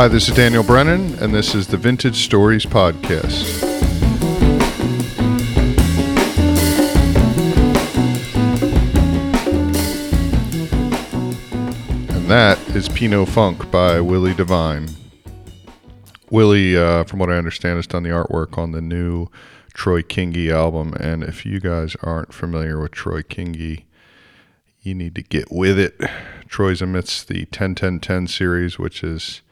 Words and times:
Hi, 0.00 0.08
this 0.08 0.30
is 0.30 0.34
Daniel 0.34 0.62
Brennan, 0.62 1.22
and 1.22 1.34
this 1.34 1.54
is 1.54 1.66
the 1.66 1.76
Vintage 1.76 2.24
Stories 2.24 2.64
Podcast. 2.64 3.62
And 12.08 12.30
that 12.30 12.58
is 12.70 12.88
Pinot 12.88 13.28
Funk 13.28 13.70
by 13.70 14.00
Willie 14.00 14.32
Devine. 14.32 14.88
Willie, 16.30 16.78
uh, 16.78 17.04
from 17.04 17.18
what 17.18 17.28
I 17.28 17.36
understand, 17.36 17.76
has 17.76 17.86
done 17.86 18.02
the 18.02 18.08
artwork 18.08 18.56
on 18.56 18.72
the 18.72 18.80
new 18.80 19.26
Troy 19.74 20.00
Kingi 20.00 20.50
album. 20.50 20.94
And 20.94 21.22
if 21.22 21.44
you 21.44 21.60
guys 21.60 21.94
aren't 22.02 22.32
familiar 22.32 22.80
with 22.80 22.92
Troy 22.92 23.20
Kingi, 23.20 23.82
you 24.80 24.94
need 24.94 25.14
to 25.16 25.22
get 25.22 25.52
with 25.52 25.78
it. 25.78 26.00
Troy's 26.48 26.80
amidst 26.80 27.28
the 27.28 27.44
10 27.44 27.74
10 27.74 28.00
10 28.00 28.26
series, 28.28 28.78
which 28.78 29.04
is 29.04 29.42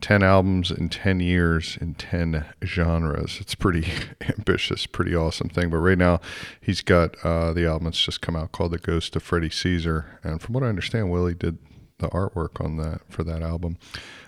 10 0.00 0.22
albums 0.22 0.70
in 0.70 0.88
10 0.88 1.20
years 1.20 1.76
in 1.80 1.94
10 1.94 2.44
genres. 2.64 3.38
It's 3.40 3.54
pretty 3.54 3.90
ambitious, 4.38 4.86
pretty 4.86 5.14
awesome 5.14 5.48
thing. 5.48 5.70
But 5.70 5.78
right 5.78 5.98
now, 5.98 6.20
he's 6.60 6.82
got 6.82 7.16
uh, 7.24 7.52
the 7.52 7.66
album 7.66 7.84
that's 7.84 8.02
just 8.02 8.20
come 8.20 8.36
out 8.36 8.52
called 8.52 8.72
The 8.72 8.78
Ghost 8.78 9.16
of 9.16 9.22
Freddie 9.22 9.50
Cesar. 9.50 10.18
And 10.22 10.40
from 10.40 10.54
what 10.54 10.62
I 10.62 10.68
understand, 10.68 11.10
Willie 11.10 11.34
did 11.34 11.58
the 11.98 12.08
artwork 12.10 12.64
on 12.64 12.76
that 12.76 13.00
for 13.08 13.24
that 13.24 13.42
album. 13.42 13.76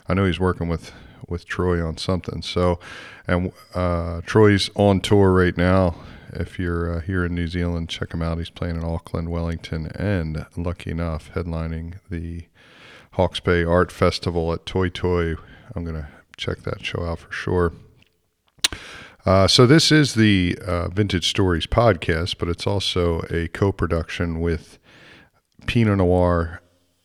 I 0.08 0.14
know 0.14 0.26
he's 0.26 0.40
working 0.40 0.68
with 0.68 0.92
with 1.28 1.46
Troy 1.46 1.86
on 1.86 1.96
something. 1.96 2.42
So, 2.42 2.80
and 3.26 3.52
uh, 3.74 4.20
Troy's 4.22 4.68
on 4.74 5.00
tour 5.00 5.32
right 5.32 5.56
now. 5.56 5.94
If 6.32 6.58
you're 6.58 6.98
uh, 6.98 7.00
here 7.00 7.24
in 7.24 7.34
New 7.34 7.46
Zealand, 7.46 7.88
check 7.88 8.12
him 8.12 8.22
out. 8.22 8.38
He's 8.38 8.50
playing 8.50 8.76
in 8.76 8.84
Auckland, 8.84 9.30
Wellington, 9.30 9.86
and 9.94 10.46
lucky 10.56 10.90
enough, 10.90 11.30
headlining 11.34 11.94
the 12.08 12.46
Hawke's 13.12 13.40
Bay 13.40 13.64
Art 13.64 13.90
Festival 13.90 14.52
at 14.52 14.64
Toitoi. 14.64 15.38
I'm 15.74 15.84
going 15.84 15.96
to 15.96 16.08
check 16.36 16.58
that 16.60 16.84
show 16.84 17.04
out 17.04 17.20
for 17.20 17.32
sure. 17.32 17.72
Uh, 19.26 19.46
so 19.46 19.66
this 19.66 19.92
is 19.92 20.14
the 20.14 20.58
uh, 20.66 20.88
Vintage 20.88 21.28
Stories 21.28 21.66
podcast, 21.66 22.36
but 22.38 22.48
it's 22.48 22.66
also 22.66 23.20
a 23.30 23.48
co-production 23.48 24.40
with 24.40 24.78
Pinot 25.66 25.98
Noir 25.98 26.62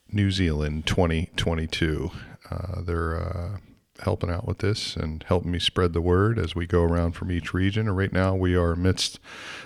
New 0.09 0.31
Zealand 0.31 0.85
2022. 0.85 2.11
Uh, 2.49 2.81
they're 2.81 3.17
uh, 3.17 3.57
helping 3.99 4.29
out 4.29 4.47
with 4.47 4.59
this 4.59 4.95
and 4.95 5.23
helping 5.27 5.51
me 5.51 5.59
spread 5.59 5.93
the 5.93 6.01
word 6.01 6.39
as 6.39 6.55
we 6.55 6.65
go 6.65 6.83
around 6.83 7.13
from 7.13 7.31
each 7.31 7.53
region. 7.53 7.87
And 7.87 7.97
right 7.97 8.13
now 8.13 8.33
we 8.35 8.55
are 8.55 8.71
amidst 8.71 9.19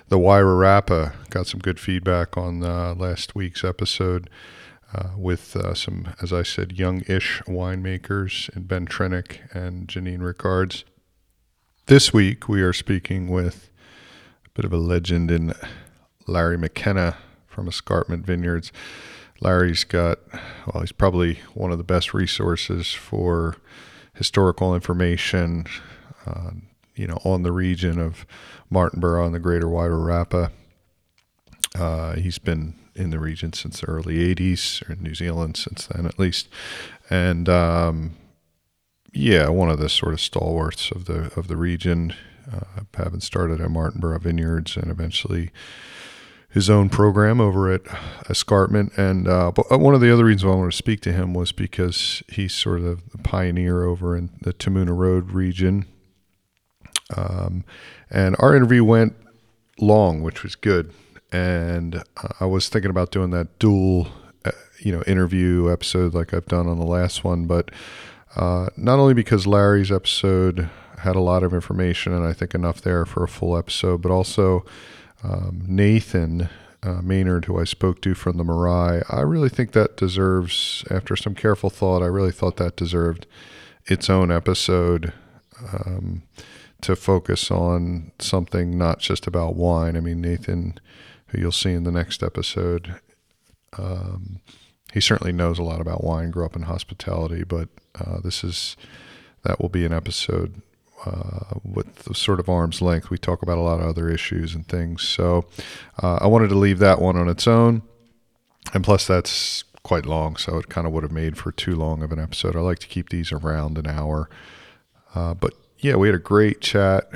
the 0.08 0.18
Wairarapa. 0.18 1.30
Got 1.30 1.48
some 1.48 1.60
good 1.60 1.80
feedback 1.80 2.36
on 2.38 2.64
uh, 2.64 2.96
last 2.96 3.36
week's 3.36 3.64
episode. 3.64 4.30
Uh, 4.92 5.10
with 5.16 5.56
uh, 5.56 5.76
some, 5.76 6.16
as 6.20 6.34
I 6.34 6.42
said, 6.42 6.80
young-ish 6.80 7.44
winemakers 7.44 8.50
and 8.56 8.68
Ben 8.68 8.88
Trenick 8.88 9.38
and 9.56 9.88
Janine 9.88 10.24
Rickards. 10.24 10.84
This 11.86 12.12
week 12.12 12.50
we 12.50 12.64
are 12.64 12.74
speaking 12.74 13.28
with 13.28 13.70
a 14.48 14.50
bit 14.56 14.66
of 14.66 14.74
a 14.74 14.78
legend 14.78 15.30
in 15.30 15.54
Larry 16.26 16.58
McKenna 16.58 17.18
from 17.46 17.68
Escarpment 17.68 18.26
Vineyards. 18.26 18.72
Larry's 19.42 19.84
got, 19.84 20.18
well, 20.66 20.82
he's 20.82 20.92
probably 20.92 21.36
one 21.54 21.72
of 21.72 21.78
the 21.78 21.84
best 21.84 22.16
resources 22.16 22.92
for 22.92 23.58
historical 24.16 24.74
information, 24.74 25.68
uh, 26.26 26.50
you 26.96 27.06
know, 27.06 27.20
on 27.24 27.44
the 27.44 27.52
region 27.52 28.00
of 28.00 28.26
Martinborough 28.72 29.28
and 29.28 29.36
the 29.36 29.40
Greater 29.40 29.68
Wairarapa. 29.68 30.50
Uh, 31.76 32.16
he's 32.16 32.40
been 32.40 32.74
in 32.96 33.10
the 33.10 33.20
region 33.20 33.54
since 33.54 33.82
the 33.82 33.88
early 33.88 34.36
80s, 34.36 34.88
or 34.88 34.94
in 34.94 35.04
New 35.04 35.16
Zealand 35.16 35.58
since 35.58 35.88
then 35.88 36.06
at 36.06 36.20
least. 36.20 36.48
And 37.10 37.48
um, 37.50 38.16
yeah, 39.14 39.50
one 39.50 39.70
of 39.70 39.80
the 39.80 39.90
sort 39.90 40.14
of 40.14 40.22
stalwarts 40.22 40.92
of 40.92 41.06
the 41.06 41.32
of 41.36 41.48
the 41.48 41.58
region, 41.58 42.14
uh, 42.52 42.82
having 42.96 43.22
started 43.22 43.62
at 43.62 43.70
Martinborough 43.70 44.22
Vineyards 44.22 44.78
and 44.78 44.92
eventually 44.92 45.52
his 46.50 46.70
own 46.70 46.90
program 46.90 47.40
over 47.40 47.72
at 47.72 47.82
Escarpment. 48.30 48.92
And 48.98 49.28
uh, 49.28 49.52
but 49.52 49.72
uh, 49.72 49.78
one 49.78 49.96
of 49.96 50.02
the 50.02 50.12
other 50.12 50.26
reasons 50.26 50.46
I 50.46 50.56
wanted 50.56 50.72
to 50.72 50.78
speak 50.78 51.02
to 51.02 51.14
him 51.14 51.34
was 51.34 51.52
because 51.52 52.24
he's 52.28 52.54
sort 52.54 52.82
of 52.82 53.12
the 53.12 53.20
pioneer 53.20 53.84
over 53.84 54.16
in 54.16 54.32
the 54.42 54.54
Te 54.54 54.70
Muna 54.70 54.96
Road 54.96 55.32
region. 55.32 55.86
Um, 57.16 57.64
and 58.10 58.36
our 58.40 58.56
interview 58.56 58.84
went 58.84 59.16
long, 59.80 60.22
which 60.22 60.44
was 60.44 60.56
good 60.56 60.94
and 61.32 62.04
I 62.40 62.46
was 62.46 62.70
thinking 62.70 62.92
about 62.92 63.12
doing 63.12 63.30
that 63.32 63.60
dual, 63.60 64.08
uh, 64.46 64.52
you 64.80 64.92
know, 64.92 65.04
interview 65.04 65.72
episode 65.72 66.14
like 66.14 66.34
I've 66.34 66.48
done 66.48 66.68
on 66.68 66.80
the 66.80 66.86
last 66.86 67.24
one, 67.24 67.46
but 67.46 67.72
uh, 68.36 68.70
not 68.78 69.00
only 69.00 69.14
because 69.14 69.46
Larry's 69.46 69.92
episode 69.92 70.70
had 71.00 71.16
a 71.16 71.22
lot 71.22 71.44
of 71.44 71.54
information 71.54 72.14
and 72.14 72.26
I 72.26 72.34
think 72.34 72.54
enough 72.54 72.82
there 72.82 73.06
for 73.06 73.24
a 73.24 73.28
full 73.28 73.58
episode, 73.58 74.02
but 74.02 74.12
also 74.12 74.66
um, 75.24 75.64
Nathan 75.68 76.50
uh, 76.82 77.02
Maynard, 77.02 77.46
who 77.46 77.60
I 77.60 77.64
spoke 77.64 78.02
to 78.02 78.14
from 78.14 78.38
the 78.38 78.44
marae, 78.44 79.04
I 79.10 79.22
really 79.22 79.50
think 79.50 79.74
that 79.74 79.98
deserves, 79.98 80.84
after 80.90 81.16
some 81.16 81.36
careful 81.36 81.70
thought, 81.70 82.02
I 82.02 82.08
really 82.08 82.32
thought 82.32 82.58
that 82.58 82.76
deserved 82.76 83.28
its 83.86 84.10
own 84.10 84.32
episode. 84.32 85.14
Um, 85.74 86.24
to 86.82 86.96
focus 86.96 87.52
on 87.52 88.12
something 88.20 88.78
not 88.78 89.00
just 89.00 89.28
about 89.28 89.56
wine. 89.56 89.98
I 89.98 90.00
mean, 90.00 90.22
Nathan 90.22 90.80
who 91.30 91.40
you'll 91.40 91.52
see 91.52 91.72
in 91.72 91.84
the 91.84 91.92
next 91.92 92.24
episode. 92.24 92.96
Um, 93.78 94.42
he 94.94 95.02
certainly 95.02 95.34
knows 95.34 95.60
a 95.60 95.64
lot 95.64 95.82
about 95.82 96.04
wine, 96.04 96.32
grew 96.32 96.46
up 96.46 96.56
in 96.56 96.64
hospitality, 96.64 97.44
but 97.44 97.70
uh, 98.00 98.20
this 98.22 98.44
is 98.44 98.76
that 99.44 99.62
will 99.62 99.70
be 99.70 99.86
an 99.86 99.94
episode 99.94 100.62
uh, 101.06 101.60
with 101.64 102.16
sort 102.16 102.40
of 102.40 102.50
arm's 102.50 102.82
length. 102.82 103.10
We 103.10 103.18
talk 103.18 103.42
about 103.42 103.58
a 103.58 103.62
lot 103.62 103.80
of 103.80 103.86
other 103.86 104.10
issues 104.10 104.54
and 104.54 104.68
things. 104.68 105.08
So 105.08 105.46
uh, 106.02 106.18
I 106.22 106.28
wanted 106.28 106.50
to 106.50 106.58
leave 106.58 106.80
that 106.80 107.02
one 107.02 107.16
on 107.16 107.30
its 107.30 107.48
own. 107.48 107.84
And 108.74 108.84
plus, 108.84 109.08
that's 109.08 109.64
quite 109.84 110.06
long, 110.06 110.36
so 110.36 110.58
it 110.58 110.70
kind 110.70 110.86
of 110.86 110.94
would 110.94 111.04
have 111.04 111.12
made 111.12 111.38
for 111.38 111.52
too 111.52 111.76
long 111.76 112.04
of 112.04 112.12
an 112.12 112.20
episode. 112.20 112.56
I 112.56 112.60
like 112.60 112.80
to 112.80 112.88
keep 112.88 113.10
these 113.10 113.32
around 113.32 113.78
an 113.78 113.88
hour. 113.88 114.30
Uh, 115.16 115.34
but 115.34 115.54
yeah, 115.80 115.96
we 115.96 116.08
had 116.10 116.16
a 116.16 116.20
great 116.20 116.62
chat 116.62 117.10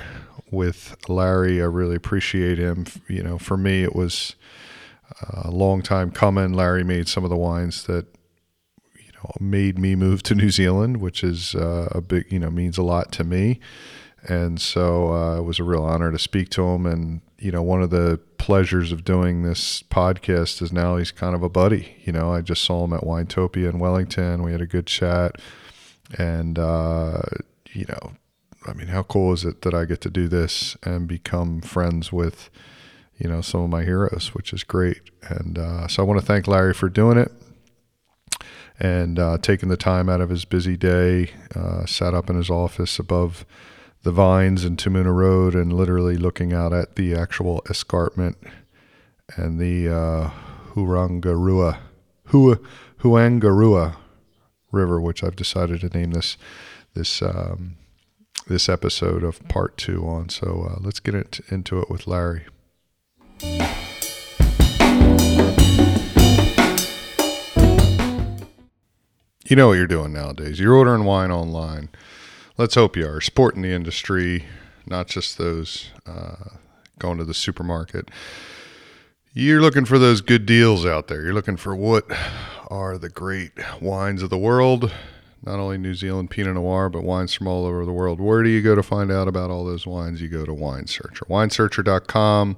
with 0.53 0.95
Larry. 1.09 1.61
I 1.61 1.65
really 1.65 1.95
appreciate 1.95 2.57
him. 2.57 2.85
You 3.07 3.23
know, 3.23 3.37
for 3.37 3.57
me, 3.57 3.83
it 3.83 3.95
was 3.95 4.35
a 5.31 5.51
long 5.51 5.81
time 5.81 6.11
coming. 6.11 6.53
Larry 6.53 6.83
made 6.83 7.07
some 7.07 7.23
of 7.23 7.29
the 7.29 7.37
wines 7.37 7.83
that 7.85 8.05
you 8.95 9.11
know 9.13 9.31
made 9.39 9.77
me 9.77 9.95
move 9.95 10.23
to 10.23 10.35
New 10.35 10.49
Zealand, 10.49 10.97
which 10.97 11.23
is 11.23 11.55
uh, 11.55 11.89
a 11.91 12.01
big 12.01 12.31
you 12.31 12.39
know 12.39 12.49
means 12.49 12.77
a 12.77 12.83
lot 12.83 13.11
to 13.13 13.23
me. 13.23 13.59
And 14.25 14.61
so 14.61 15.13
uh, 15.13 15.39
it 15.39 15.43
was 15.43 15.59
a 15.59 15.63
real 15.63 15.83
honor 15.83 16.11
to 16.11 16.19
speak 16.19 16.49
to 16.51 16.63
him. 16.63 16.85
And 16.85 17.21
you 17.39 17.51
know, 17.51 17.61
one 17.61 17.81
of 17.81 17.89
the 17.89 18.19
pleasures 18.37 18.91
of 18.91 19.03
doing 19.03 19.43
this 19.43 19.83
podcast 19.83 20.61
is 20.61 20.71
now 20.71 20.95
he's 20.95 21.11
kind 21.11 21.35
of 21.35 21.43
a 21.43 21.49
buddy. 21.49 21.97
You 22.05 22.13
know, 22.13 22.33
I 22.33 22.41
just 22.41 22.63
saw 22.63 22.85
him 22.85 22.93
at 22.93 23.01
Winetopia 23.01 23.69
in 23.69 23.79
Wellington. 23.79 24.43
We 24.43 24.53
had 24.53 24.61
a 24.61 24.67
good 24.67 24.87
chat, 24.87 25.41
and 26.17 26.57
uh, 26.57 27.21
you 27.73 27.85
know, 27.87 28.13
I 28.65 28.73
mean, 28.73 28.87
how 28.87 29.03
cool 29.03 29.33
is 29.33 29.43
it 29.43 29.61
that 29.63 29.73
I 29.73 29.85
get 29.85 30.01
to 30.01 30.09
do 30.09 30.27
this 30.27 30.77
and 30.83 31.07
become 31.07 31.61
friends 31.61 32.11
with, 32.11 32.49
you 33.17 33.29
know, 33.29 33.41
some 33.41 33.61
of 33.61 33.69
my 33.69 33.83
heroes, 33.83 34.31
which 34.33 34.53
is 34.53 34.63
great. 34.63 35.01
And 35.21 35.57
uh, 35.57 35.87
so 35.87 36.03
I 36.03 36.05
want 36.05 36.19
to 36.19 36.25
thank 36.25 36.47
Larry 36.47 36.73
for 36.73 36.89
doing 36.89 37.17
it 37.17 37.31
and 38.79 39.19
uh, 39.19 39.37
taking 39.37 39.69
the 39.69 39.77
time 39.77 40.09
out 40.09 40.21
of 40.21 40.29
his 40.29 40.45
busy 40.45 40.75
day, 40.75 41.31
uh, 41.55 41.85
sat 41.85 42.13
up 42.13 42.29
in 42.29 42.35
his 42.35 42.49
office 42.49 42.99
above 42.99 43.45
the 44.03 44.11
vines 44.11 44.65
in 44.65 44.75
Te 44.75 44.89
Muna 44.89 45.13
Road 45.13 45.55
and 45.55 45.71
literally 45.71 46.17
looking 46.17 46.53
out 46.53 46.73
at 46.73 46.95
the 46.95 47.15
actual 47.15 47.61
escarpment 47.69 48.37
and 49.37 49.59
the 49.59 49.89
uh, 49.89 50.29
Hurangarua, 50.73 51.77
Huangarua 52.27 53.95
River, 54.71 54.99
which 54.99 55.23
I've 55.23 55.35
decided 55.35 55.81
to 55.81 55.97
name 55.97 56.11
this 56.11 56.37
this 56.95 57.21
um, 57.21 57.77
this 58.47 58.69
episode 58.69 59.23
of 59.23 59.45
part 59.47 59.77
two 59.77 60.05
on. 60.05 60.29
So 60.29 60.69
uh, 60.69 60.79
let's 60.81 60.99
get 60.99 61.15
it, 61.15 61.39
into 61.49 61.79
it 61.79 61.89
with 61.89 62.07
Larry. 62.07 62.45
You 69.45 69.57
know 69.57 69.67
what 69.67 69.73
you're 69.73 69.87
doing 69.87 70.13
nowadays. 70.13 70.59
You're 70.59 70.73
ordering 70.73 71.03
wine 71.03 71.31
online. 71.31 71.89
Let's 72.57 72.75
hope 72.75 72.95
you 72.95 73.07
are. 73.07 73.21
Supporting 73.21 73.61
the 73.61 73.71
industry, 73.71 74.45
not 74.85 75.07
just 75.07 75.37
those 75.37 75.91
uh, 76.05 76.57
going 76.97 77.17
to 77.17 77.25
the 77.25 77.33
supermarket. 77.33 78.09
You're 79.33 79.61
looking 79.61 79.85
for 79.85 79.97
those 79.99 80.21
good 80.21 80.45
deals 80.45 80.85
out 80.85 81.07
there. 81.07 81.23
You're 81.23 81.33
looking 81.33 81.57
for 81.57 81.75
what 81.75 82.05
are 82.69 82.97
the 82.97 83.09
great 83.09 83.51
wines 83.81 84.23
of 84.23 84.29
the 84.29 84.37
world 84.37 84.91
not 85.45 85.59
only 85.59 85.77
New 85.77 85.93
Zealand 85.93 86.29
Pinot 86.29 86.55
Noir, 86.55 86.89
but 86.89 87.03
wines 87.03 87.33
from 87.33 87.47
all 87.47 87.65
over 87.65 87.85
the 87.85 87.91
world. 87.91 88.19
Where 88.19 88.43
do 88.43 88.49
you 88.49 88.61
go 88.61 88.75
to 88.75 88.83
find 88.83 89.11
out 89.11 89.27
about 89.27 89.51
all 89.51 89.65
those 89.65 89.85
wines? 89.85 90.21
You 90.21 90.29
go 90.29 90.45
to 90.45 90.53
Wine 90.53 90.87
Searcher. 90.87 91.25
WineSearcher.com. 91.25 92.57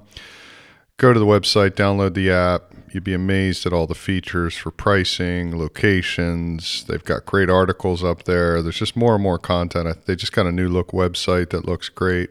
Go 0.98 1.12
to 1.12 1.20
the 1.20 1.26
website, 1.26 1.72
download 1.72 2.14
the 2.14 2.30
app. 2.30 2.72
You'd 2.90 3.04
be 3.04 3.12
amazed 3.12 3.66
at 3.66 3.72
all 3.74 3.86
the 3.86 3.94
features 3.94 4.56
for 4.56 4.70
pricing, 4.70 5.58
locations. 5.58 6.84
They've 6.84 7.04
got 7.04 7.26
great 7.26 7.50
articles 7.50 8.02
up 8.02 8.22
there. 8.22 8.62
There's 8.62 8.78
just 8.78 8.96
more 8.96 9.14
and 9.14 9.22
more 9.22 9.38
content. 9.38 10.06
They 10.06 10.16
just 10.16 10.32
got 10.32 10.46
a 10.46 10.52
new 10.52 10.68
look 10.68 10.92
website 10.92 11.50
that 11.50 11.66
looks 11.66 11.90
great. 11.90 12.30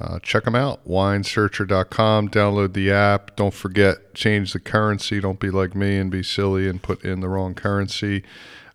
Uh, 0.00 0.18
check 0.20 0.44
them 0.44 0.54
out, 0.54 0.86
winesearcher.com. 0.88 2.30
Download 2.30 2.72
the 2.72 2.90
app. 2.90 3.36
Don't 3.36 3.54
forget, 3.54 4.14
change 4.14 4.52
the 4.52 4.60
currency. 4.60 5.20
Don't 5.20 5.40
be 5.40 5.50
like 5.50 5.74
me 5.74 5.98
and 5.98 6.10
be 6.10 6.22
silly 6.22 6.68
and 6.68 6.82
put 6.82 7.04
in 7.04 7.20
the 7.20 7.28
wrong 7.28 7.54
currency. 7.54 8.24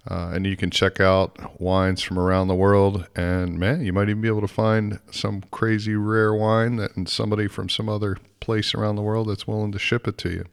Uh, 0.09 0.31
and 0.33 0.45
you 0.45 0.57
can 0.57 0.69
check 0.69 0.99
out 0.99 1.61
wines 1.61 2.01
from 2.01 2.19
around 2.19 2.49
the 2.49 2.55
world. 2.55 3.07
And 3.15 3.57
man, 3.57 3.85
you 3.85 3.93
might 3.93 4.09
even 4.09 4.21
be 4.21 4.27
able 4.27 4.41
to 4.41 4.47
find 4.47 4.99
some 5.11 5.43
crazy 5.51 5.95
rare 5.95 6.33
wine 6.33 6.75
that 6.75 6.97
and 6.97 7.07
somebody 7.07 7.47
from 7.47 7.69
some 7.69 7.87
other 7.87 8.17
place 8.41 8.73
around 8.73 8.97
the 8.97 9.01
world 9.01 9.29
that's 9.29 9.47
willing 9.47 9.71
to 9.71 9.79
ship 9.79 10.07
it 10.07 10.17
to 10.19 10.29
you. 10.29 10.45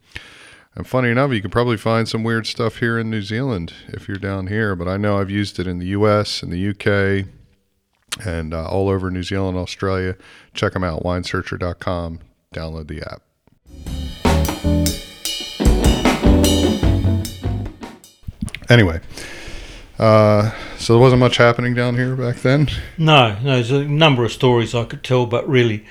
And 0.73 0.87
funny 0.87 1.09
enough, 1.09 1.31
you 1.31 1.41
can 1.41 1.51
probably 1.51 1.75
find 1.75 2.07
some 2.07 2.23
weird 2.23 2.47
stuff 2.47 2.77
here 2.77 2.97
in 2.97 3.09
New 3.09 3.21
Zealand 3.21 3.73
if 3.89 4.07
you're 4.07 4.17
down 4.17 4.47
here. 4.47 4.73
But 4.73 4.87
I 4.87 4.95
know 4.95 5.19
I've 5.19 5.29
used 5.29 5.59
it 5.59 5.67
in 5.67 5.79
the 5.79 5.87
U.S. 5.87 6.41
and 6.41 6.51
the 6.51 6.57
U.K. 6.57 7.25
and 8.23 8.53
uh, 8.53 8.69
all 8.69 8.87
over 8.87 9.11
New 9.11 9.23
Zealand, 9.23 9.57
Australia. 9.57 10.15
Check 10.53 10.71
them 10.71 10.83
out, 10.85 11.03
winesearcher.com. 11.03 12.19
Download 12.55 12.87
the 12.87 13.01
app. 13.01 13.21
Anyway, 18.69 19.01
uh, 20.01 20.51
so 20.79 20.93
there 20.93 20.99
wasn't 20.99 21.19
much 21.19 21.37
happening 21.37 21.75
down 21.75 21.95
here 21.95 22.15
back 22.15 22.37
then. 22.37 22.67
No, 22.97 23.37
no, 23.43 23.53
there's 23.53 23.69
a 23.69 23.87
number 23.87 24.25
of 24.25 24.31
stories 24.31 24.73
I 24.73 24.83
could 24.83 25.03
tell, 25.03 25.27
but 25.27 25.47
really, 25.47 25.85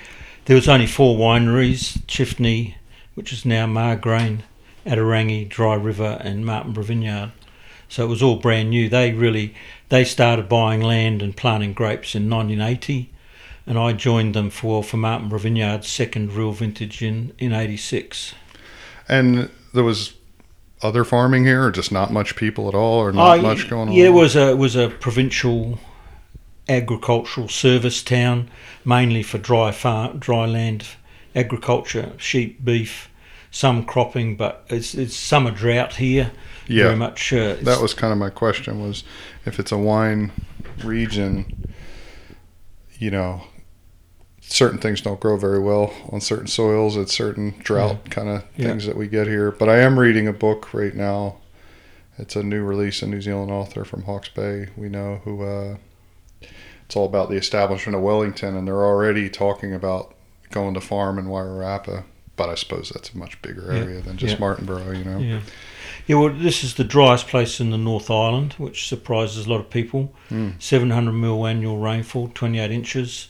there 0.47 0.57
was 0.57 0.69
only 0.69 0.89
four 0.89 1.17
wineries: 1.17 2.05
Chifney, 2.07 2.75
which 3.15 3.33
is 3.33 3.47
now 3.47 3.67
Margrain, 3.67 4.41
Ata 4.85 5.03
Rangi, 5.03 5.49
Dry 5.49 5.75
River, 5.75 6.21
and 6.25 6.45
Martinborough 6.45 6.87
Vineyard. 6.87 7.31
So 7.89 8.05
it 8.05 8.09
was 8.09 8.21
all 8.21 8.37
brand 8.37 8.71
new. 8.71 8.89
They 8.89 9.13
really 9.13 9.55
they 9.91 10.03
started 10.03 10.49
buying 10.49 10.81
land 10.81 11.23
and 11.23 11.37
planting 11.37 11.73
grapes 11.73 12.17
in 12.17 12.29
1980, 12.29 13.13
and 13.65 13.79
I 13.79 13.93
joined 13.93 14.35
them 14.35 14.51
for 14.51 14.83
for 14.83 14.97
Martinborough 14.97 15.43
Vineyard's 15.43 15.87
second 15.87 16.33
real 16.33 16.51
vintage 16.51 17.01
in 17.01 17.33
in 17.39 17.53
'86. 17.53 18.35
And 19.09 19.51
there 19.73 19.85
was 19.85 20.15
other 20.83 21.05
farming 21.05 21.45
here, 21.45 21.65
or 21.65 21.71
just 21.71 21.93
not 21.93 22.13
much 22.13 22.37
people 22.37 22.69
at 22.69 22.75
all, 22.75 22.99
or 23.01 23.13
not 23.13 23.39
Oh, 23.39 23.43
much 23.43 23.69
going 23.69 23.89
on? 23.89 23.95
Yeah, 23.95 24.07
it 24.07 24.13
was 24.15 24.37
a 24.37 24.51
it 24.51 24.59
was 24.59 24.77
a 24.77 24.89
provincial 24.89 25.79
agricultural 26.69 27.49
service 27.49 28.03
town, 28.03 28.49
mainly 28.85 29.23
for 29.23 29.39
dry 29.39 29.73
farm, 29.73 30.19
dry 30.19 30.47
land 30.47 30.87
agriculture, 31.35 32.13
sheep, 32.17 32.65
beef, 32.65 33.09
some 33.51 33.85
cropping, 33.85 34.37
but 34.37 34.65
it's 34.69 34.95
it's 34.95 35.17
summer 35.17 35.51
drought 35.51 35.95
here. 35.97 36.33
Yeah. 36.67 36.85
very 36.85 36.97
much. 36.97 37.33
Uh, 37.33 37.57
That 37.63 37.81
was 37.83 37.95
kind 37.95 38.13
of 38.13 38.19
my 38.19 38.31
question 38.31 38.81
was 38.81 39.03
if 39.45 39.59
it's 39.59 39.73
a 39.73 39.79
wine 39.79 40.31
region, 40.85 41.67
you 42.99 43.11
know, 43.11 43.43
certain 44.53 44.79
things 44.79 45.01
don't 45.01 45.21
grow 45.21 45.37
very 45.37 45.61
well 45.61 45.95
on 46.11 46.21
certain 46.21 46.47
soils 46.49 46.97
at 46.97 47.09
certain 47.09 47.55
drought 47.61 48.11
kind 48.11 48.29
of 48.29 48.45
Yeah. 48.57 48.67
things 48.69 48.85
that 48.87 48.97
we 48.97 49.07
get 49.07 49.27
here. 49.29 49.51
But 49.53 49.69
I 49.69 49.79
am 49.79 49.99
reading 49.99 50.27
a 50.27 50.33
book 50.33 50.75
right 50.75 50.95
now. 50.95 51.37
It's 52.19 52.35
a 52.37 52.43
new 52.43 52.63
release, 52.65 53.01
a 53.01 53.07
New 53.07 53.23
Zealand 53.23 53.51
author 53.53 53.85
from 53.85 54.03
Hawke's 54.03 54.29
Bay, 54.29 54.67
we 54.77 54.89
know, 54.89 55.21
who 55.25 55.43
uh, 55.45 55.77
it's 56.85 56.97
all 56.97 57.07
about 57.07 57.31
the 57.31 57.37
establishment 57.37 57.97
of 57.97 58.03
Wellington, 58.03 58.57
and 58.57 58.67
they're 58.67 58.85
already 58.85 59.31
talking 59.31 59.73
about 59.73 60.15
going 60.51 60.75
to 60.75 60.81
farm 60.81 61.19
in 61.19 61.27
Wairarapa. 61.27 62.05
But 62.37 62.49
I 62.49 62.55
suppose 62.57 62.91
that's 62.93 63.11
a 63.15 63.19
much 63.19 63.41
bigger 63.43 63.67
Yeah. 63.73 63.81
area 63.81 64.01
than 64.01 64.17
just 64.17 64.35
Yeah. 64.35 64.41
Martinborough, 64.41 64.99
you 64.99 65.05
know. 65.05 65.19
Yeah. 65.19 65.41
Yeah, 66.07 66.17
well, 66.17 66.31
this 66.35 66.65
is 66.65 66.75
the 66.75 66.85
driest 66.85 67.29
place 67.29 67.61
in 67.61 67.71
the 67.71 67.79
North 67.79 68.11
Island, 68.11 68.55
which 68.59 68.89
surprises 68.89 69.47
a 69.47 69.51
lot 69.51 69.61
of 69.61 69.71
people. 69.71 70.13
Mm. 70.31 70.55
700 70.59 71.13
mil 71.13 71.47
annual 71.47 71.79
rainfall, 71.79 72.31
28 72.35 72.71
inches, 72.73 73.29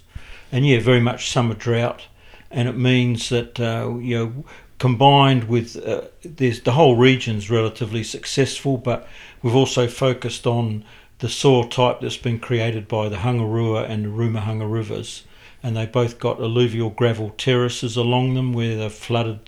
and 0.53 0.67
yeah, 0.67 0.81
very 0.81 1.01
much 1.01 1.31
summer 1.31 1.55
drought. 1.55 2.07
And 2.51 2.69
it 2.69 2.77
means 2.77 3.29
that 3.29 3.61
uh, 3.61 3.97
you 3.99 4.19
know, 4.19 4.45
combined 4.79 5.45
with 5.45 5.77
uh, 5.87 6.03
there's 6.25 6.61
the 6.63 6.73
whole 6.73 6.97
region's 6.97 7.51
relatively 7.51 8.03
successful, 8.03 8.77
but 8.77 9.07
we've 9.43 9.55
also 9.55 9.87
focused 9.87 10.47
on 10.47 10.85
the 11.21 11.29
soil 11.29 11.69
type 11.69 12.01
that's 12.01 12.17
been 12.17 12.39
created 12.41 12.89
by 12.89 13.09
the 13.09 13.17
Huangarua 13.17 13.89
and 13.89 14.05
the 14.05 14.09
Ruamahanga 14.09 14.71
rivers. 14.71 15.25
And 15.63 15.77
they 15.77 15.85
both 15.85 16.19
got 16.19 16.41
alluvial 16.41 16.89
gravel 16.89 17.35
terraces 17.37 17.95
along 17.97 18.33
them 18.35 18.55
where 18.55 18.77
they've 18.77 18.93
flooded, 18.93 19.41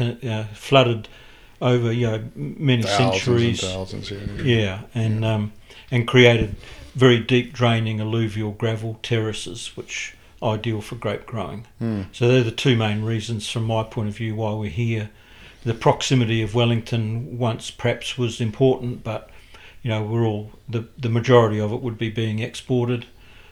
uh, 0.00 0.44
flooded 0.54 1.08
over 1.62 1.92
you 1.92 2.06
know 2.06 2.24
many 2.34 2.82
Thousands 2.82 3.22
centuries. 3.22 3.62
and 3.62 3.72
thousands 3.72 4.08
here. 4.08 4.20
Yeah, 4.42 4.80
and 4.94 5.24
um, 5.24 5.52
and 5.90 6.06
created 6.08 6.56
very 6.94 7.18
deep 7.18 7.52
draining 7.52 8.00
alluvial 8.00 8.52
gravel 8.52 8.98
terraces, 9.02 9.76
which 9.76 10.14
are 10.42 10.54
ideal 10.54 10.80
for 10.80 10.96
grape 10.96 11.26
growing. 11.26 11.66
Hmm. 11.78 12.02
So 12.12 12.28
they're 12.28 12.42
the 12.42 12.50
two 12.50 12.76
main 12.76 13.04
reasons, 13.04 13.48
from 13.48 13.64
my 13.64 13.82
point 13.82 14.08
of 14.08 14.16
view, 14.16 14.34
why 14.34 14.52
we're 14.54 14.70
here. 14.70 15.10
The 15.64 15.74
proximity 15.74 16.42
of 16.42 16.54
Wellington 16.54 17.38
once 17.38 17.70
perhaps 17.70 18.16
was 18.16 18.40
important, 18.40 19.04
but 19.04 19.30
you 19.82 19.90
know 19.90 20.02
we're 20.02 20.24
all 20.24 20.52
the 20.68 20.88
the 20.98 21.10
majority 21.10 21.60
of 21.60 21.72
it 21.72 21.82
would 21.82 21.98
be 21.98 22.08
being 22.08 22.38
exported. 22.38 23.06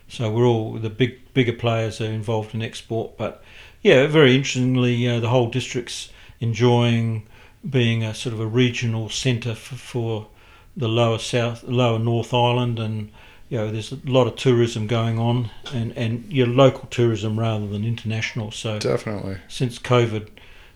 So 0.08 0.30
we're 0.30 0.46
all 0.46 0.74
the 0.74 0.90
big 0.90 1.34
bigger 1.34 1.52
players 1.52 2.00
are 2.00 2.06
involved 2.06 2.54
in 2.54 2.62
export, 2.62 3.18
but 3.18 3.42
yeah, 3.82 4.06
very 4.06 4.34
interestingly, 4.34 5.06
uh, 5.06 5.20
the 5.20 5.28
whole 5.28 5.50
district's 5.50 6.10
enjoying 6.40 7.26
being 7.68 8.02
a 8.02 8.14
sort 8.14 8.32
of 8.32 8.40
a 8.40 8.46
regional 8.46 9.08
centre 9.08 9.54
for, 9.54 9.74
for 9.76 10.28
the 10.76 10.88
lower 10.88 11.18
south, 11.18 11.62
lower 11.64 11.98
North 11.98 12.32
Island, 12.32 12.78
and 12.78 13.10
you 13.48 13.58
know 13.58 13.70
there's 13.70 13.92
a 13.92 13.98
lot 14.04 14.26
of 14.26 14.36
tourism 14.36 14.86
going 14.86 15.18
on, 15.18 15.50
and 15.72 15.96
and 15.96 16.30
your 16.32 16.46
local 16.46 16.88
tourism 16.88 17.38
rather 17.38 17.66
than 17.66 17.84
international. 17.84 18.50
So 18.50 18.78
Definitely. 18.78 19.38
since 19.48 19.78
COVID 19.78 20.28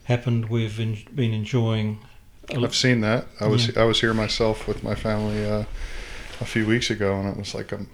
happened, 0.05 0.49
we've 0.49 0.79
en- 0.81 0.99
been 1.15 1.33
enjoying. 1.33 1.99
I've 2.51 2.75
seen 2.75 3.01
that. 3.03 3.27
I 3.41 3.47
was 3.47 3.77
I 3.77 3.85
was 3.85 4.01
here 4.01 4.15
myself 4.15 4.67
with 4.67 4.83
my 4.83 4.95
family 4.95 5.45
uh, 5.45 5.65
a 6.41 6.45
few 6.45 6.67
weeks 6.67 6.91
ago, 6.91 7.19
and 7.19 7.29
it 7.29 7.37
was 7.37 7.55
like 7.55 7.73
a, 7.73 7.87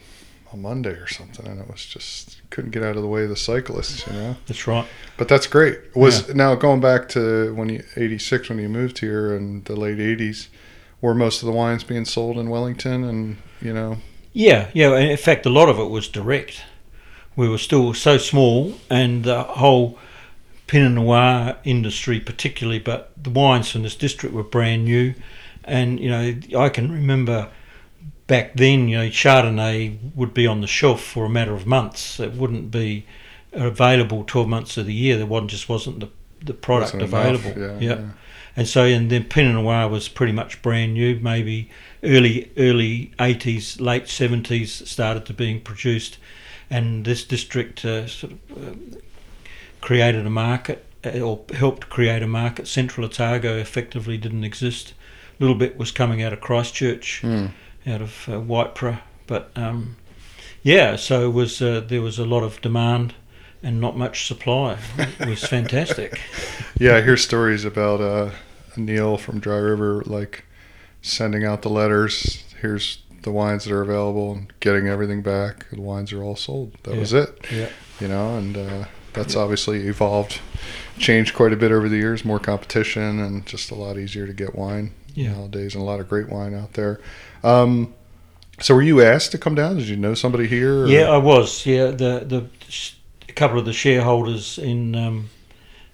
a 0.52 0.56
Monday 0.56 0.90
or 0.90 1.06
something, 1.06 1.46
and 1.46 1.60
it 1.60 1.68
was 1.68 1.84
just 1.84 2.40
couldn't 2.50 2.70
get 2.70 2.82
out 2.82 2.96
of 2.96 3.02
the 3.02 3.08
way 3.08 3.24
of 3.24 3.28
the 3.28 3.36
cyclists, 3.36 4.06
you 4.06 4.12
know. 4.14 4.36
that's 4.46 4.66
right. 4.66 4.86
But 5.16 5.28
that's 5.28 5.46
great. 5.46 5.94
Was 5.94 6.34
now 6.34 6.54
going 6.54 6.80
back 6.80 7.08
to 7.10 7.54
when 7.54 7.68
you 7.68 7.84
eighty 7.96 8.18
six 8.18 8.48
when 8.48 8.58
you 8.58 8.68
moved 8.68 8.98
here 8.98 9.34
in 9.34 9.62
the 9.64 9.76
late 9.76 10.00
eighties, 10.00 10.48
were 11.00 11.14
most 11.14 11.42
of 11.42 11.46
the 11.46 11.52
wines 11.52 11.84
being 11.84 12.04
sold 12.04 12.38
in 12.38 12.48
Wellington, 12.48 13.04
and 13.04 13.36
you 13.60 13.74
know, 13.74 13.98
Yeah, 14.32 14.68
yeah. 14.74 14.96
In 14.96 15.16
fact, 15.16 15.46
a 15.46 15.50
lot 15.50 15.68
of 15.68 15.78
it 15.78 15.90
was 15.90 16.08
direct. 16.08 16.62
We 17.36 17.48
were 17.48 17.58
still 17.58 17.94
so 17.94 18.18
small, 18.18 18.74
and 18.90 19.24
the 19.24 19.42
whole 19.42 19.98
Pinot 20.66 20.92
Noir 20.92 21.56
industry, 21.64 22.20
particularly, 22.20 22.78
but 22.78 23.10
the 23.20 23.30
wines 23.30 23.70
from 23.70 23.82
this 23.82 23.94
district 23.96 24.34
were 24.34 24.42
brand 24.42 24.84
new. 24.84 25.14
And 25.64 26.00
you 26.00 26.10
know, 26.10 26.34
I 26.58 26.68
can 26.68 26.90
remember 26.90 27.48
back 28.26 28.54
then, 28.54 28.88
you 28.88 28.98
know, 28.98 29.08
Chardonnay 29.08 29.98
would 30.14 30.34
be 30.34 30.46
on 30.46 30.60
the 30.60 30.66
shelf 30.66 31.02
for 31.02 31.24
a 31.26 31.28
matter 31.30 31.54
of 31.54 31.66
months. 31.66 32.20
It 32.20 32.32
wouldn't 32.34 32.70
be 32.70 33.06
available 33.52 34.24
twelve 34.24 34.48
months 34.48 34.76
of 34.76 34.86
the 34.86 34.94
year. 34.94 35.16
There 35.16 35.26
wasn't 35.26 35.50
just 35.50 35.68
wasn't 35.68 36.00
the 36.00 36.08
the 36.44 36.54
product 36.54 36.94
wasn't 36.94 37.14
enough. 37.14 37.44
available. 37.46 37.60
Yeah, 37.62 37.78
Yep. 37.90 37.98
yeah. 37.98 38.06
And 38.58 38.66
so, 38.66 38.84
and 38.84 39.08
then 39.08 39.22
Pinot 39.22 39.54
Noir 39.54 39.86
was 39.88 40.08
pretty 40.08 40.32
much 40.32 40.60
brand 40.62 40.94
new. 40.94 41.14
Maybe 41.20 41.70
early 42.02 42.50
early 42.56 43.12
eighties, 43.20 43.80
late 43.80 44.08
seventies 44.08 44.88
started 44.90 45.24
to 45.26 45.32
being 45.32 45.60
produced, 45.60 46.18
and 46.68 47.04
this 47.04 47.22
district 47.22 47.84
uh, 47.84 48.08
sort 48.08 48.32
of 48.32 48.38
uh, 48.58 48.98
created 49.80 50.26
a 50.26 50.30
market 50.30 50.84
uh, 51.04 51.20
or 51.20 51.44
helped 51.54 51.88
create 51.88 52.20
a 52.20 52.26
market. 52.26 52.66
Central 52.66 53.06
Otago 53.06 53.56
effectively 53.58 54.16
didn't 54.18 54.42
exist. 54.42 54.92
A 55.38 55.42
little 55.44 55.56
bit 55.56 55.78
was 55.78 55.92
coming 55.92 56.20
out 56.20 56.32
of 56.32 56.40
Christchurch, 56.40 57.22
Mm. 57.22 57.52
out 57.86 58.02
of 58.02 58.28
uh, 58.28 58.32
Waipara, 58.40 58.98
but 59.28 59.52
um, 59.54 59.94
yeah, 60.64 60.96
so 60.96 61.28
it 61.28 61.32
was 61.32 61.62
uh, 61.62 61.80
there 61.86 62.02
was 62.02 62.18
a 62.18 62.24
lot 62.24 62.42
of 62.42 62.60
demand 62.60 63.14
and 63.62 63.80
not 63.80 63.96
much 63.96 64.26
supply. 64.26 64.78
It 64.98 65.28
was 65.28 65.44
fantastic. 65.44 66.20
yeah, 66.80 66.96
I 66.96 67.02
hear 67.02 67.16
stories 67.16 67.64
about 67.64 68.00
uh, 68.00 68.30
Neil 68.78 69.16
from 69.18 69.40
Dry 69.40 69.56
River 69.58 70.02
like 70.06 70.44
sending 71.02 71.44
out 71.44 71.62
the 71.62 71.70
letters. 71.70 72.44
Here's 72.60 72.98
the 73.22 73.30
wines 73.32 73.64
that 73.64 73.72
are 73.72 73.82
available, 73.82 74.32
and 74.32 74.52
getting 74.60 74.86
everything 74.88 75.22
back. 75.22 75.68
The 75.70 75.80
wines 75.80 76.12
are 76.12 76.22
all 76.22 76.36
sold. 76.36 76.74
That 76.84 76.94
Yeah. 76.94 77.00
was 77.00 77.12
it. 77.12 77.46
Yeah. 77.52 77.68
you 78.00 78.06
know, 78.06 78.36
and 78.36 78.56
uh, 78.56 78.84
that's 79.12 79.34
obviously 79.34 79.88
evolved, 79.88 80.40
changed 80.98 81.34
quite 81.34 81.52
a 81.52 81.56
bit 81.56 81.72
over 81.72 81.88
the 81.88 81.96
years. 81.96 82.24
More 82.24 82.38
competition 82.38 83.18
and 83.18 83.44
just 83.44 83.72
a 83.72 83.74
lot 83.74 83.98
easier 83.98 84.24
to 84.26 84.32
get 84.32 84.54
wine 84.54 84.92
Yeah. 85.14 85.32
nowadays, 85.32 85.74
and 85.74 85.82
a 85.82 85.84
lot 85.84 85.98
of 85.98 86.08
great 86.08 86.28
wine 86.28 86.54
out 86.54 86.74
there. 86.74 87.00
Um, 87.42 87.92
so, 88.60 88.74
were 88.76 88.82
you 88.82 89.02
asked 89.02 89.32
to 89.32 89.38
come 89.38 89.54
down? 89.56 89.78
Did 89.78 89.88
you 89.88 89.96
know 89.96 90.14
somebody 90.14 90.46
here? 90.46 90.82
or- 90.84 90.86
Yeah, 90.88 91.10
I 91.10 91.16
was. 91.18 91.66
Yeah, 91.66 91.86
the 91.90 92.24
the 92.26 92.46
a 93.28 93.32
couple 93.32 93.58
of 93.58 93.64
the 93.64 93.72
shareholders 93.72 94.58
in 94.58 94.94
um, 94.94 95.30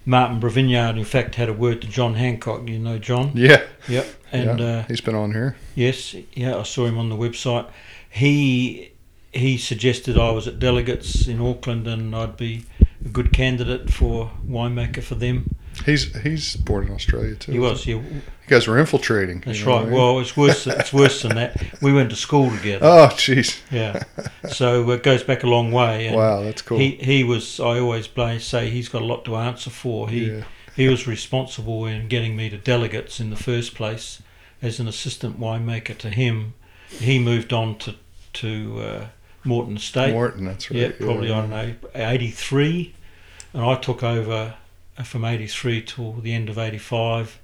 Martinborough 0.05 0.51
Vineyard, 0.51 0.97
in 0.97 1.03
fact, 1.03 1.35
had 1.35 1.49
a 1.49 1.53
word 1.53 1.81
to 1.81 1.87
John 1.87 2.13
Hancock. 2.15 2.67
You 2.69 2.79
know 2.79 2.97
John? 2.99 3.31
Yeah. 3.33 3.63
Yep. 3.87 4.07
And 4.31 4.59
yeah. 4.59 4.65
uh, 4.65 4.83
he's 4.87 5.01
been 5.01 5.15
on 5.15 5.31
here. 5.31 5.55
yes, 5.75 6.15
yeah, 6.33 6.57
I 6.57 6.63
saw 6.63 6.85
him 6.85 6.97
on 6.97 7.09
the 7.09 7.15
website. 7.15 7.69
He 8.09 8.91
he 9.31 9.57
suggested 9.57 10.17
I 10.17 10.31
was 10.31 10.47
at 10.47 10.59
Delegat's 10.59 11.27
in 11.27 11.41
Auckland 11.41 11.87
and 11.87 12.15
I'd 12.15 12.37
be 12.37 12.65
a 13.03 13.09
good 13.09 13.33
candidate 13.33 13.91
for 13.91 14.31
winemaker 14.47 15.03
for 15.03 15.15
them. 15.15 15.55
He's 15.83 16.15
he's 16.21 16.55
born 16.55 16.87
in 16.87 16.93
Australia 16.93 17.35
too. 17.35 17.51
He 17.51 17.59
was, 17.59 17.85
yeah. 17.85 17.95
You 17.95 18.21
guys 18.47 18.67
were 18.67 18.77
infiltrating. 18.77 19.41
That's 19.41 19.59
you 19.59 19.65
know 19.65 19.71
right. 19.71 19.81
I 19.81 19.85
mean? 19.85 19.93
Well, 19.93 20.19
it's 20.19 20.37
worse. 20.37 20.67
It's 20.67 20.93
worse 20.93 21.23
than 21.23 21.35
that. 21.35 21.81
We 21.81 21.91
went 21.91 22.11
to 22.11 22.15
school 22.15 22.51
together. 22.51 22.85
Oh, 22.85 23.07
jeez. 23.11 23.59
Yeah. 23.71 24.03
So 24.49 24.89
it 24.91 25.03
goes 25.03 25.23
back 25.23 25.43
a 25.43 25.47
long 25.47 25.71
way. 25.71 26.15
Wow, 26.15 26.43
that's 26.43 26.61
cool. 26.61 26.77
He 26.77 26.91
he 26.91 27.23
was. 27.23 27.59
I 27.59 27.79
always 27.79 28.07
say 28.43 28.69
he's 28.69 28.87
got 28.87 29.01
a 29.01 29.05
lot 29.05 29.25
to 29.25 29.35
answer 29.35 29.69
for. 29.69 30.09
He 30.09 30.31
yeah. 30.31 30.43
he 30.75 30.87
was 30.87 31.07
responsible 31.07 31.85
in 31.85 32.07
getting 32.07 32.35
me 32.35 32.49
to 32.49 32.57
Delegat's 32.57 33.19
in 33.19 33.31
the 33.31 33.35
first 33.35 33.73
place 33.73 34.21
as 34.61 34.79
an 34.79 34.87
assistant 34.87 35.39
winemaker 35.39 35.97
to 35.97 36.09
him. 36.09 36.53
He 36.89 37.19
moved 37.19 37.51
on 37.51 37.77
to 37.79 37.95
to 38.33 38.79
uh, 38.79 39.07
Morton 39.43 39.77
Estate. 39.77 40.13
Morton, 40.13 40.45
that's 40.45 40.69
right. 40.69 40.79
yeah, 40.79 40.91
probably 40.99 41.31
I 41.31 41.41
don't 41.41 41.49
know 41.49 41.75
eighty 41.95 42.29
three, 42.29 42.93
and 43.53 43.63
I 43.63 43.75
took 43.75 44.03
over 44.03 44.31
uh, 44.31 44.51
from 45.03 45.25
eighty 45.25 45.47
three 45.47 45.81
till 45.81 46.13
the 46.13 46.33
end 46.33 46.49
of 46.49 46.57
eighty 46.57 46.77
five. 46.77 47.39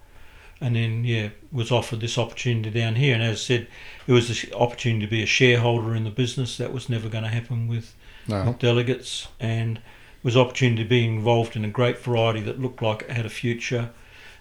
And 0.64 0.76
then, 0.76 1.04
yeah, 1.04 1.30
was 1.52 1.72
offered 1.72 2.02
this 2.02 2.20
opportunity 2.20 2.70
down 2.70 2.94
here. 2.94 3.16
And 3.16 3.24
as 3.24 3.38
I 3.38 3.40
said, 3.40 3.68
it 4.06 4.12
was 4.14 4.28
the 4.28 4.54
opportunity 4.54 5.08
to 5.08 5.10
be 5.10 5.24
a 5.24 5.26
shareholder 5.26 5.96
in 5.96 6.04
the 6.04 6.12
business. 6.12 6.58
That 6.58 6.72
was 6.72 6.88
never 6.88 7.10
going 7.10 7.24
to 7.24 7.32
happen 7.32 7.68
with 7.68 7.96
No. 8.28 8.56
Delegat's 8.60 9.28
and 9.40 9.82
was 10.22 10.38
opportunity 10.38 10.84
to 10.84 10.90
be 10.90 11.04
involved 11.04 11.56
in 11.56 11.66
a 11.66 11.70
great 11.70 11.98
variety 11.98 12.42
that 12.42 12.62
looked 12.62 12.80
like 12.80 13.02
it 13.02 13.10
had 13.10 13.26
a 13.26 13.30
future. 13.30 13.90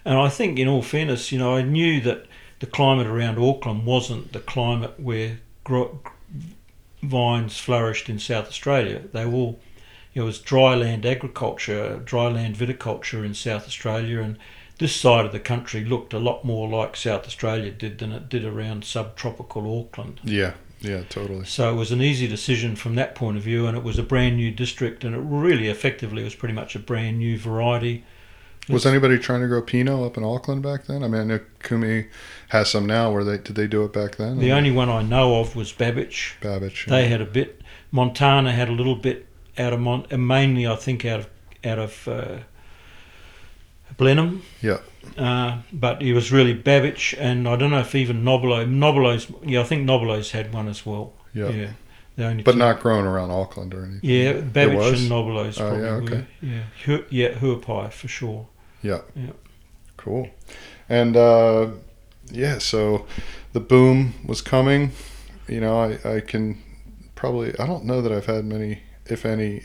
And 0.05 0.15
I 0.15 0.29
think, 0.29 0.59
in 0.59 0.67
all 0.67 0.83
fairness, 0.83 1.31
you 1.31 1.39
know, 1.39 1.55
I 1.55 1.63
knew 1.63 1.99
that 2.01 2.27
the 2.59 2.67
climate 2.67 3.07
around 3.07 3.39
Auckland 3.39 3.87
wasn't 3.87 4.31
the 4.31 4.39
climate 4.39 4.99
where 4.99 5.39
gro- 5.63 6.01
vines 7.01 7.57
flourished 7.57 8.09
in 8.09 8.19
South 8.19 8.47
Australia. 8.47 9.01
They 9.11 9.25
were 9.25 9.33
all, 9.33 9.59
it 10.13 10.21
was 10.21 10.39
dry 10.39 10.75
land 10.75 11.05
agriculture, 11.05 12.01
dry 12.03 12.27
land 12.27 12.55
viticulture 12.55 13.25
in 13.25 13.33
South 13.33 13.65
Australia, 13.65 14.21
and 14.21 14.37
this 14.77 14.95
side 14.95 15.25
of 15.25 15.31
the 15.31 15.39
country 15.39 15.85
looked 15.85 16.13
a 16.13 16.19
lot 16.19 16.43
more 16.43 16.67
like 16.67 16.95
South 16.95 17.25
Australia 17.25 17.71
did 17.71 17.99
than 17.99 18.11
it 18.11 18.29
did 18.29 18.43
around 18.43 18.83
subtropical 18.83 19.79
Auckland. 19.79 20.19
Yeah. 20.23 20.53
Yeah. 20.79 21.03
Totally. 21.09 21.45
So 21.45 21.71
it 21.71 21.75
was 21.75 21.91
an 21.91 22.01
easy 22.01 22.27
decision 22.27 22.75
from 22.75 22.95
that 22.95 23.13
point 23.13 23.37
of 23.37 23.43
view, 23.43 23.67
and 23.67 23.77
it 23.77 23.83
was 23.83 23.99
a 23.99 24.03
brand 24.03 24.37
new 24.37 24.51
district, 24.51 25.03
and 25.03 25.15
it 25.15 25.19
really 25.19 25.67
effectively 25.67 26.23
was 26.23 26.35
pretty 26.35 26.55
much 26.55 26.75
a 26.75 26.79
brand 26.79 27.19
new 27.19 27.37
variety. 27.37 28.03
Was 28.69 28.85
anybody 28.85 29.17
trying 29.17 29.41
to 29.41 29.47
grow 29.47 29.61
Pinot 29.61 30.03
up 30.05 30.17
in 30.17 30.23
Auckland 30.23 30.61
back 30.61 30.85
then? 30.85 31.03
I 31.03 31.07
mean, 31.07 31.21
I 31.21 31.23
know 31.25 31.39
Kumeu 31.61 32.07
has 32.49 32.69
some 32.69 32.85
now. 32.85 33.11
Where 33.11 33.23
they 33.23 33.37
did 33.37 33.55
they 33.55 33.67
do 33.67 33.83
it 33.83 33.93
back 33.93 34.15
then? 34.15 34.39
The 34.39 34.51
only 34.51 34.71
one 34.71 34.89
I 34.89 35.01
know 35.01 35.39
of 35.39 35.55
was 35.55 35.73
Babich. 35.73 36.39
Babich. 36.41 36.85
They 36.85 37.07
had 37.07 37.21
a 37.21 37.25
bit. 37.25 37.61
Montana 37.91 38.51
had 38.51 38.69
a 38.69 38.73
little 38.73 38.95
bit 38.95 39.27
out 39.57 39.73
of 39.73 39.79
Mon, 39.79 40.05
mainly 40.11 40.65
I 40.67 40.75
think 40.75 41.05
out 41.05 41.21
of 41.21 41.29
out 41.63 41.79
of 41.79 42.07
uh, 42.07 42.37
Blenheim. 43.97 44.41
Yeah. 44.61 44.77
Uh, 45.17 45.57
but 45.73 46.01
it 46.01 46.13
was 46.13 46.31
really 46.31 46.55
Babich, 46.55 47.15
and 47.19 47.47
I 47.47 47.55
don't 47.55 47.71
know 47.71 47.79
if 47.79 47.95
even 47.95 48.23
Nobilo. 48.23 48.65
Nobilo's, 48.65 49.27
yeah, 49.43 49.61
I 49.61 49.63
think 49.63 49.87
Nobilo's 49.87 50.31
had 50.31 50.53
one 50.53 50.67
as 50.67 50.85
well. 50.85 51.13
Yeah. 51.33 51.49
Yeah, 51.49 51.69
the 52.15 52.25
only 52.27 52.43
But 52.43 52.53
two. 52.53 52.57
not 52.59 52.79
grown 52.79 53.05
around 53.05 53.31
Auckland 53.31 53.73
or 53.73 53.83
anything. 53.85 54.09
Yeah, 54.09 54.33
Babich 54.33 54.93
and 54.93 55.11
Nobilo's 55.11 55.59
Oh, 55.59 55.69
probably. 55.69 55.83
yeah, 55.85 55.91
were. 55.95 56.01
okay. 56.03 56.25
Yeah, 56.41 56.63
Hu- 56.85 57.05
yeah, 57.09 57.29
Huapai 57.33 57.91
for 57.91 58.07
sure. 58.07 58.47
Yeah. 58.81 59.01
Yeah. 59.15 59.31
Cool. 59.97 60.29
And 60.89 61.15
uh, 61.17 61.67
yeah, 62.31 62.57
so 62.59 63.05
the 63.53 63.59
boom 63.59 64.13
was 64.25 64.41
coming. 64.41 64.91
You 65.47 65.61
know, 65.61 65.79
I, 65.79 66.15
I 66.17 66.19
can 66.21 66.61
probably 67.15 67.57
I 67.59 67.65
don't 67.65 67.85
know 67.85 68.01
that 68.01 68.11
I've 68.11 68.25
had 68.27 68.45
many, 68.45 68.81
if 69.11 69.25
any, 69.25 69.61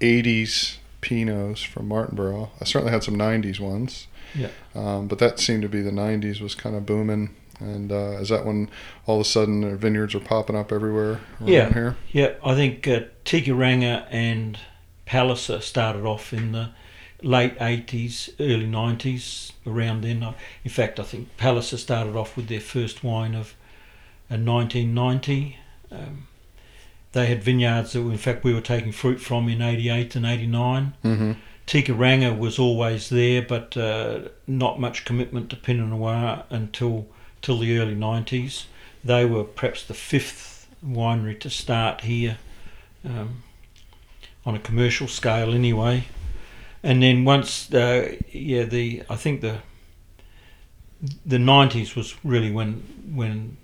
'80s 0.00 0.76
Pinots 1.02 1.64
from 1.64 1.88
Martinborough. 1.88 2.50
I 2.60 2.64
certainly 2.64 2.92
had 2.92 3.04
some 3.04 3.16
'90s 3.16 3.60
ones. 3.60 4.06
Yeah. 4.34 4.48
Um, 4.74 5.08
but 5.08 5.18
that 5.20 5.38
seemed 5.38 5.62
to 5.62 5.68
be 5.68 5.80
the 5.82 5.90
'90s 5.90 6.40
was 6.40 6.54
kind 6.54 6.76
of 6.76 6.86
booming. 6.86 7.34
And 7.60 7.90
uh, 7.90 8.18
is 8.20 8.28
that 8.28 8.46
when 8.46 8.70
all 9.06 9.16
of 9.16 9.22
a 9.22 9.28
sudden 9.28 9.62
the 9.62 9.76
vineyards 9.76 10.14
were 10.14 10.20
popping 10.20 10.54
up 10.54 10.70
everywhere 10.70 11.20
around 11.40 11.48
Yeah. 11.48 11.72
here? 11.72 11.96
Yeah, 12.12 12.34
I 12.44 12.54
think 12.54 12.86
uh, 12.86 13.00
Te 13.24 13.42
Kairanga 13.42 14.06
and 14.12 14.56
Palliser 15.06 15.60
started 15.60 16.04
off 16.04 16.32
in 16.32 16.52
the 16.52 16.70
late 17.20 17.58
80s, 17.58 18.30
early 18.38 18.66
90s, 18.66 19.50
around 19.66 20.02
then. 20.04 20.22
Uh, 20.22 20.34
In 20.62 20.70
fact, 20.70 21.00
I 21.00 21.02
think 21.02 21.36
Palliser 21.36 21.78
started 21.78 22.14
off 22.14 22.36
with 22.36 22.46
their 22.46 22.60
first 22.60 23.02
wine 23.02 23.34
of 23.34 23.54
uh, 24.30 24.36
1990. 24.36 25.56
Um, 25.90 26.28
they 27.12 27.26
had 27.26 27.42
vineyards 27.42 27.92
that, 27.92 28.00
in 28.00 28.18
fact, 28.18 28.44
we 28.44 28.52
were 28.52 28.60
taking 28.60 28.92
fruit 28.92 29.20
from 29.20 29.48
in 29.48 29.62
88 29.62 30.16
and 30.16 30.26
89. 30.26 30.94
Mm-hmm. 31.04 31.32
Te 31.66 31.82
Kairanga 31.82 32.38
was 32.38 32.58
always 32.58 33.08
there, 33.08 33.42
but 33.42 33.76
uh, 33.76 34.28
not 34.46 34.80
much 34.80 35.04
commitment 35.04 35.50
to 35.50 35.56
Pinot 35.56 35.88
Noir 35.88 36.44
until 36.50 37.06
till 37.42 37.58
the 37.58 37.78
early 37.78 37.94
90s. 37.94 38.64
They 39.04 39.24
were 39.24 39.44
perhaps 39.44 39.84
the 39.84 39.94
fifth 39.94 40.66
winery 40.84 41.38
to 41.40 41.50
start 41.50 42.02
here 42.02 42.38
um, 43.04 43.42
on 44.44 44.54
a 44.54 44.58
commercial 44.58 45.08
scale, 45.08 45.54
anyway. 45.54 46.04
And 46.82 47.02
then 47.02 47.24
once, 47.24 47.72
uh, 47.72 48.16
yeah, 48.30 48.64
the 48.64 49.02
I 49.10 49.16
think 49.16 49.40
the 49.40 49.58
the 51.24 51.36
90s 51.36 51.94
was 51.94 52.14
really 52.24 52.50
when 52.50 52.82
when 53.14 53.56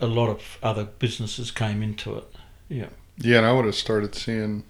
a 0.00 0.06
lot 0.06 0.28
of 0.28 0.58
other 0.62 0.84
businesses 0.84 1.50
came 1.50 1.82
into 1.82 2.16
it. 2.16 2.31
Yeah. 2.72 2.88
Yeah, 3.18 3.38
and 3.38 3.46
I 3.46 3.52
would 3.52 3.66
have 3.66 3.74
started 3.74 4.14
seeing 4.14 4.64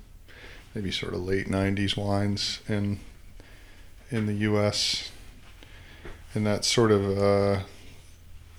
maybe 0.75 0.91
sort 0.91 1.15
of 1.15 1.21
late 1.21 1.47
'90s 1.49 1.97
wines 1.97 2.61
in 2.69 2.99
in 4.11 4.27
the 4.27 4.35
U.S. 4.35 5.11
in 6.35 6.45
that 6.45 6.65
sort 6.65 6.91
of 6.91 7.19
uh, 7.19 7.61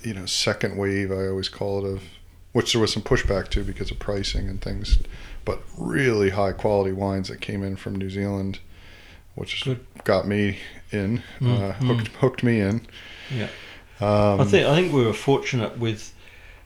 you 0.02 0.14
know 0.14 0.26
second 0.26 0.78
wave. 0.78 1.12
I 1.12 1.28
always 1.28 1.50
call 1.50 1.86
it 1.86 1.90
of 1.90 2.04
which 2.54 2.72
there 2.74 2.82
was 2.82 2.94
some 2.94 3.04
pushback 3.04 3.50
to 3.50 3.64
because 3.64 3.92
of 3.92 4.00
pricing 4.00 4.48
and 4.48 4.62
things, 4.62 5.00
but 5.44 5.62
really 5.78 6.30
high 6.30 6.54
quality 6.54 6.92
wines 6.94 7.28
that 7.28 7.42
came 7.42 7.64
in 7.64 7.76
from 7.76 7.96
New 7.96 8.10
Zealand, 8.10 8.60
which 9.36 9.64
Good. 9.66 9.86
got 10.04 10.28
me 10.28 10.60
in, 10.92 11.24
Mm, 11.42 11.58
uh, 11.58 11.74
mm. 11.74 11.88
hooked 11.88 12.08
hooked 12.20 12.44
me 12.44 12.62
in. 12.62 12.88
Yeah. 13.36 13.50
Um, 14.00 14.40
I 14.42 14.46
think 14.46 14.66
I 14.68 14.76
think 14.76 14.94
we 14.94 15.04
were 15.06 15.14
fortunate 15.14 15.78
with 15.78 16.13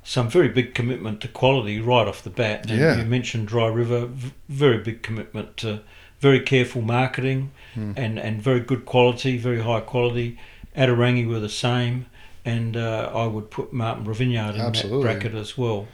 some 0.09 0.29
very 0.29 0.47
big 0.47 0.73
commitment 0.73 1.19
to 1.19 1.27
quality 1.27 1.81
right 1.81 2.07
off 2.07 2.23
the 2.23 2.29
bat. 2.29 2.69
And 2.71 2.79
Yeah. 2.79 2.97
You 2.97 3.03
mentioned 3.05 3.47
Dry 3.49 3.67
River, 3.67 4.07
very 4.47 4.77
big 4.77 5.01
commitment 5.03 5.57
to 5.57 5.81
very 6.21 6.39
careful 6.39 6.81
marketing 6.81 7.51
Hmm. 7.73 7.91
and, 7.97 8.17
and 8.17 8.41
very 8.41 8.61
good 8.61 8.85
quality, 8.85 9.37
very 9.37 9.61
high 9.61 9.81
quality. 9.81 10.37
Ata 10.75 10.93
Rangi 10.93 11.27
were 11.27 11.41
the 11.41 11.49
same, 11.49 12.05
and 12.45 12.77
uh, 12.77 13.11
I 13.13 13.27
would 13.27 13.51
put 13.51 13.73
Martin 13.73 14.05
Vineyard 14.13 14.55
in 14.55 14.61
Absolutely. 14.61 15.03
that 15.03 15.19
bracket 15.19 15.35
as 15.35 15.57
well. 15.57 15.87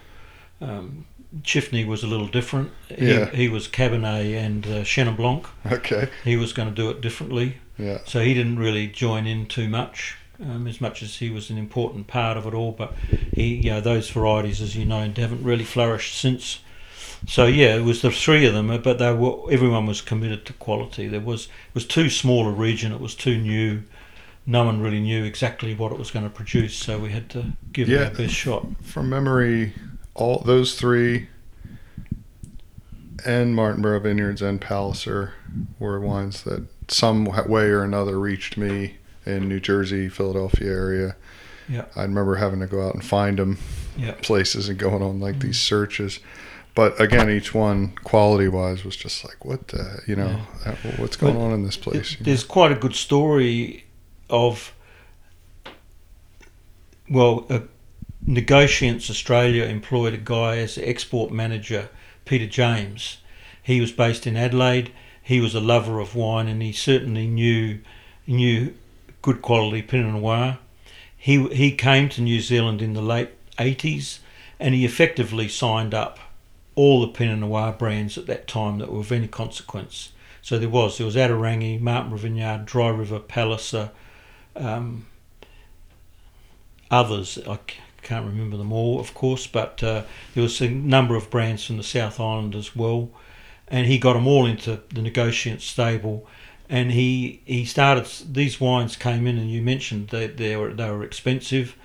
Um, 0.62 1.06
Chifney 1.42 1.86
was 1.86 2.04
a 2.04 2.08
little 2.08 2.28
different. 2.28 2.70
Yeah. 2.96 3.30
He, 3.32 3.38
he 3.44 3.50
was 3.50 3.68
Cabernet 3.68 4.36
and 4.38 4.66
uh, 4.68 4.70
Chenin 4.84 5.18
Blanc. 5.18 5.48
okay, 5.72 6.10
He 6.24 6.36
was 6.38 6.54
going 6.54 6.70
to 6.70 6.76
do 6.76 6.90
it 6.92 7.02
differently. 7.02 7.58
yeah, 7.80 7.98
So 8.06 8.20
he 8.22 8.34
didn't 8.36 8.60
really 8.60 8.88
join 8.88 9.26
in 9.26 9.48
too 9.48 9.68
much, 9.68 10.16
um, 10.50 10.68
as 10.68 10.80
much 10.82 11.02
as 11.04 11.18
he 11.18 11.30
was 11.30 11.50
an 11.50 11.58
important 11.58 12.08
part 12.08 12.38
of 12.38 12.46
it 12.46 12.54
all. 12.54 12.72
But 12.72 12.94
he, 13.34 13.56
you 13.56 13.70
know, 13.72 13.82
those 13.82 14.10
varieties, 14.10 14.62
as 14.62 14.76
you 14.76 14.86
know, 14.86 15.02
haven't 15.16 15.44
really 15.44 15.64
flourished 15.64 16.16
since. 16.18 16.60
So 17.28 17.46
yeah, 17.46 17.76
it 17.76 17.84
was 17.84 18.02
the 18.02 18.12
three 18.12 18.46
of 18.46 18.54
them, 18.54 18.68
but 18.84 18.98
they 19.00 19.14
were 19.14 19.52
everyone 19.52 19.86
was 19.86 20.02
committed 20.02 20.46
to 20.46 20.54
quality. 20.54 21.08
There 21.08 21.22
was 21.22 21.46
it 21.46 21.74
was 21.74 21.86
too 21.86 22.10
small 22.10 22.48
a 22.48 22.52
region. 22.52 22.92
It 22.92 23.00
was 23.00 23.16
too 23.16 23.38
new. 23.38 23.84
No 24.46 24.66
one 24.66 24.82
really 24.82 25.00
knew 25.00 25.24
exactly 25.24 25.74
what 25.74 25.94
it 25.94 25.98
was 25.98 26.12
going 26.12 26.26
to 26.26 26.30
produce, 26.30 26.76
so 26.76 27.00
we 27.00 27.12
had 27.12 27.30
to 27.30 27.54
give 27.72 27.90
it 27.90 27.94
Yeah. 27.94 28.08
our 28.10 28.14
best 28.14 28.34
shot. 28.34 28.66
from 28.84 29.10
memory, 29.10 29.72
all 30.16 30.40
those 30.46 30.76
three 30.76 31.28
and 33.26 33.56
Martinborough 33.56 34.02
Vineyards 34.02 34.42
and 34.42 34.60
Palliser 34.60 35.34
were 35.80 36.00
wines 36.00 36.44
that 36.44 36.64
some 36.90 37.24
way 37.48 37.66
or 37.68 37.84
another 37.84 38.20
reached 38.20 38.58
me 38.58 38.98
in 39.26 39.48
New 39.48 39.60
Jersey, 39.60 40.10
Philadelphia 40.10 40.70
area. 40.72 41.16
Yeah. 41.70 41.86
I 41.96 42.04
remember 42.04 42.36
having 42.36 42.60
to 42.60 42.68
go 42.68 42.86
out 42.86 42.94
and 42.94 43.04
find 43.04 43.40
them 43.40 43.58
Yeah. 43.98 44.14
places 44.22 44.70
and 44.70 44.78
going 44.78 45.02
on 45.02 45.20
like 45.20 45.40
these 45.40 45.60
searches. 45.60 46.20
But 46.76 47.00
again, 47.00 47.30
each 47.30 47.54
one 47.54 47.90
quality 48.04 48.48
wise 48.48 48.84
was 48.84 48.96
just 48.96 49.24
like, 49.24 49.46
what 49.46 49.68
the, 49.70 50.02
you 50.08 50.16
know, 50.16 50.42
uh, 50.66 50.72
what's 50.98 51.16
going 51.16 51.36
But 51.36 51.42
on 51.42 51.52
in 51.54 51.64
this 51.64 51.78
place? 51.78 52.14
you 52.14 52.18
know? 52.20 52.24
There's 52.26 52.44
quite 52.44 52.72
a 52.72 52.76
good 52.76 52.96
story 52.96 53.86
of, 54.30 54.74
well, 57.10 57.46
uh, 57.50 57.60
Negociants 58.28 59.10
Australia 59.10 59.66
employed 59.66 60.14
a 60.14 60.18
guy 60.18 60.58
as 60.58 60.76
the 60.76 60.88
export 60.90 61.32
manager, 61.32 61.90
Peter 62.26 62.48
James. 62.48 63.18
He 63.62 63.80
was 63.80 63.92
based 63.92 64.26
in 64.26 64.36
Adelaide 64.36 64.92
he 65.24 65.40
was 65.40 65.56
a 65.56 65.62
lover 65.62 66.00
of 66.00 66.16
wine, 66.16 66.48
and 66.50 66.62
he 66.62 66.74
certainly 66.74 67.28
knew 67.28 67.80
knew 68.28 68.74
good 69.24 69.42
quality 69.42 69.82
Pinot 69.82 70.14
Noir. 70.14 70.60
He 71.18 71.48
he 71.48 71.72
came 71.72 72.10
to 72.10 72.22
New 72.22 72.40
Zealand 72.40 72.84
in 72.84 72.94
the 72.94 73.02
late 73.02 73.30
80s, 73.58 74.20
and 74.60 74.76
he 74.76 74.86
effectively 74.86 75.48
signed 75.48 75.96
up 75.96 76.20
all 76.76 77.02
the 77.02 77.08
Pinot 77.08 77.40
Noir 77.40 77.72
brands 77.72 78.18
at 78.18 78.28
that 78.28 78.48
time 78.48 78.78
that 78.78 78.92
were 78.92 79.00
of 79.00 79.12
any 79.12 79.28
consequence. 79.28 80.12
So 80.44 80.60
there 80.60 80.70
was 80.70 80.98
there 80.98 81.06
was 81.08 81.18
Ata 81.18 81.34
Rangi, 81.34 81.80
Martin 81.80 82.16
Vineyard, 82.16 82.66
Dry 82.66 82.90
River, 82.90 83.20
Palliser, 83.20 83.92
um, 84.56 85.08
others. 86.92 87.40
I 87.48 87.60
can't 88.02 88.26
remember 88.26 88.58
them 88.58 88.74
all, 88.74 89.00
of 89.00 89.14
course, 89.14 89.48
but 89.48 89.82
uh, 89.82 90.04
there 90.34 90.44
was 90.44 90.60
a 90.62 90.70
number 90.70 91.16
of 91.16 91.30
brands 91.30 91.66
from 91.66 91.78
the 91.78 91.84
South 91.84 92.20
Island 92.20 92.56
as 92.56 92.76
well, 92.76 93.10
and 93.70 93.88
he 93.88 93.98
got 93.98 94.14
them 94.14 94.28
all 94.28 94.46
into 94.46 94.82
the 94.94 95.02
negotiant 95.02 95.62
stable. 95.62 96.28
And 96.74 96.92
he, 96.92 97.42
he 97.46 97.66
started. 97.66 98.08
These 98.34 98.60
wines 98.60 98.96
came 98.96 99.28
in, 99.28 99.38
and 99.38 99.52
you 99.52 99.62
mentioned 99.62 100.08
that 100.10 100.38
they 100.38 100.56
were 100.58 100.74
they 100.74 100.90
were 100.90 101.04
expensive, 101.04 101.76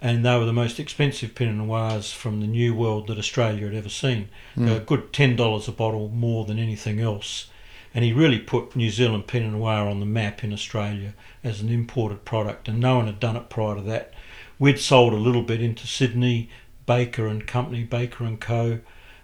and 0.00 0.24
they 0.24 0.36
were 0.36 0.44
the 0.44 0.52
most 0.52 0.80
expensive 0.80 1.36
Pinot 1.36 1.54
Noirs 1.54 2.12
from 2.12 2.40
the 2.40 2.48
New 2.48 2.74
World 2.74 3.06
that 3.06 3.18
Australia 3.18 3.66
had 3.66 3.76
ever 3.76 3.88
seen. 3.88 4.30
Mm. 4.56 4.76
A 4.76 4.80
good 4.80 5.12
ten 5.12 5.36
dollars 5.36 5.68
a 5.68 5.72
bottle 5.72 6.08
more 6.08 6.44
than 6.44 6.58
anything 6.58 6.98
else, 6.98 7.50
and 7.94 8.04
he 8.04 8.12
really 8.12 8.40
put 8.40 8.74
New 8.74 8.90
Zealand 8.90 9.28
Pinot 9.28 9.52
Noir 9.52 9.88
on 9.88 10.00
the 10.00 10.06
map 10.20 10.42
in 10.42 10.52
Australia 10.52 11.14
as 11.44 11.60
an 11.60 11.68
imported 11.68 12.24
product, 12.24 12.68
and 12.68 12.80
no 12.80 12.96
one 12.96 13.06
had 13.06 13.20
done 13.20 13.36
it 13.36 13.48
prior 13.48 13.76
to 13.76 13.82
that. 13.82 14.12
We'd 14.58 14.80
sold 14.80 15.12
a 15.12 15.24
little 15.26 15.42
bit 15.42 15.62
into 15.62 15.86
Sydney, 15.86 16.50
Baker 16.84 17.28
and 17.28 17.46
Company, 17.46 17.84
Baker 17.84 18.24
and 18.24 18.40
Co, 18.40 18.80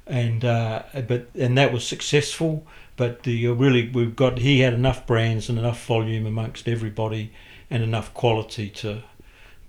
and 0.06 0.44
uh, 0.44 0.84
but 1.08 1.28
and 1.34 1.58
that 1.58 1.72
was 1.72 1.84
successful. 1.84 2.64
But 2.98 3.22
the 3.22 3.46
uh, 3.46 3.52
really 3.52 3.88
we've 3.88 4.14
got 4.14 4.38
he 4.38 4.60
had 4.60 4.74
enough 4.74 5.06
brands 5.06 5.48
and 5.48 5.58
enough 5.58 5.86
volume 5.86 6.26
amongst 6.26 6.68
everybody, 6.68 7.32
and 7.70 7.82
enough 7.82 8.12
quality 8.12 8.68
to 8.70 9.02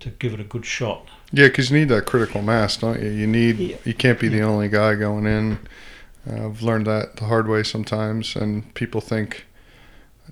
to 0.00 0.10
give 0.10 0.34
it 0.34 0.40
a 0.40 0.44
good 0.44 0.66
shot. 0.66 1.06
Yeah, 1.32 1.46
because 1.46 1.70
you 1.70 1.78
need 1.78 1.88
that 1.88 2.06
critical 2.06 2.42
mass, 2.42 2.76
don't 2.76 3.00
you? 3.00 3.08
You 3.08 3.26
need 3.26 3.58
Yeah. 3.58 3.76
you 3.84 3.94
can't 3.94 4.18
be 4.18 4.28
the 4.28 4.42
only 4.42 4.68
guy 4.68 4.96
going 4.96 5.26
in. 5.26 5.58
Uh, 6.28 6.46
I've 6.46 6.60
learned 6.62 6.86
that 6.86 7.16
the 7.16 7.26
hard 7.26 7.46
way 7.48 7.62
sometimes, 7.62 8.34
and 8.36 8.74
people 8.74 9.00
think, 9.00 9.46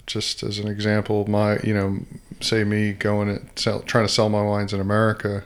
just 0.07 0.43
as 0.43 0.59
an 0.59 0.69
example, 0.69 1.25
my 1.28 1.59
you 1.62 1.73
know, 1.73 2.00
say 2.40 2.64
me 2.64 2.93
going 2.93 3.28
and 3.28 3.49
sell, 3.57 3.81
trying 3.81 4.07
to 4.07 4.12
sell 4.12 4.28
my 4.28 4.43
wines 4.43 4.73
in 4.73 4.81
America, 4.81 5.45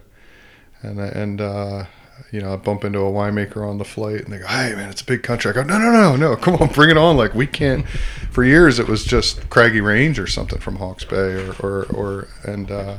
and 0.82 0.98
and 0.98 1.40
uh, 1.40 1.84
you 2.30 2.40
know, 2.40 2.54
I 2.54 2.56
bump 2.56 2.84
into 2.84 2.98
a 3.00 3.10
winemaker 3.10 3.68
on 3.68 3.78
the 3.78 3.84
flight, 3.84 4.22
and 4.24 4.32
they 4.32 4.38
go, 4.38 4.46
"Hey, 4.46 4.74
man, 4.74 4.90
it's 4.90 5.02
a 5.02 5.04
big 5.04 5.22
country." 5.22 5.50
I 5.50 5.54
go, 5.54 5.62
"No, 5.62 5.78
no, 5.78 5.90
no, 5.90 6.16
no, 6.16 6.36
come 6.36 6.54
on, 6.56 6.68
bring 6.68 6.90
it 6.90 6.96
on!" 6.96 7.16
Like 7.16 7.34
we 7.34 7.46
can't. 7.46 7.86
For 8.30 8.44
years, 8.44 8.78
it 8.78 8.88
was 8.88 9.04
just 9.04 9.50
Craggy 9.50 9.80
Range 9.80 10.18
or 10.18 10.26
something 10.26 10.58
from 10.58 10.76
Hawke's 10.76 11.04
Bay, 11.04 11.34
or 11.34 11.54
or, 11.60 11.84
or 11.92 12.28
and. 12.44 12.70
Uh, 12.70 12.98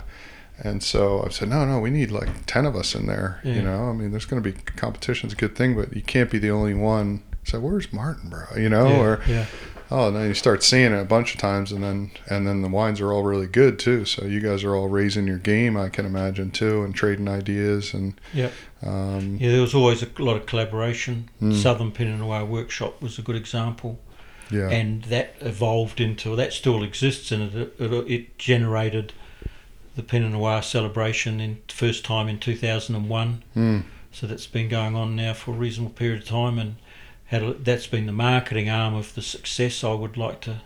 and 0.63 0.84
so 0.84 1.24
I 1.25 1.29
said, 1.29 1.50
no, 1.50 1.65
no, 1.65 1.79
we 1.79 1.89
need 1.89 2.12
like 2.12 2.29
10 2.46 2.65
of 2.65 2.75
us 2.75 2.93
in 2.96 3.08
there. 3.08 3.41
You 3.43 3.62
know, 3.62 3.89
I 3.89 3.93
mean, 3.93 4.12
there's 4.12 4.25
going 4.25 4.41
to 4.41 4.51
be 4.51 4.58
competition's 4.75 5.34
a 5.34 5.36
good 5.36 5.55
thing, 5.55 5.75
but 5.75 5.93
you 5.93 6.03
can't 6.03 6.29
be 6.29 6.38
the 6.38 6.51
only 6.51 6.75
one. 6.75 7.24
So 7.43 7.60
where's 7.60 7.91
Martin, 7.91 8.29
bro? 8.29 8.46
You 8.55 8.70
know, 8.70 8.88
yeah, 8.88 9.01
or, 9.01 9.22
yeah, 9.27 9.46
oh, 9.93 10.07
and 10.07 10.15
then 10.17 10.27
you 10.27 10.33
start 10.33 10.63
seeing 10.63 10.91
it 10.91 11.00
a 11.00 11.05
bunch 11.05 11.33
of 11.35 11.39
times 11.39 11.71
and 11.71 11.83
then, 11.83 12.12
and 12.29 12.47
then 12.47 12.62
the 12.63 12.67
wines 12.67 13.00
are 13.00 13.13
all 13.13 13.23
really 13.23 13.45
good 13.47 13.77
too. 13.77 14.03
So 14.05 14.25
you 14.25 14.39
guys 14.41 14.63
are 14.63 14.75
all 14.75 14.89
raising 14.89 15.27
your 15.27 15.38
game, 15.38 15.77
I 15.77 15.89
can 15.89 16.05
imagine 16.05 16.50
too, 16.51 16.83
and 16.83 16.93
trading 16.95 17.27
ideas 17.29 17.93
and, 17.93 18.19
Yep. 18.33 18.51
um, 18.85 19.38
yeah. 19.39 19.51
There 19.51 19.62
was 19.62 19.75
always 19.75 20.01
a 20.03 20.07
lot 20.17 20.35
of 20.35 20.45
collaboration. 20.47 21.29
Mm. 21.41 21.53
Southern 21.62 21.91
Pinot 21.91 22.19
Noir 22.19 22.43
Workshop 22.43 23.01
was 23.01 23.19
a 23.19 23.21
good 23.21 23.35
example. 23.35 24.00
yeah. 24.51 24.69
and 24.69 25.03
that 25.05 25.35
evolved 25.41 25.99
into 26.01 26.36
that 26.36 26.51
still 26.53 26.84
exists 26.84 27.32
and 27.32 27.53
it, 27.56 27.75
it, 27.79 27.93
it 28.12 28.38
generated 28.38 29.13
the 29.95 30.03
Pinot 30.03 30.32
Noir 30.32 30.62
celebration 30.62 31.39
in 31.39 31.60
first 31.69 32.03
time 32.03 32.27
in 32.27 32.39
2001 32.39 33.43
Mm. 33.56 33.84
so 34.12 34.27
that's 34.27 34.47
been 34.47 34.69
going 34.69 34.95
on 34.95 35.15
now 35.15 35.34
for 35.34 35.51
a 35.51 35.58
reasonable 35.58 35.93
period 35.93 36.21
of 36.23 36.27
time 36.27 36.60
and 36.60 36.75
a, 37.41 37.54
that's 37.54 37.88
been 37.88 38.06
the 38.06 38.12
marketing 38.12 38.69
arm 38.69 38.93
of 38.93 39.15
the 39.15 39.22
success 39.22 39.84
I 39.84 39.93
would 39.93 40.17
like 40.17 40.41
to 40.41 40.62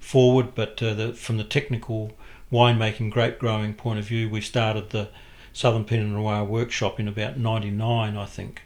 forward 0.00 0.54
but 0.54 0.82
uh, 0.82 0.94
the, 0.94 1.12
from 1.12 1.36
the 1.36 1.44
technical 1.44 2.12
winemaking 2.52 3.10
grape 3.10 3.38
growing 3.38 3.74
point 3.74 3.98
of 3.98 4.06
view 4.06 4.30
we 4.30 4.40
started 4.40 4.90
the 4.90 5.08
Southern 5.52 5.84
Pinot 5.84 6.06
Noir 6.08 6.44
workshop 6.44 6.98
in 7.00 7.08
about 7.08 7.36
99 7.36 8.16
I 8.16 8.24
think 8.24 8.62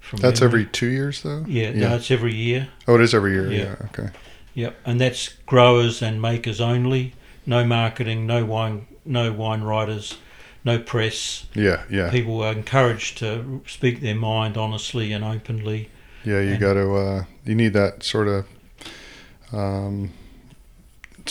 from 0.00 0.20
That's 0.20 0.40
memory. 0.40 0.62
every 0.62 0.70
two 0.72 0.86
years 0.86 1.22
though? 1.22 1.44
yeah, 1.46 1.70
Yeah. 1.70 1.88
no 1.88 1.96
it's 1.96 2.10
every 2.10 2.34
year 2.34 2.68
Oh, 2.86 2.94
it 2.94 3.00
is 3.02 3.14
every 3.14 3.32
year. 3.32 3.50
Yeah. 3.50 3.58
Yeah. 3.58 3.86
Okay. 3.86 4.08
Yep, 4.54 4.76
and 4.86 5.00
that's 5.00 5.28
growers 5.46 6.02
and 6.02 6.20
makers 6.22 6.60
only. 6.60 7.14
No 7.46 7.64
marketing, 7.64 8.26
no 8.26 8.44
wine, 8.44 8.86
no 9.04 9.32
wine 9.32 9.62
writers, 9.62 10.16
no 10.64 10.78
press. 10.80 11.46
Yeah. 11.54 11.84
Yeah. 11.90 12.10
People 12.10 12.42
are 12.42 12.52
encouraged 12.52 13.18
to 13.18 13.60
speak 13.66 14.00
their 14.00 14.14
mind 14.16 14.56
honestly 14.56 15.12
and 15.12 15.24
openly. 15.24 15.90
Yeah, 16.24 16.40
you 16.40 16.56
got 16.58 16.74
to. 16.74 16.94
Uh, 16.96 17.24
you 17.44 17.54
need 17.54 17.72
that 17.74 18.02
sort 18.02 18.28
of 18.28 18.46
um, 19.52 20.12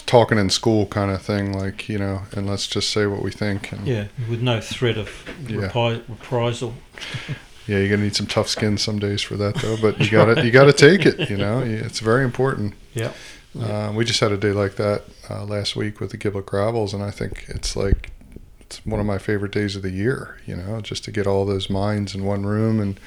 talking 0.05 0.37
in 0.37 0.49
school 0.49 0.85
kind 0.87 1.11
of 1.11 1.21
thing, 1.21 1.53
like 1.57 1.87
you 1.89 1.97
know, 1.97 2.23
and 2.33 2.47
let's 2.47 2.67
just 2.67 2.89
say 2.91 3.05
what 3.05 3.21
we 3.21 3.31
think. 3.31 3.71
And, 3.71 3.87
Yeah, 3.87 4.07
with 4.29 4.41
no 4.41 4.59
threat 4.61 4.97
of 4.97 5.09
Yeah. 5.47 5.69
repi- 5.69 6.03
reprisal. 6.07 6.73
yeah, 7.67 7.79
you're 7.79 7.89
gonna 7.89 8.03
need 8.03 8.15
some 8.15 8.27
tough 8.27 8.47
skin 8.47 8.77
some 8.77 8.99
days 8.99 9.21
for 9.21 9.35
that 9.37 9.55
though. 9.55 9.77
But 9.81 9.99
you 9.99 10.09
got 10.11 10.33
to 10.35 10.45
you 10.45 10.51
got 10.51 10.65
to 10.65 10.73
take 10.73 11.05
it. 11.05 11.29
You 11.29 11.37
know, 11.37 11.59
it's 11.59 11.99
very 11.99 12.23
important. 12.23 12.73
Yeah. 12.93 13.11
Uh, 13.59 13.91
we 13.95 14.05
just 14.05 14.19
had 14.19 14.31
a 14.31 14.37
day 14.37 14.51
like 14.51 14.75
that 14.75 15.03
uh, 15.31 15.43
last 15.43 15.75
week 15.75 15.99
with 15.99 16.11
the 16.11 16.17
Gimblett 16.17 16.45
Gravels, 16.45 16.93
and 16.93 17.01
I 17.01 17.09
think 17.09 17.45
it's 17.47 17.75
like 17.75 18.11
it's 18.59 18.85
one 18.85 18.99
of 18.99 19.05
my 19.07 19.17
favorite 19.17 19.51
days 19.51 19.75
of 19.75 19.81
the 19.81 19.89
year. 19.89 20.39
You 20.45 20.55
know, 20.57 20.79
just 20.81 21.03
to 21.05 21.11
get 21.11 21.25
all 21.25 21.43
those 21.45 21.67
minds 21.69 22.13
in 22.13 22.23
one 22.23 22.45
room 22.45 22.79
and 22.79 22.99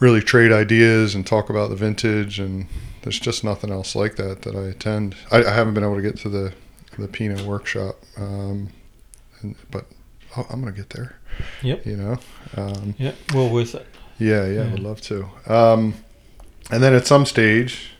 really 0.00 0.20
trade 0.20 0.50
ideas 0.52 1.14
and 1.14 1.26
talk 1.26 1.48
about 1.50 1.70
the 1.70 1.76
vintage. 1.76 2.38
And 2.40 2.66
there's 3.02 3.18
just 3.20 3.44
nothing 3.44 3.70
else 3.70 3.94
like 3.94 4.16
that 4.16 4.42
that 4.42 4.56
I 4.56 4.62
attend. 4.64 5.14
I, 5.30 5.44
I 5.44 5.50
haven't 5.52 5.74
been 5.74 5.84
able 5.84 5.96
to 5.96 6.02
get 6.02 6.16
to 6.18 6.28
the 6.28 6.52
the 6.98 7.06
Pinot 7.08 7.42
workshop, 7.42 7.96
um, 8.18 8.68
and, 9.40 9.54
but 9.70 9.86
oh, 10.36 10.46
I'm 10.50 10.60
gonna 10.60 10.72
get 10.72 10.90
there. 10.90 11.16
Yep. 11.62 11.86
You 11.86 11.96
know. 11.96 12.18
Um, 12.56 12.94
Yep. 12.98 13.16
Well 13.32 13.48
worth 13.48 13.74
it. 13.76 13.86
yeah, 14.18 14.46
yeah, 14.46 14.62
I 14.62 14.70
would 14.72 14.80
love 14.80 15.00
to. 15.02 15.28
Um, 15.46 15.94
and 16.70 16.82
then 16.82 16.92
at 16.94 17.06
some 17.06 17.24
stage, 17.24 17.92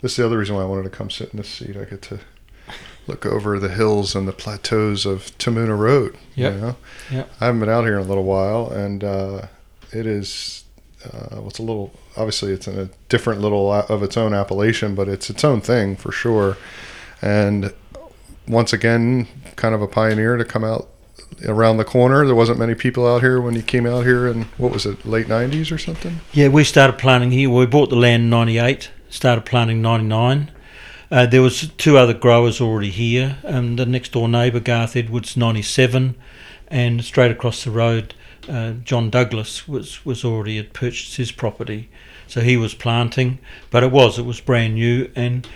this 0.00 0.12
is 0.12 0.16
the 0.16 0.26
other 0.26 0.38
reason 0.38 0.56
why 0.56 0.62
I 0.62 0.64
wanted 0.64 0.84
to 0.84 0.90
come 0.90 1.10
sit 1.10 1.30
in 1.30 1.36
this 1.36 1.48
seat. 1.48 1.76
I 1.76 1.84
get 1.84 2.02
to 2.02 2.18
look 3.06 3.24
over 3.26 3.58
the 3.58 3.68
hills 3.68 4.14
and 4.16 4.26
the 4.26 4.32
plateaus 4.32 5.06
of 5.06 5.36
Te 5.38 5.50
Muna 5.50 5.78
Road. 5.78 6.16
Yep. 6.34 6.54
You 6.54 6.60
know? 6.60 6.76
Yep. 7.12 7.30
I 7.40 7.44
haven't 7.46 7.60
been 7.60 7.68
out 7.68 7.84
here 7.84 7.98
in 7.98 8.04
a 8.04 8.08
little 8.08 8.24
while, 8.24 8.70
and 8.70 9.04
uh, 9.04 9.42
it 9.92 10.06
is. 10.06 10.64
Uh, 11.04 11.42
it's 11.46 11.58
a 11.58 11.62
little. 11.62 11.92
Obviously, 12.16 12.52
it's 12.52 12.68
in 12.68 12.78
a 12.78 12.90
different 13.08 13.40
little 13.40 13.72
of 13.72 14.02
its 14.02 14.16
own 14.16 14.34
appellation, 14.34 14.94
but 14.94 15.08
it's 15.08 15.30
its 15.30 15.44
own 15.44 15.60
thing 15.60 15.96
for 15.96 16.12
sure. 16.12 16.56
And 17.22 17.72
once 18.46 18.72
again, 18.72 19.28
kind 19.56 19.74
of 19.74 19.82
a 19.82 19.86
pioneer 19.86 20.36
to 20.36 20.44
come 20.44 20.64
out 20.64 20.88
around 21.46 21.76
the 21.76 21.84
corner. 21.84 22.26
There 22.26 22.34
wasn't 22.34 22.58
many 22.58 22.74
people 22.74 23.06
out 23.06 23.22
here 23.22 23.40
when 23.40 23.54
you 23.54 23.62
came 23.62 23.86
out 23.86 24.04
here 24.04 24.26
in 24.26 24.44
what 24.58 24.72
was 24.72 24.86
it, 24.86 25.04
late 25.06 25.26
'90s 25.26 25.72
or 25.72 25.78
something? 25.78 26.20
Yeah, 26.32 26.48
we 26.48 26.64
started 26.64 26.98
planting 26.98 27.30
here. 27.30 27.48
We 27.50 27.66
bought 27.66 27.90
the 27.90 27.96
land 27.96 28.24
in 28.24 28.30
'98. 28.30 28.90
Started 29.08 29.44
planting 29.44 29.82
'99. 29.82 30.50
Uh, 31.10 31.26
there 31.26 31.42
was 31.42 31.68
two 31.70 31.96
other 31.98 32.14
growers 32.14 32.60
already 32.60 32.90
here. 32.90 33.38
Um, 33.44 33.76
the 33.76 33.86
next 33.86 34.12
door 34.12 34.28
neighbour, 34.28 34.60
Garth 34.60 34.96
Edwards, 34.96 35.36
'97, 35.36 36.14
and 36.68 37.04
straight 37.04 37.32
across 37.32 37.64
the 37.64 37.70
road, 37.70 38.14
uh, 38.50 38.72
John 38.84 39.10
Douglas 39.10 39.66
was 39.68 40.04
was 40.04 40.24
already 40.24 40.56
had 40.56 40.72
purchased 40.72 41.16
his 41.16 41.32
property, 41.32 41.88
so 42.26 42.40
he 42.40 42.56
was 42.56 42.74
planting. 42.74 43.38
But 43.70 43.82
it 43.82 43.90
was 43.92 44.18
it 44.18 44.24
was 44.26 44.40
brand 44.40 44.74
new, 44.74 45.10
and 45.14 45.46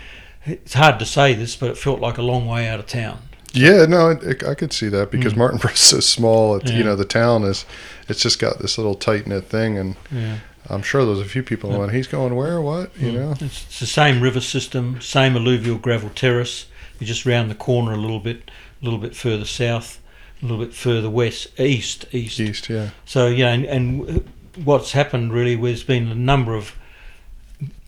it's 0.45 0.73
hard 0.73 0.99
to 0.99 1.05
say 1.05 1.33
this, 1.33 1.55
but 1.55 1.69
it 1.69 1.77
felt 1.77 1.99
like 1.99 2.17
a 2.17 2.21
long 2.23 2.47
way 2.47 2.67
out 2.67 2.79
of 2.79 2.87
town. 2.87 3.19
Yeah, 3.53 3.85
no, 3.85 4.09
it, 4.09 4.43
I 4.43 4.53
could 4.53 4.73
see 4.73 4.89
that 4.89 5.11
because 5.11 5.33
Mm. 5.33 5.37
Martinborough 5.37 5.73
is 5.73 5.79
so 5.79 5.99
small. 6.01 6.55
It's, 6.57 6.71
You 6.71 6.83
know, 6.83 6.95
the 6.97 7.05
town 7.05 7.43
is, 7.43 7.65
it's 8.09 8.21
just 8.21 8.37
got 8.37 8.59
this 8.59 8.77
little 8.77 8.95
tight 8.95 9.27
knit 9.27 9.45
thing, 9.45 9.77
and 9.77 9.95
Yeah. 10.11 10.37
I'm 10.69 10.81
sure 10.81 11.05
there's 11.05 11.19
a 11.21 11.25
few 11.29 11.41
people 11.43 11.71
Yeah. 11.71 11.77
went, 11.77 11.93
"He's 11.93 12.07
going 12.07 12.35
where? 12.35 12.59
What? 12.59 12.91
You 12.99 13.11
Mm. 13.11 13.13
know?" 13.13 13.31
It's, 13.39 13.63
it's 13.65 13.79
the 13.79 13.85
same 13.85 14.19
river 14.21 14.41
system, 14.41 14.99
same 15.01 15.35
alluvial 15.37 15.77
gravel 15.77 16.09
terrace. 16.15 16.65
You 16.99 17.07
just 17.07 17.25
round 17.25 17.49
the 17.51 17.55
corner 17.55 17.93
a 17.93 17.97
little 17.97 18.19
bit, 18.19 18.51
a 18.81 18.83
little 18.85 18.99
bit 18.99 19.15
further 19.15 19.45
south, 19.45 19.99
a 20.41 20.45
little 20.45 20.63
bit 20.63 20.73
further 20.73 21.09
west, 21.09 21.59
east, 21.59 22.05
east. 22.11 22.39
East, 22.39 22.69
yeah, 22.69 22.89
So 23.05 23.27
yeah, 23.27 23.49
and, 23.49 23.65
and 23.65 24.29
what's 24.63 24.91
happened 24.91 25.33
really? 25.33 25.55
There's 25.55 25.83
been 25.83 26.07
a 26.07 26.15
number 26.15 26.55
of 26.55 26.75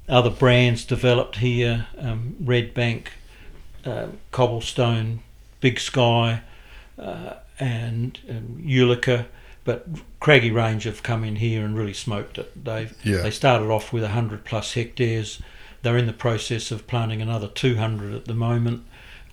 other 0.10 0.29
brands 0.29 0.86
developed 0.86 1.38
here: 1.38 1.88
um, 1.97 2.36
Red 2.39 2.73
Bank, 2.73 3.12
uh, 3.86 4.07
Cobblestone, 4.31 5.21
Big 5.60 5.79
Sky, 5.79 6.41
uh, 6.97 7.33
and 7.60 8.19
um, 8.29 8.63
Julicher. 8.65 9.27
But 9.63 9.86
Craggy 10.21 10.49
Range 10.49 10.81
have 10.86 11.03
come 11.03 11.25
in 11.25 11.36
here 11.36 11.65
and 11.65 11.77
really 11.77 11.93
smoked 11.93 12.38
it. 12.38 12.63
They've 12.63 12.93
yeah, 13.03 13.17
they 13.17 13.31
started 13.31 13.69
off 13.69 13.91
with 13.91 14.03
100 14.03 14.45
plus 14.45 14.73
hectares, 14.73 15.41
they're 15.81 15.97
in 15.97 16.07
the 16.07 16.13
process 16.13 16.71
of 16.71 16.88
planting 16.88 17.21
another 17.21 17.47
200 17.47 18.13
at 18.13 18.25
the 18.25 18.33
moment, 18.33 18.83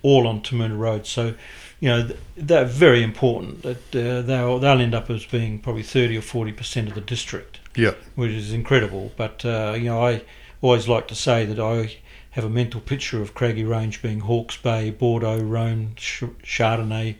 all 0.02 0.26
on 0.26 0.42
Te 0.42 0.56
Muna 0.56 0.78
Road. 0.78 1.06
So, 1.06 1.34
you 1.80 1.88
know, 1.88 2.06
th- 2.06 2.18
they're 2.36 2.64
very 2.64 3.02
important. 3.02 3.62
That 3.62 3.94
uh, 3.96 4.22
they'll 4.22 4.58
they'll 4.58 4.80
end 4.80 4.94
up 4.94 5.10
as 5.10 5.24
being 5.26 5.58
probably 5.58 5.82
30 5.82 6.16
or 6.18 6.22
40 6.22 6.52
percent 6.52 6.88
of 6.88 6.94
the 6.94 7.00
district, 7.00 7.60
Yeah. 7.76 7.94
which 8.14 8.30
is 8.32 8.52
incredible. 8.52 9.12
But 9.16 9.44
uh, 9.44 9.74
you 9.76 9.84
know, 9.84 10.04
I 10.04 10.22
always 10.62 10.88
like 10.88 11.08
to 11.08 11.14
say 11.14 11.44
that 11.46 11.60
I 11.60 11.96
have 12.30 12.44
a 12.44 12.50
mental 12.50 12.80
picture 12.80 13.22
of 13.22 13.34
Craggy 13.34 13.64
Range 13.64 14.00
being 14.02 14.20
Hawke's 14.20 14.56
Bay, 14.56 14.90
Bordeaux, 14.90 15.38
Rhone, 15.38 15.94
Chardonnay 15.96 17.16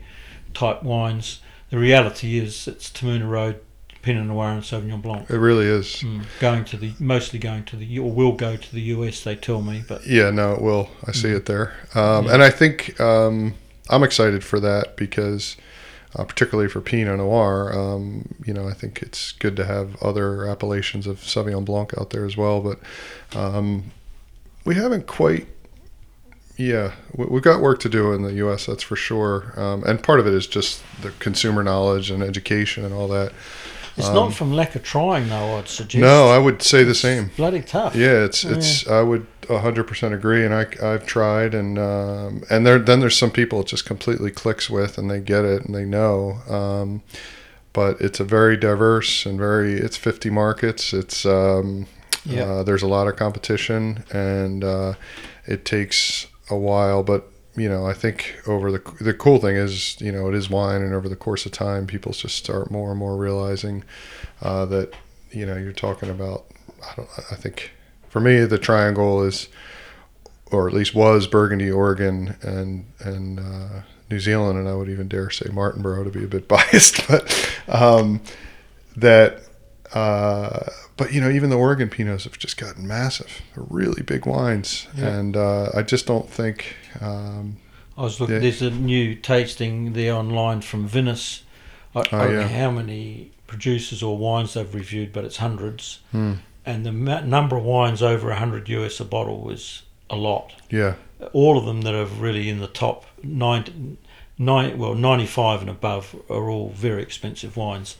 type 0.53 0.83
wines. 0.83 1.39
The 1.69 1.77
reality 1.77 2.37
is 2.37 2.67
it's 2.67 2.89
Te 2.89 3.05
Muna 3.05 3.27
Road, 3.29 3.59
Pinot 4.01 4.25
Noir, 4.27 4.49
and 4.51 4.61
Sauvignon 4.63 5.01
Blanc. 5.01 5.29
It 5.29 5.37
really 5.37 5.65
is. 5.65 5.87
Mm, 6.03 6.25
going 6.39 6.65
to 6.65 6.77
the 6.77 6.93
mostly 6.99 7.39
going 7.39 7.63
to 7.65 7.75
the 7.75 7.99
or 7.99 8.11
will 8.11 8.33
go 8.33 8.55
to 8.55 8.71
the 8.73 8.81
US. 8.81 9.23
They 9.23 9.35
tell 9.35 9.61
me, 9.61 9.83
but 9.87 10.05
Yeah, 10.05 10.29
no, 10.31 10.53
it 10.53 10.61
will. 10.61 10.89
I 11.07 11.11
see 11.11 11.29
Mm. 11.29 11.35
it 11.37 11.45
there. 11.45 11.73
Um, 11.95 12.25
Yeah. 12.25 12.33
And 12.35 12.43
I 12.43 12.49
think 12.49 12.99
um, 12.99 13.55
I'm 13.89 14.03
excited 14.03 14.43
for 14.43 14.59
that 14.59 14.95
because, 14.97 15.57
uh, 16.15 16.23
particularly 16.23 16.69
for 16.69 16.81
Pinot 16.81 17.17
Noir, 17.17 17.71
um, 17.77 18.33
you 18.45 18.53
know, 18.53 18.67
I 18.67 18.73
think 18.73 19.01
it's 19.01 19.31
good 19.33 19.55
to 19.57 19.65
have 19.65 20.01
other 20.01 20.47
appellations 20.47 21.05
of 21.07 21.19
Sauvignon 21.19 21.65
Blanc 21.65 21.93
out 21.99 22.09
there 22.09 22.25
as 22.25 22.35
well. 22.35 22.61
But 22.61 22.79
um, 23.37 23.91
we 24.65 24.75
haven't 24.75 25.07
quite. 25.07 25.47
Yeah, 26.57 26.93
we- 27.13 27.25
we've 27.25 27.43
got 27.43 27.59
work 27.61 27.79
to 27.81 27.89
do 27.89 28.13
in 28.13 28.21
the 28.23 28.33
U.S. 28.35 28.65
That's 28.65 28.81
for 28.83 28.95
sure, 28.95 29.53
um, 29.59 29.83
and 29.83 30.01
part 30.01 30.21
of 30.21 30.25
it 30.27 30.33
is 30.33 30.47
just 30.47 30.81
the 31.01 31.11
consumer 31.19 31.63
knowledge 31.63 32.09
and 32.09 32.23
education 32.23 32.85
and 32.85 32.93
all 32.93 33.09
that. 33.09 33.33
It's 33.97 34.07
Um, 34.07 34.13
not 34.15 34.33
from 34.33 34.53
lack 34.53 34.75
of 34.75 34.83
trying, 34.83 35.29
though. 35.29 35.57
I'd 35.57 35.67
suggest. 35.69 36.01
No, 36.01 36.27
I 36.29 36.37
would 36.37 36.61
say 36.61 36.83
the 36.83 36.95
same. 36.95 37.31
bloody 37.37 37.61
tough. 37.61 37.95
Yeah, 37.95 38.23
it's 38.25 38.43
it's. 38.43 38.87
I 38.87 39.01
would 39.01 39.25
hundred 39.49 39.83
percent 39.85 40.13
agree, 40.13 40.43
and 40.43 40.53
I 40.53 40.65
I've 40.83 41.05
tried, 41.05 41.53
and 41.53 41.77
um, 41.77 42.43
and 42.49 42.65
there 42.65 42.79
then 42.79 42.99
there's 42.99 43.17
some 43.17 43.31
people 43.31 43.61
it 43.61 43.67
just 43.67 43.85
completely 43.85 44.31
clicks 44.31 44.69
with, 44.69 44.97
and 44.97 45.09
they 45.09 45.19
get 45.19 45.45
it, 45.45 45.63
and 45.65 45.73
they 45.75 45.85
know. 45.85 46.39
Um, 46.49 47.03
but 47.73 47.99
it's 48.01 48.19
a 48.19 48.23
very 48.23 48.57
diverse 48.57 49.25
and 49.25 49.37
very. 49.37 49.73
It's 49.73 49.97
fifty 49.97 50.29
markets. 50.29 50.93
It's 50.93 51.25
um, 51.25 51.87
Yeah. 52.25 52.43
uh, 52.45 52.63
there's 52.63 52.81
a 52.83 52.87
lot 52.87 53.07
of 53.07 53.15
competition, 53.17 54.03
and 54.11 54.63
uh, 54.63 54.93
it 55.45 55.63
takes 55.65 56.27
a 56.49 56.57
while, 56.57 57.03
but. 57.03 57.29
You 57.57 57.69
know, 57.69 57.85
I 57.85 57.93
think 57.93 58.41
over 58.47 58.71
the 58.71 58.81
the 58.99 59.13
cool 59.13 59.39
thing 59.39 59.55
is, 59.55 59.99
you 60.01 60.11
know, 60.11 60.27
it 60.27 60.35
is 60.35 60.49
wine, 60.49 60.81
and 60.81 60.93
over 60.93 61.07
the 61.07 61.15
course 61.15 61.45
of 61.45 61.53
time, 61.53 61.87
people 61.87 62.11
just 62.11 62.35
start 62.35 62.69
more 62.69 62.89
and 62.91 62.99
more 62.99 63.15
realizing 63.15 63.83
uh, 64.41 64.65
that, 64.65 64.93
you 65.31 65.45
know, 65.45 65.55
you're 65.55 65.71
talking 65.71 66.09
about. 66.09 66.45
I 66.83 66.93
don't. 66.95 67.09
I 67.31 67.35
think 67.35 67.71
for 68.09 68.19
me, 68.19 68.43
the 68.45 68.57
triangle 68.57 69.23
is, 69.23 69.47
or 70.51 70.67
at 70.67 70.73
least 70.73 70.93
was, 70.93 71.27
Burgundy, 71.27 71.71
Oregon, 71.71 72.35
and 72.41 72.85
and 72.99 73.39
uh, 73.39 73.81
New 74.11 74.19
Zealand, 74.19 74.59
and 74.59 74.67
I 74.67 74.75
would 74.75 74.89
even 74.89 75.07
dare 75.07 75.29
say 75.29 75.45
Martinborough 75.49 76.03
to 76.03 76.11
be 76.11 76.25
a 76.25 76.27
bit 76.27 76.47
biased, 76.49 77.07
but 77.07 77.57
um, 77.69 78.21
that. 78.97 79.43
Uh, 79.93 80.69
but 80.97 81.13
you 81.13 81.21
know, 81.21 81.29
even 81.29 81.49
the 81.49 81.57
Oregon 81.57 81.89
Pinots 81.89 82.23
have 82.23 82.37
just 82.37 82.57
gotten 82.57 82.87
massive, 82.87 83.41
They're 83.53 83.63
really 83.69 84.01
big 84.01 84.25
wines, 84.25 84.87
Yeah. 84.95 85.07
and 85.07 85.37
uh, 85.37 85.69
I 85.73 85.81
just 85.83 86.05
don't 86.05 86.29
think. 86.29 86.75
Um, 87.01 87.57
I 87.97 88.01
was 88.03 88.19
looking. 88.19 88.35
Yeah. 88.35 88.41
There's 88.41 88.61
a 88.61 88.71
new 88.71 89.15
tasting 89.15 89.93
there 89.93 90.13
online 90.13 90.61
from 90.61 90.87
Vinous. 90.87 91.43
I, 91.95 91.99
I 91.99 92.01
Oh, 92.01 92.05
don't 92.11 92.31
yeah. 92.33 92.39
know 92.41 92.47
how 92.47 92.71
many 92.71 93.31
producers 93.47 94.01
or 94.03 94.17
wines 94.17 94.53
they've 94.53 94.73
reviewed, 94.73 95.13
but 95.13 95.23
it's 95.23 95.37
hundreds. 95.37 95.99
hmm, 96.11 96.33
And 96.65 96.85
the 96.85 96.91
ma- 96.91 97.21
number 97.21 97.55
of 97.57 97.63
wines 97.63 98.01
over 98.01 98.27
100 98.29 98.67
US 98.69 98.99
a 98.99 99.05
bottle 99.05 99.39
was 99.41 99.83
a 100.09 100.15
lot. 100.15 100.53
yeah, 100.69 100.95
All 101.31 101.57
of 101.57 101.65
them 101.65 101.81
that 101.83 101.93
are 101.93 102.05
really 102.05 102.49
in 102.49 102.59
the 102.59 102.67
top 102.67 103.05
nine, 103.23 103.97
nine, 104.37 104.77
well, 104.77 104.93
95 104.95 105.61
and 105.61 105.69
above 105.69 106.15
are 106.29 106.49
all 106.49 106.69
very 106.71 107.01
expensive 107.01 107.55
wines. 107.55 107.95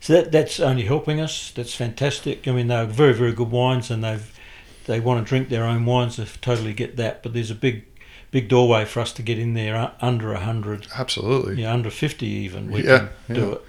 So 0.00 0.14
that 0.14 0.32
that's 0.32 0.58
only 0.60 0.84
helping 0.84 1.20
us. 1.20 1.50
That's 1.50 1.74
fantastic. 1.74 2.48
I 2.48 2.52
mean, 2.52 2.68
they're 2.68 2.86
very 2.86 3.12
very 3.12 3.32
good 3.32 3.50
wines, 3.50 3.90
and 3.90 4.02
they've 4.02 4.38
they 4.86 4.98
want 5.00 5.24
to 5.24 5.28
drink 5.28 5.48
their 5.50 5.64
own 5.64 5.84
wines. 5.84 6.16
They 6.16 6.24
totally 6.40 6.72
get 6.72 6.96
that. 6.96 7.22
But 7.22 7.32
there's 7.34 7.50
a 7.50 7.54
big 7.54 7.84
big 8.30 8.48
doorway 8.48 8.84
for 8.84 9.00
us 9.00 9.12
to 9.12 9.22
get 9.22 9.38
in 9.38 9.54
there 9.54 9.76
uh, 9.76 9.90
under 10.00 10.28
100. 10.32 10.86
absolutely. 10.96 11.60
Yeah, 11.62 11.72
under 11.72 11.90
50 11.90 12.24
even, 12.26 12.70
we 12.70 12.84
Yeah, 12.84 13.08
can 13.26 13.34
do 13.34 13.40
yeah. 13.40 13.52
it. 13.54 13.62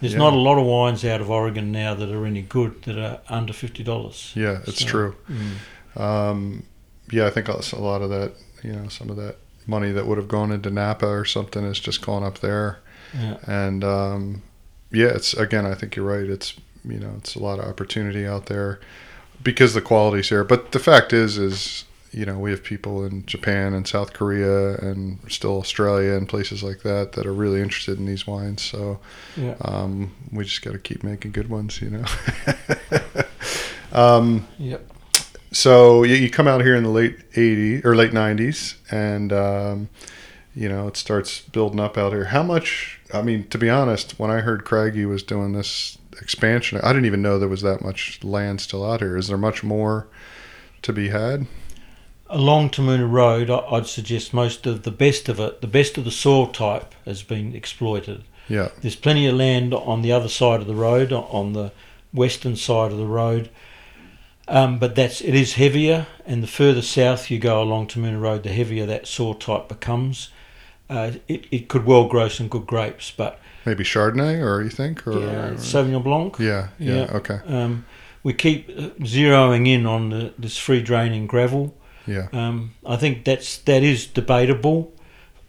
There's 0.00 0.12
Yeah. 0.12 0.18
not 0.20 0.32
a 0.34 0.36
lot 0.36 0.56
of 0.56 0.64
wines 0.66 1.04
out 1.04 1.20
of 1.20 1.28
Oregon 1.30 1.72
now 1.72 1.94
that 1.94 2.08
are 2.10 2.24
any 2.24 2.42
good 2.42 2.80
that 2.84 2.96
are 2.96 3.18
under 3.28 3.52
$50. 3.52 4.36
Yeah, 4.36 4.60
it's 4.68 4.78
So, 4.82 4.86
true. 4.86 5.16
Mm. 5.28 6.00
Um, 6.00 6.62
yeah, 7.10 7.26
I 7.26 7.30
think 7.30 7.48
a 7.48 7.56
lot 7.80 8.02
of 8.02 8.10
that, 8.10 8.34
you 8.62 8.72
know, 8.72 8.86
some 8.88 9.10
of 9.10 9.16
that 9.16 9.34
money 9.66 9.90
that 9.90 10.06
would 10.06 10.18
have 10.18 10.28
gone 10.28 10.52
into 10.52 10.70
Napa 10.70 11.06
or 11.08 11.24
something 11.24 11.64
has 11.64 11.80
just 11.80 12.00
gone 12.00 12.22
up 12.22 12.38
there. 12.38 12.78
Yeah. 13.18 13.38
And 13.48 13.82
um, 13.82 14.42
yeah, 14.94 15.08
it's 15.08 15.34
again, 15.34 15.66
I 15.66 15.74
think 15.74 15.96
you're 15.96 16.06
right. 16.06 16.28
It's 16.28 16.54
you 16.84 16.98
know, 16.98 17.12
it's 17.18 17.34
a 17.34 17.38
lot 17.38 17.58
of 17.58 17.66
opportunity 17.66 18.26
out 18.26 18.46
there 18.46 18.78
because 19.42 19.74
the 19.74 19.80
quality's 19.80 20.28
there. 20.30 20.44
But 20.44 20.72
the 20.72 20.78
fact 20.78 21.12
is, 21.12 21.38
is 21.38 21.84
you 22.12 22.24
know, 22.24 22.38
we 22.38 22.50
have 22.52 22.62
people 22.62 23.04
in 23.04 23.26
Japan 23.26 23.74
and 23.74 23.88
South 23.88 24.12
Korea 24.12 24.76
and 24.76 25.18
still 25.28 25.58
Australia 25.58 26.12
and 26.12 26.28
places 26.28 26.62
like 26.62 26.82
that 26.82 27.12
that 27.12 27.26
are 27.26 27.32
really 27.32 27.60
interested 27.60 27.98
in 27.98 28.06
these 28.06 28.24
wines. 28.26 28.62
So 28.62 29.00
Yeah. 29.36 29.56
um, 29.62 30.12
we 30.30 30.44
just 30.44 30.62
got 30.62 30.72
to 30.74 30.78
keep 30.78 31.02
making 31.02 31.32
good 31.32 31.48
ones, 31.50 31.80
you 31.82 31.90
know. 31.90 32.04
um, 33.92 34.46
Yep. 34.58 34.90
so 35.52 36.02
you, 36.04 36.14
you 36.16 36.30
come 36.30 36.46
out 36.48 36.62
here 36.62 36.74
in 36.76 36.82
the 36.84 36.90
late 36.90 37.18
80s 37.32 37.84
or 37.84 37.94
late 37.96 38.12
90s 38.12 38.76
and 38.90 39.32
um, 39.32 39.88
you 40.54 40.68
know 40.68 40.86
it 40.88 40.96
starts 40.96 41.40
building 41.40 41.80
up 41.80 41.96
out 41.98 42.12
here 42.12 42.26
how 42.26 42.42
much 42.42 43.00
i 43.14 43.22
mean 43.22 43.46
to 43.48 43.58
be 43.58 43.70
honest 43.70 44.18
when 44.18 44.30
i 44.30 44.40
heard 44.40 44.64
Craggy 44.64 45.06
was 45.06 45.22
doing 45.22 45.52
this 45.52 45.98
expansion 46.20 46.78
i 46.82 46.88
didn't 46.88 47.06
even 47.06 47.22
know 47.22 47.38
there 47.38 47.48
was 47.48 47.62
that 47.62 47.82
much 47.82 48.22
land 48.22 48.60
still 48.60 48.84
out 48.84 49.00
here 49.00 49.16
is 49.16 49.28
there 49.28 49.38
much 49.38 49.62
more 49.62 50.06
to 50.82 50.92
be 50.92 51.08
had 51.08 51.46
Along 52.30 52.70
Te 52.70 52.82
Muna 52.82 53.08
Road, 53.08 53.50
I'd 53.50 53.86
suggest 53.86 54.32
most 54.32 54.66
of 54.66 54.82
the 54.82 54.90
best 54.90 55.28
of 55.28 55.38
it, 55.38 55.60
the 55.60 55.66
best 55.66 55.98
of 55.98 56.04
the 56.04 56.10
soil 56.10 56.46
type 56.46 56.94
has 57.04 57.22
been 57.22 57.54
exploited. 57.54 58.24
yeah 58.48 58.70
There's 58.80 58.96
plenty 58.96 59.26
of 59.26 59.36
land 59.36 59.74
on 59.74 60.02
the 60.02 60.10
other 60.10 60.28
side 60.28 60.60
of 60.60 60.66
the 60.66 60.74
road, 60.74 61.12
on 61.12 61.52
the 61.52 61.70
western 62.12 62.56
side 62.56 62.92
of 62.92 62.98
the 62.98 63.06
road, 63.06 63.50
um, 64.48 64.78
but 64.78 64.94
that's 64.94 65.20
it 65.20 65.34
is 65.34 65.54
heavier. 65.54 66.06
And 66.26 66.42
the 66.42 66.48
further 66.48 66.82
south 66.82 67.30
you 67.30 67.38
go 67.38 67.62
along 67.62 67.88
Te 67.88 68.00
Muna 68.00 68.20
Road, 68.20 68.42
the 68.42 68.52
heavier 68.52 68.86
that 68.86 69.06
soil 69.06 69.34
type 69.34 69.68
becomes. 69.68 70.30
Uh, 70.90 71.12
it, 71.28 71.46
it 71.50 71.68
could 71.68 71.86
well 71.86 72.06
grow 72.08 72.28
some 72.28 72.48
good 72.48 72.66
grapes, 72.66 73.10
but 73.16 73.40
maybe 73.64 73.82
chardonnay 73.84 74.40
or 74.42 74.62
you 74.62 74.68
think 74.70 75.06
or 75.06 75.18
yeah, 75.18 75.50
Sauvignon 75.56 76.02
Blanc. 76.04 76.36
yeah 76.38 76.68
yeah, 76.78 76.94
Yeah. 76.94 77.16
okay 77.16 77.38
Um, 77.46 77.84
we 78.22 78.32
keep 78.34 78.68
uh, 78.68 78.90
zeroing 79.00 79.66
in 79.66 79.86
on 79.86 80.10
the, 80.10 80.32
this 80.38 80.58
free 80.58 80.82
draining 80.82 81.26
gravel. 81.26 81.74
yeah 82.06 82.28
Um, 82.32 82.74
I 82.84 82.96
think 82.96 83.24
that's 83.24 83.58
that 83.64 83.82
is 83.82 84.06
debatable. 84.06 84.92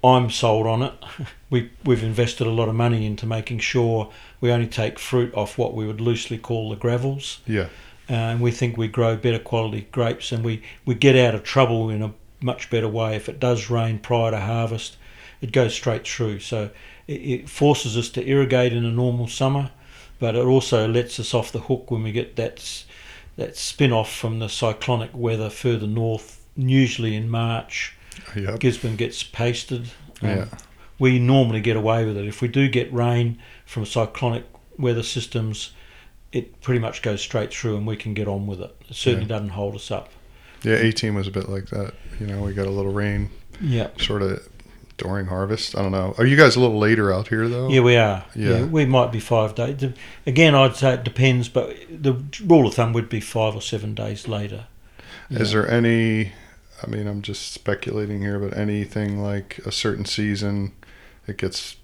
I'm 0.04 0.30
sold 0.30 0.68
on 0.68 0.82
it. 0.84 0.94
We 1.50 1.70
we've 1.86 2.04
invested 2.04 2.48
a 2.48 2.50
lot 2.50 2.70
of 2.70 2.76
money 2.76 3.06
into 3.06 3.26
making 3.28 3.60
sure 3.60 4.10
we 4.42 4.52
only 4.52 4.68
take 4.68 5.00
fruit 5.00 5.34
off 5.36 5.58
what 5.58 5.74
we 5.74 5.86
would 5.86 6.02
loosely 6.02 6.38
call 6.38 6.70
the 6.70 6.76
gravels, 6.76 7.40
yeah 7.46 7.68
uh, 8.10 8.14
and 8.14 8.42
we 8.42 8.52
think 8.52 8.78
we 8.78 8.88
grow 8.88 9.16
better 9.16 9.40
quality 9.40 9.88
grapes, 9.92 10.32
and 10.32 10.44
we 10.44 10.62
we 10.86 10.96
get 10.96 11.16
out 11.16 11.36
of 11.36 11.44
trouble 11.44 11.90
in 11.90 12.02
a 12.02 12.12
much 12.42 12.70
better 12.70 12.88
way. 12.90 13.16
If 13.16 13.30
it 13.30 13.40
does 13.40 13.70
rain 13.70 14.00
prior 14.00 14.32
to 14.32 14.40
harvest, 14.40 14.98
it 15.46 15.52
goes 15.52 15.74
straight 15.74 16.08
through. 16.08 16.40
So 16.40 16.70
it, 17.08 17.14
it 17.14 17.50
forces 17.50 17.96
us 17.98 18.10
to 18.10 18.28
irrigate 18.28 18.74
in 18.74 18.84
a 18.86 18.92
normal 18.92 19.28
summer, 19.28 19.72
but 20.20 20.36
it 20.36 20.46
also 20.46 20.88
lets 20.88 21.20
us 21.20 21.34
off 21.34 21.52
the 21.52 21.60
hook 21.62 21.92
when 21.92 22.04
we 22.04 22.12
get 22.12 22.36
that 22.36 22.84
that 23.38 23.58
spin 23.58 23.92
off 23.92 24.12
from 24.14 24.40
the 24.40 24.48
cyclonic 24.48 25.12
weather 25.14 25.50
further 25.50 25.88
north, 25.88 26.46
usually 26.56 27.16
in 27.16 27.30
March. 27.30 27.94
yeah 28.36 28.56
Gisborne 28.58 28.96
gets 28.96 29.24
pasted. 29.24 29.82
Um, 30.22 30.30
Yeah. 30.30 30.46
We 30.98 31.20
normally 31.20 31.60
get 31.60 31.76
away 31.76 32.06
with 32.06 32.16
it. 32.18 32.26
If 32.26 32.42
we 32.42 32.48
do 32.48 32.70
get 32.70 32.92
rain 32.94 33.38
from 33.66 33.86
cyclonic 33.86 34.46
weather 34.78 35.04
systems, 35.04 35.72
it 36.32 36.62
pretty 36.62 36.80
much 36.80 37.02
goes 37.02 37.20
straight 37.22 37.54
through 37.54 37.76
and 37.76 37.86
we 37.86 37.98
can 37.98 38.14
get 38.14 38.30
on 38.30 38.48
with 38.48 38.62
it. 38.62 38.74
It 38.90 38.96
certainly 38.96 39.26
doesn't 39.26 39.50
hold 39.50 39.76
us 39.76 39.92
up. 39.92 40.08
yeah 40.64 40.78
18 40.78 41.14
was 41.14 41.28
a 41.28 41.32
bit 41.32 41.50
like 41.50 41.68
that 41.70 41.94
you 42.20 42.26
know 42.28 42.42
we 42.42 42.54
got 42.54 42.66
a 42.68 42.72
little 42.72 42.94
rain 42.94 43.30
Yeah. 43.60 43.90
sort 44.00 44.22
of 44.22 44.48
during 44.98 45.26
harvest 45.26 45.78
i 45.78 45.82
don't 45.82 45.92
know 45.92 46.16
are 46.18 46.26
you 46.26 46.38
guys 46.38 46.56
a 46.56 46.60
little 46.60 46.78
later 46.80 47.12
out 47.14 47.28
here 47.28 47.48
though 47.50 47.68
Yeah, 47.70 47.82
we 47.82 47.96
are. 47.98 48.24
Yeah. 48.36 48.50
Yeah. 48.60 48.64
we 48.66 48.86
might 48.86 49.12
be 49.12 49.20
five 49.20 49.54
days. 49.56 49.92
Again, 50.26 50.56
I'd 50.56 50.76
say 50.76 50.94
it 50.94 51.04
depends, 51.04 51.50
but 51.50 51.76
the 51.90 52.14
rule 52.46 52.68
of 52.68 52.76
thumb 52.76 52.94
would 52.94 53.10
be 53.10 53.20
five 53.20 53.56
or 53.56 53.62
seven 53.62 53.94
days 53.94 54.28
later. 54.28 54.66
Is 55.30 55.52
there 55.52 55.70
any? 55.70 56.32
I 56.84 56.88
mean, 56.88 57.08
I'm 57.08 57.22
just 57.22 57.52
speculating 57.52 58.22
here, 58.22 58.38
but 58.40 58.56
anything 58.58 59.22
like 59.22 59.60
a 59.66 59.72
certain 59.72 60.06
season, 60.06 60.72
it 61.28 61.38
gets 61.38 61.78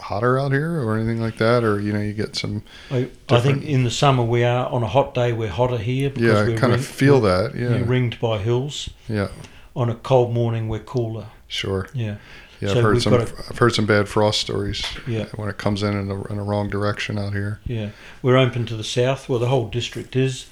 hotter 0.00 0.38
out 0.38 0.52
here 0.52 0.80
or 0.80 0.96
anything 0.96 1.20
like 1.20 1.38
that, 1.38 1.64
or 1.64 1.80
you 1.80 1.92
know, 1.92 2.00
you 2.00 2.12
get 2.12 2.36
some. 2.36 2.62
I, 2.90 3.08
I 3.28 3.40
think 3.40 3.64
in 3.64 3.84
the 3.84 3.90
summer 3.90 4.22
we 4.22 4.44
are 4.44 4.66
on 4.68 4.82
a 4.82 4.88
hot 4.88 5.14
day 5.14 5.32
we're 5.32 5.48
hotter 5.48 5.78
here 5.78 6.10
because 6.10 6.22
Yeah, 6.34 6.40
I 6.40 6.48
we're 6.48 6.58
kind 6.58 6.72
of 6.72 6.84
feel 6.84 7.20
that. 7.22 7.54
Yeah, 7.56 7.82
ringed 7.84 8.20
by 8.20 8.38
hills. 8.38 8.90
yeah, 9.08 9.28
On 9.74 9.88
a 9.88 9.94
cold 9.94 10.32
morning 10.32 10.68
we're 10.68 10.80
cooler. 10.80 11.26
Sure. 11.54 11.88
Yeah, 11.94 12.16
Yeah, 12.60 12.68
So 12.70 12.78
I've 12.78 12.82
heard 12.84 13.02
some. 13.02 13.14
I've 13.14 13.58
heard 13.58 13.74
some 13.74 13.86
bad 13.86 14.08
frost 14.08 14.40
stories 14.40 14.84
yeah, 15.06 15.26
when 15.36 15.48
it 15.48 15.58
comes 15.58 15.82
in 15.82 15.96
in 15.96 16.10
a, 16.10 16.24
in 16.24 16.38
a 16.38 16.42
wrong 16.42 16.68
direction 16.68 17.18
out 17.18 17.32
here. 17.32 17.60
yeah. 17.64 17.90
We're 18.22 18.36
open 18.36 18.66
to 18.66 18.76
the 18.76 18.84
south. 18.84 19.28
Well, 19.28 19.38
the 19.38 19.48
whole 19.48 19.68
district 19.68 20.16
is. 20.16 20.46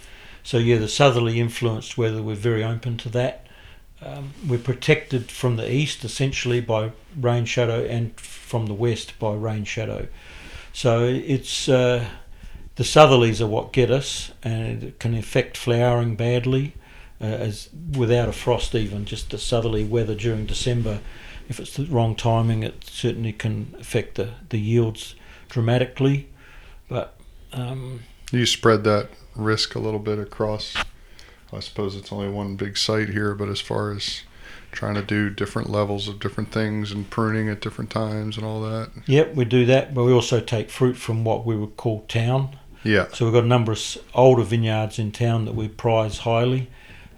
So 0.44 0.58
yeah, 0.58 0.78
the 0.78 0.88
southerly 0.88 1.38
influenced 1.38 1.96
weather 1.96 2.22
we're 2.22 2.34
very 2.34 2.64
open 2.64 2.96
to 2.98 3.08
that. 3.10 3.46
Um, 4.04 4.34
we're 4.48 4.58
protected 4.58 5.30
from 5.30 5.54
the 5.56 5.72
east 5.72 6.04
essentially 6.04 6.60
by 6.60 6.90
rain 7.16 7.44
shadow 7.44 7.84
and 7.84 8.18
from 8.18 8.66
the 8.66 8.74
west 8.74 9.16
by 9.20 9.34
rain 9.34 9.64
shadow. 9.64 10.08
So 10.72 11.04
it's 11.04 11.68
uh, 11.68 12.04
the 12.76 12.82
southerlies 12.82 13.40
are 13.40 13.46
what 13.46 13.72
get 13.72 13.90
us, 13.90 14.32
and 14.42 14.82
it 14.82 14.98
can 14.98 15.14
affect 15.14 15.56
flowering 15.56 16.16
badly, 16.16 16.74
uh, 17.22 17.26
as 17.26 17.68
without 17.96 18.28
a 18.28 18.32
frost 18.32 18.74
even. 18.74 19.04
Just 19.04 19.30
the 19.30 19.38
southerly 19.38 19.84
weather 19.84 20.14
during 20.14 20.46
December, 20.46 21.00
if 21.48 21.60
it's 21.60 21.76
the 21.76 21.84
wrong 21.86 22.16
timing, 22.16 22.62
it 22.62 22.84
certainly 22.84 23.32
can 23.32 23.74
affect 23.78 24.16
the, 24.16 24.30
the 24.48 24.58
yields 24.58 25.14
dramatically. 25.48 26.28
But 26.88 27.14
um, 27.52 28.00
You 28.32 28.46
spread 28.46 28.84
that 28.84 29.08
risk 29.36 29.74
a 29.74 29.78
little 29.78 30.00
bit 30.00 30.18
across. 30.18 30.74
I 31.52 31.60
suppose 31.60 31.94
it's 31.96 32.12
only 32.12 32.28
one 32.28 32.56
big 32.56 32.76
site 32.76 33.10
here, 33.10 33.34
but 33.34 33.48
as 33.48 33.60
far 33.60 33.92
as 33.92 34.22
trying 34.72 34.94
to 34.94 35.02
do 35.02 35.28
different 35.28 35.68
levels 35.70 36.08
of 36.08 36.18
different 36.18 36.50
things 36.50 36.90
and 36.90 37.08
pruning 37.10 37.48
at 37.50 37.60
different 37.60 37.90
times 37.90 38.38
and 38.38 38.46
all 38.46 38.62
that. 38.62 38.90
yep, 39.06 39.34
we 39.34 39.44
do 39.44 39.66
that. 39.66 39.94
But 39.94 40.04
we 40.04 40.12
also 40.12 40.40
take 40.40 40.70
fruit 40.70 40.96
from 40.96 41.24
what 41.24 41.44
we 41.44 41.54
would 41.54 41.76
call 41.76 42.00
town. 42.08 42.56
Yeah, 42.84 43.06
So 43.12 43.26
we've 43.26 43.34
got 43.34 43.44
a 43.44 43.48
number 43.48 43.70
of 43.70 43.98
older 44.12 44.42
vineyards 44.42 44.98
in 44.98 45.12
town 45.12 45.44
that 45.44 45.54
we 45.54 45.68
prize 45.68 46.18
highly, 46.18 46.68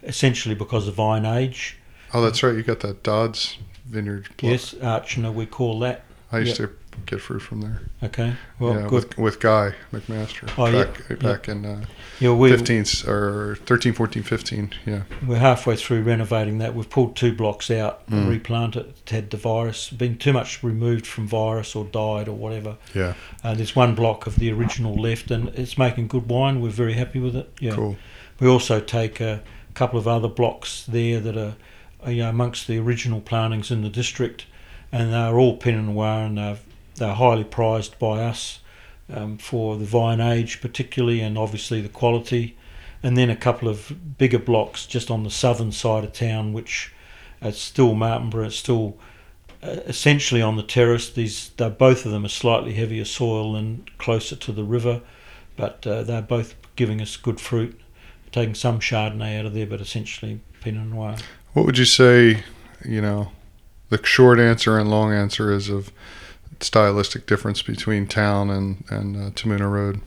essentially 0.05 0.55
because 0.55 0.89
of 0.89 0.95
vine 0.95 1.25
age. 1.25 1.77
Oh, 2.13 2.23
that's 2.23 2.43
right. 2.43 2.55
You 2.55 2.63
got 2.63 2.81
that 2.81 3.03
Dodds 3.03 3.59
Vineyard. 3.87 4.29
Plot. 4.37 4.53
Yes, 4.53 4.75
Archner 4.75 5.33
we 5.33 5.47
call 5.47 5.81
that. 5.81 6.05
I 6.33 6.39
used 6.39 6.57
to 6.57 6.71
get 7.07 7.21
fruit 7.21 7.41
from 7.41 7.61
there. 7.61 7.81
Okay, 8.03 8.35
well, 8.59 8.75
yeah, 8.75 8.83
good. 8.83 8.93
with, 8.93 9.19
with 9.19 9.41
Guy 9.41 9.75
McMaster. 9.93 10.51
Oh, 10.59 10.67
yeah, 10.67 10.85
back, 10.85 11.03
yeah. 11.11 11.17
back 11.17 11.49
in 11.49 11.65
uh, 11.65 11.85
Yeah, 12.19 12.33
we 12.33 12.51
15 12.51 12.85
or 13.09 13.57
13, 13.67 13.93
14, 13.93 14.23
15. 14.23 14.75
Yeah. 14.87 15.03
we're 15.27 15.37
halfway 15.39 15.77
through 15.77 16.03
renovating 16.03 16.59
that. 16.59 16.75
We've 16.75 16.89
pulled 16.91 17.15
two 17.15 17.35
blocks 17.35 17.71
out 17.71 18.03
and 18.09 18.27
Mm. 18.27 18.31
replanted. 18.31 18.87
It 19.07 19.11
had 19.11 19.31
the 19.31 19.37
virus, 19.37 19.91
been 19.91 20.17
too 20.19 20.33
much 20.33 20.63
removed 20.63 21.07
from 21.07 21.29
virus 21.29 21.77
or 21.77 21.85
died 21.85 22.27
or 22.27 22.35
whatever. 22.37 22.79
Yeah. 22.95 23.15
Uh, 23.45 23.55
there's 23.55 23.77
one 23.77 23.95
block 23.95 24.27
of 24.27 24.37
the 24.37 24.51
original 24.53 24.95
left, 24.95 25.31
and 25.31 25.49
it's 25.51 25.79
making 25.79 26.09
good 26.09 26.29
wine. 26.29 26.61
We're 26.61 26.71
very 26.71 26.95
happy 26.95 27.21
with 27.21 27.37
it. 27.37 27.49
Yeah. 27.61 27.75
Cool. 27.75 27.97
We 28.41 28.49
also 28.49 28.81
take 28.81 29.21
a 29.21 29.41
couple 29.75 29.99
of 29.99 30.09
other 30.09 30.29
blocks 30.29 30.85
there 30.87 31.21
that 31.21 31.37
are, 31.37 31.55
are 32.03 32.13
you 32.13 32.23
know, 32.23 32.31
amongst 32.31 32.67
the 32.67 32.79
original 32.79 33.21
plantings 33.21 33.71
in 33.71 33.83
the 33.83 33.89
district, 33.89 34.47
and 34.93 35.13
they're 35.13 35.39
all 35.39 35.57
Pinot 35.57 35.85
Noir, 35.85 36.25
and 36.27 36.39
they're, 36.39 36.59
they're 36.97 37.15
highly 37.15 37.45
prized 37.45 37.99
by 37.99 38.23
us 38.23 38.61
um, 39.13 39.37
for 39.37 39.77
the 39.77 39.85
vine 39.85 40.21
age, 40.21 40.61
particularly, 40.61 41.21
and 41.21 41.37
obviously 41.37 41.81
the 41.81 41.89
quality. 41.89 42.57
And 43.03 43.19
then 43.19 43.29
a 43.29 43.37
couple 43.37 43.69
of 43.69 44.17
bigger 44.17 44.39
blocks 44.39 44.87
just 44.87 45.11
on 45.11 45.25
the 45.25 45.31
southern 45.31 45.73
side 45.73 46.05
of 46.05 46.13
town, 46.13 46.53
which 46.53 46.93
it's 47.43 47.59
still 47.59 47.95
Martinborough, 47.95 48.47
it's 48.47 48.57
still 48.57 48.97
uh, 49.63 49.81
essentially 49.87 50.41
on 50.41 50.57
the 50.57 50.63
terrace. 50.63 51.11
These, 51.11 51.51
both 51.51 52.07
of 52.07 52.13
them 52.13 52.25
are 52.25 52.29
slightly 52.29 52.75
heavier 52.75 53.05
soil 53.05 53.57
and 53.57 53.91
closer 53.99 54.37
to 54.37 54.53
the 54.53 54.65
river, 54.65 55.03
but 55.57 55.87
uh, 55.87 56.03
they're 56.03 56.23
both 56.23 56.55
giving 56.77 57.03
us 57.03 57.17
good 57.17 57.41
fruit 57.41 57.79
taking 58.35 58.55
some 58.55 58.81
Chardonnay 58.81 59.39
out 59.39 59.47
of 59.47 59.55
there, 59.55 59.67
but 59.67 59.81
essentially 59.81 60.41
Pinot 60.61 60.89
Noir. 60.89 61.17
What 61.53 61.67
would 61.67 61.79
you 61.79 61.85
say, 61.85 62.43
you 62.85 63.01
know, 63.01 63.31
the 63.91 64.05
short 64.05 64.41
answer 64.41 64.77
and 64.77 64.91
long 64.91 65.13
answer 65.13 65.53
is 65.53 65.69
of 65.69 65.93
stylistic 66.59 67.27
difference 67.27 67.63
between 67.63 68.09
town 68.09 68.51
and, 68.51 68.83
and 68.91 69.17
uh, 69.17 69.31
Te 69.37 69.49
Muna 69.49 69.71
Road? 69.71 70.01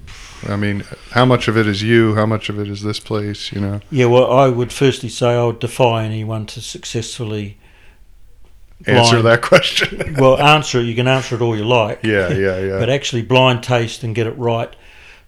I 0.45 0.57
mean, 0.57 0.83
how 1.11 1.23
much 1.23 1.47
of 1.47 1.57
it 1.57 1.67
is 1.67 1.81
you? 1.81 2.15
How 2.15 2.25
much 2.25 2.49
of 2.49 2.59
it 2.59 2.67
is 2.67 2.83
this 2.83 2.99
place? 2.99 3.53
You 3.53 3.61
know, 3.61 3.81
Yeah, 3.89 4.07
well, 4.07 4.29
I 4.29 4.49
would 4.49 4.73
firstly 4.73 5.09
say 5.09 5.29
I 5.29 5.45
would 5.45 5.59
defy 5.59 6.03
anyone 6.03 6.45
to 6.47 6.61
successfully 6.61 7.57
answer 8.85 9.21
blind- 9.21 9.25
that 9.25 9.41
question. 9.41 10.15
well, 10.19 10.37
answer 10.37 10.79
it. 10.79 10.83
You 10.83 10.95
can 10.95 11.07
answer 11.07 11.35
it 11.35 11.41
all 11.41 11.55
you 11.55 11.63
like. 11.63 12.03
yeah, 12.03 12.27
yeah, 12.33 12.59
yeah. 12.59 12.77
But 12.77 12.89
actually, 12.89 13.21
blind 13.21 13.63
taste 13.63 14.03
and 14.03 14.13
get 14.13 14.27
it 14.27 14.37
right 14.37 14.75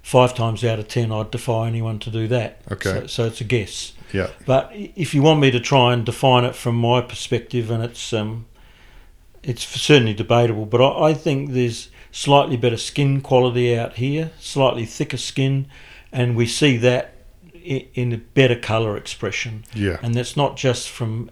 five 0.09 0.33
times 0.33 0.63
out 0.63 0.79
of 0.79 0.87
ten, 0.87 1.11
I'd 1.11 1.29
defy 1.31 1.67
anyone 1.67 1.99
to 1.99 2.09
do 2.09 2.27
that. 2.29 2.61
Okay. 2.71 2.91
So, 3.01 3.07
so 3.07 3.25
it's 3.25 3.41
a 3.41 3.43
guess. 3.43 3.93
Yeah. 4.11 4.29
But 4.45 4.71
if 4.73 5.13
you 5.13 5.21
want 5.21 5.39
me 5.39 5.51
to 5.51 5.59
try 5.59 5.93
and 5.93 6.03
define 6.05 6.43
it 6.45 6.55
from 6.55 6.75
my 6.75 6.99
perspective, 7.01 7.69
and 7.69 7.83
it's 7.83 8.11
um, 8.13 8.45
it's 9.43 9.63
certainly 9.65 10.13
debatable, 10.15 10.65
but 10.65 10.81
I, 10.81 11.09
I 11.09 11.13
think 11.13 11.51
there's 11.51 11.89
slightly 12.11 12.57
better 12.57 12.77
skin 12.77 13.21
quality 13.21 13.77
out 13.77 13.93
here, 13.97 14.31
slightly 14.39 14.85
thicker 14.85 15.17
skin, 15.17 15.67
and 16.11 16.35
we 16.35 16.47
see 16.47 16.75
that 16.77 17.13
i- 17.55 17.85
in 17.93 18.11
a 18.11 18.17
better 18.17 18.55
colour 18.55 18.97
expression. 18.97 19.63
yeah. 19.75 19.97
And 20.01 20.15
that's 20.15 20.35
not 20.35 20.57
just 20.57 20.89
from 20.89 21.29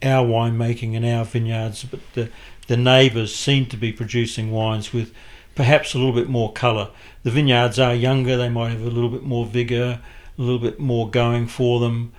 our 0.00 0.24
winemaking 0.24 0.94
and 0.96 1.04
our 1.04 1.24
vineyards, 1.24 1.84
but 1.84 2.00
the 2.14 2.28
the 2.68 2.76
neighbours 2.76 3.34
seem 3.34 3.66
to 3.66 3.76
be 3.76 3.92
producing 3.92 4.52
wines 4.52 4.92
with 4.92 5.12
perhaps 5.54 5.94
a 5.94 5.98
little 5.98 6.12
bit 6.12 6.28
more 6.28 6.52
colour. 6.52 6.90
The 7.22 7.30
vineyards 7.30 7.78
are 7.78 7.94
younger; 7.94 8.36
they 8.36 8.48
might 8.48 8.70
have 8.70 8.82
a 8.82 8.90
little 8.90 9.10
bit 9.10 9.22
more 9.22 9.46
vigour, 9.46 10.00
a 10.38 10.42
little 10.42 10.58
bit 10.58 10.78
more 10.78 11.08
going 11.08 11.46
for 11.46 11.80
them. 11.80 12.12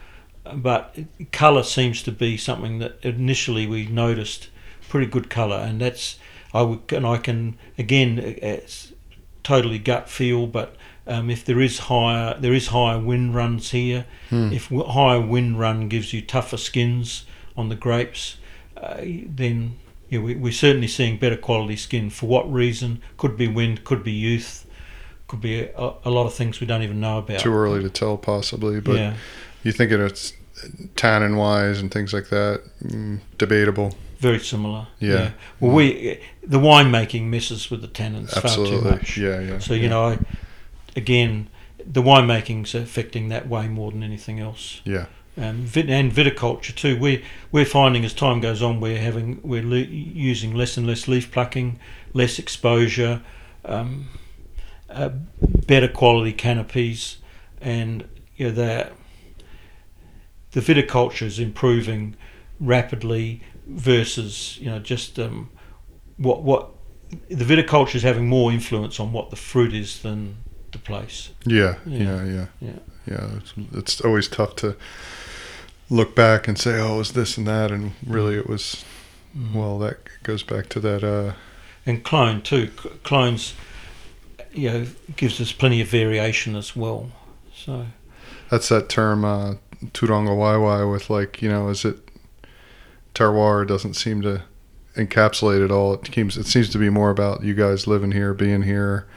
But 0.53 0.97
colour 1.31 1.63
seems 1.63 2.03
to 2.03 2.11
be 2.11 2.37
something 2.37 2.79
that 2.79 2.97
initially 3.01 3.65
we 3.65 3.87
noticed 3.87 4.49
pretty 4.89 5.07
good 5.07 5.29
colour, 5.29 5.57
and 5.57 5.81
that's 5.81 6.17
I 6.53 6.61
would 6.61 6.91
and 6.91 7.05
I 7.05 7.17
can 7.17 7.57
again 7.77 8.19
it's 8.19 8.93
totally 9.43 9.79
gut 9.79 10.09
feel, 10.09 10.47
but 10.47 10.75
um, 11.05 11.29
if 11.29 11.43
there 11.43 11.59
is 11.59 11.79
higher 11.79 12.37
there 12.39 12.53
is 12.53 12.67
higher 12.67 12.99
wind 12.99 13.35
runs 13.35 13.71
here. 13.71 14.05
Hmm. 14.29 14.51
If 14.51 14.67
higher 14.67 15.21
wind 15.21 15.59
run 15.59 15.89
gives 15.89 16.13
you 16.13 16.21
tougher 16.21 16.57
skins 16.57 17.25
on 17.57 17.69
the 17.69 17.75
grapes, 17.75 18.37
uh, 18.77 18.97
then 19.01 19.77
yeah, 20.13 20.19
we, 20.19 20.35
we're 20.35 20.53
certainly 20.53 20.87
seeing 20.87 21.17
better 21.17 21.35
quality 21.35 21.75
skin. 21.75 22.09
For 22.09 22.27
what 22.27 22.51
reason? 22.51 23.01
Could 23.17 23.35
be 23.35 23.47
wind, 23.47 23.83
could 23.83 24.03
be 24.03 24.11
youth, 24.11 24.65
could 25.27 25.41
be 25.41 25.61
a, 25.61 25.93
a 26.05 26.09
lot 26.09 26.27
of 26.27 26.33
things 26.33 26.59
we 26.59 26.67
don't 26.67 26.83
even 26.83 26.99
know 26.99 27.17
about. 27.17 27.39
Too 27.39 27.53
early 27.53 27.81
to 27.81 27.89
tell, 27.89 28.17
possibly. 28.17 28.79
But 28.79 28.95
yeah, 28.95 29.15
you 29.63 29.71
think 29.71 29.91
it's 29.91 30.33
tannin 30.95 31.35
wise 31.35 31.79
and 31.79 31.91
things 31.91 32.13
like 32.13 32.29
that, 32.29 32.61
mm, 32.83 33.19
debatable. 33.37 33.95
very 34.23 34.39
similar. 34.39 34.87
Yeah. 34.99 35.31
Well, 35.59 35.73
we 35.73 36.19
the 36.41 36.59
winemaking 36.59 37.23
messes 37.23 37.69
with 37.69 37.81
the 37.81 37.87
tannins 37.87 38.31
far 38.31 38.65
too 38.65 38.81
much. 38.81 39.17
Yeah, 39.17 39.39
yeah. 39.41 39.59
So 39.59 39.73
you 39.73 39.83
yeah. 39.83 39.89
know, 39.89 40.03
I, 40.07 40.19
again, 40.95 41.49
the 41.85 42.01
winemaking's 42.01 42.73
affecting 42.73 43.29
that 43.29 43.47
way 43.47 43.67
more 43.67 43.91
than 43.91 44.01
anything 44.01 44.39
else. 44.39 44.81
Yeah. 44.85 45.07
Um, 45.37 45.61
vit- 45.63 45.89
and 45.89 46.11
viticulture 46.11 46.73
too. 46.75 46.97
We 46.99 47.23
we're 47.51 47.65
finding 47.65 48.05
as 48.05 48.13
time 48.13 48.39
goes 48.39 48.61
on, 48.61 48.79
we're 48.79 48.99
having 48.99 49.39
we're 49.43 49.63
le- 49.63 49.77
using 49.79 50.53
less 50.53 50.77
and 50.77 50.85
less 50.87 51.07
leaf 51.07 51.31
plucking, 51.31 51.79
less 52.13 52.39
exposure, 52.39 53.21
um, 53.65 54.07
uh, 54.89 55.09
better 55.67 55.87
quality 55.87 56.33
canopies, 56.33 57.17
and 57.61 58.07
you 58.35 58.47
know 58.47 58.53
that 58.53 58.93
the 60.51 60.59
viticulture 60.61 61.23
is 61.25 61.39
improving 61.39 62.15
rapidly 62.59 63.41
versus 63.67 64.57
you 64.59 64.69
know 64.69 64.79
just 64.79 65.17
um, 65.19 65.49
what 66.17 66.43
what 66.43 66.69
the 67.29 67.45
viticulture 67.45 67.95
is 67.95 68.03
having 68.03 68.27
more 68.27 68.51
influence 68.51 68.99
on 68.99 69.11
what 69.11 69.29
the 69.29 69.35
fruit 69.35 69.73
is 69.73 70.01
than 70.01 70.35
the 70.71 70.77
place. 70.79 71.29
Yeah, 71.45 71.75
Yeah. 71.85 71.99
yeah, 72.03 72.23
yeah, 72.25 72.45
Yeah. 72.61 72.71
yeah. 73.07 73.29
It's, 73.37 73.53
it's 73.73 74.01
always 74.01 74.27
tough 74.27 74.55
to 74.57 74.75
look 75.89 76.15
back 76.15 76.47
and 76.47 76.57
say, 76.57 76.79
"Oh, 76.79 76.95
it 76.95 76.97
was 76.99 77.11
this 77.13 77.37
and 77.37 77.47
that," 77.47 77.71
and 77.71 77.93
really, 78.05 78.35
it 78.35 78.47
was. 78.47 78.83
Mm. 79.37 79.53
Well, 79.53 79.79
that 79.79 79.97
goes 80.23 80.43
back 80.43 80.69
to 80.69 80.79
that. 80.79 81.03
Uh, 81.03 81.33
and 81.85 82.03
clone 82.03 82.41
too. 82.41 82.67
Clones, 83.03 83.53
you 84.51 84.69
know, 84.69 84.87
gives 85.15 85.41
us 85.41 85.51
plenty 85.51 85.81
of 85.81 85.87
variation 85.87 86.55
as 86.55 86.75
well. 86.75 87.11
So 87.55 87.87
that's 88.49 88.69
that 88.69 88.89
term, 88.89 89.25
uh, 89.25 89.55
turangawaewae, 89.93 90.91
with 90.91 91.09
like, 91.09 91.41
you 91.41 91.49
know, 91.49 91.69
is 91.69 91.83
it 91.85 91.97
terroir 93.15 93.67
doesn't 93.67 93.95
seem 93.95 94.21
to 94.21 94.43
encapsulate 94.95 95.63
it 95.63 95.71
all. 95.71 95.93
It 95.93 96.13
seems 96.13 96.37
it 96.37 96.45
seems 96.45 96.69
to 96.69 96.77
be 96.77 96.89
more 96.89 97.09
about 97.09 97.43
you 97.43 97.53
guys 97.53 97.87
living 97.87 98.11
here, 98.11 98.33
being 98.33 98.61
here, 98.61 99.07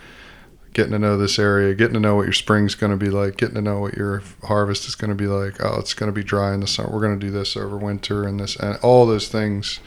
getting 0.77 0.93
to 0.93 0.99
know 0.99 1.17
this 1.17 1.39
area, 1.39 1.75
getting 1.75 1.95
to 1.95 2.01
know 2.01 2.15
what 2.17 2.25
your 2.25 2.35
spring's 2.35 2.75
going 2.75 2.91
to 2.91 2.99
be 2.99 3.09
like, 3.09 3.39
getting 3.39 3.55
to 3.55 3.63
know 3.63 3.81
what 3.81 3.95
your 3.95 4.23
harvest 4.45 4.87
is 4.87 4.95
going 4.95 5.09
to 5.09 5.15
be 5.17 5.27
like. 5.27 5.55
Oh, 5.65 5.79
it's 5.81 5.95
going 5.95 6.09
to 6.09 6.15
be 6.15 6.23
dry 6.23 6.53
in 6.53 6.61
the 6.61 6.67
summer. 6.67 6.91
We're 6.91 7.01
going 7.01 7.19
to 7.19 7.27
do 7.27 7.33
this 7.33 7.57
over 7.57 7.79
winter 7.79 8.25
and 8.29 8.39
this 8.39 8.57
and 8.57 8.77
all 8.83 9.07
those 9.07 9.29
things. 9.29 9.81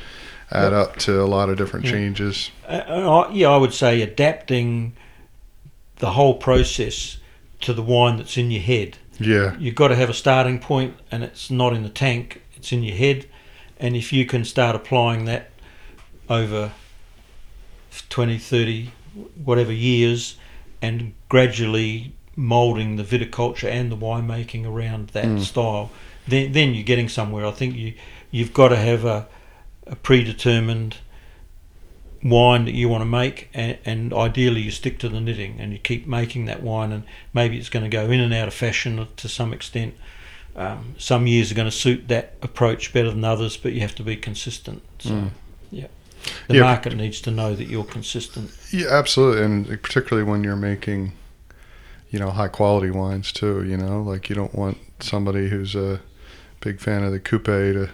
add 0.52 0.74
up 0.74 0.96
to 0.96 1.22
a 1.22 1.28
lot 1.28 1.48
of 1.48 1.58
different 1.58 1.86
Yeah. 1.86 1.92
changes. 1.92 2.50
Uh, 2.68 2.72
uh, 2.88 3.30
yeah, 3.32 3.50
I 3.50 3.58
would 3.58 3.72
say 3.72 4.02
adapting 4.02 4.94
the 5.98 6.10
whole 6.14 6.34
process 6.38 7.18
to 7.62 7.72
the 7.72 7.84
wine 7.84 8.18
that's 8.18 8.36
in 8.36 8.50
your 8.50 8.64
head. 8.64 8.98
Yeah, 9.20 9.56
You've 9.60 9.76
got 9.76 9.90
to 9.90 9.96
have 9.96 10.10
a 10.10 10.14
starting 10.16 10.58
point, 10.58 10.96
and 11.12 11.24
it's 11.24 11.52
not 11.52 11.74
in 11.74 11.84
the 11.84 11.90
tank; 11.90 12.42
it's 12.56 12.72
in 12.72 12.82
your 12.82 12.96
head. 12.96 13.28
And 13.80 13.96
if 13.96 14.12
you 14.12 14.26
can 14.26 14.44
start 14.44 14.76
applying 14.76 15.26
that 15.26 15.52
over 16.28 16.72
20, 18.10 18.40
30, 18.40 18.92
whatever 19.44 19.72
years, 19.72 20.36
and 20.82 21.14
gradually 21.30 22.14
moulding 22.36 22.96
the 22.96 23.04
viticulture 23.04 23.70
and 23.70 23.92
the 23.92 23.98
winemaking 23.98 24.66
around 24.66 25.10
that 25.10 25.26
Mm. 25.26 25.42
style, 25.42 25.92
then 26.28 26.52
then 26.54 26.74
you're 26.74 26.84
getting 26.84 27.10
somewhere. 27.10 27.46
I 27.46 27.52
think 27.52 27.76
you 27.76 27.94
you've 28.32 28.54
got 28.54 28.70
to 28.70 28.76
have 28.78 29.04
a, 29.06 29.28
a 29.88 29.96
predetermined 29.96 30.98
wine 32.24 32.66
that 32.66 32.74
you 32.74 32.90
want 32.90 33.02
to 33.02 33.06
make, 33.06 33.50
and, 33.54 33.78
and 33.86 34.14
ideally 34.14 34.62
you 34.62 34.72
stick 34.72 35.00
to 35.00 35.10
the 35.10 35.22
knitting 35.22 35.60
and 35.60 35.72
you 35.72 35.80
keep 35.80 36.06
making 36.06 36.46
that 36.46 36.62
wine, 36.62 36.92
and 36.92 37.04
maybe 37.34 37.58
it's 37.58 37.70
going 37.70 37.84
to 37.84 37.90
go 37.90 38.10
in 38.12 38.20
and 38.20 38.34
out 38.34 38.48
of 38.48 38.54
fashion 38.54 39.08
to 39.18 39.30
some 39.30 39.54
extent. 39.54 39.96
Um, 40.56 40.96
some 40.98 41.28
years 41.28 41.52
are 41.52 41.56
going 41.56 41.70
to 41.70 41.76
suit 41.76 42.08
that 42.10 42.34
approach 42.42 42.92
better 42.92 43.10
than 43.10 43.24
others, 43.24 43.56
but 43.56 43.72
you 43.74 43.80
have 43.82 43.96
to 43.96 44.04
be 44.04 44.16
consistent. 44.18 44.82
So, 45.00 45.10
Mm. 45.12 45.30
yeah, 45.72 45.88
the 46.48 46.56
Yeah. 46.56 46.62
market 46.64 46.96
needs 46.96 47.22
to 47.22 47.32
know 47.32 47.56
that 47.56 47.68
you're 47.68 47.84
consistent. 47.86 48.52
yeah, 48.72 48.88
absolutely, 48.90 49.44
and 49.44 49.82
particularly 49.82 50.30
when 50.30 50.44
you're 50.44 50.56
making, 50.56 51.14
you 52.10 52.20
know, 52.20 52.30
high 52.32 52.48
quality 52.48 52.92
wines 52.92 53.32
too. 53.32 53.64
You 53.64 53.78
know, 53.78 54.02
like 54.02 54.30
you 54.30 54.36
don't 54.36 54.54
want 54.56 54.78
somebody 55.00 55.50
who's 55.50 55.76
a 55.76 56.02
big 56.62 56.80
fan 56.80 57.04
of 57.04 57.12
the 57.12 57.20
Kupe 57.20 57.46
to 57.74 57.90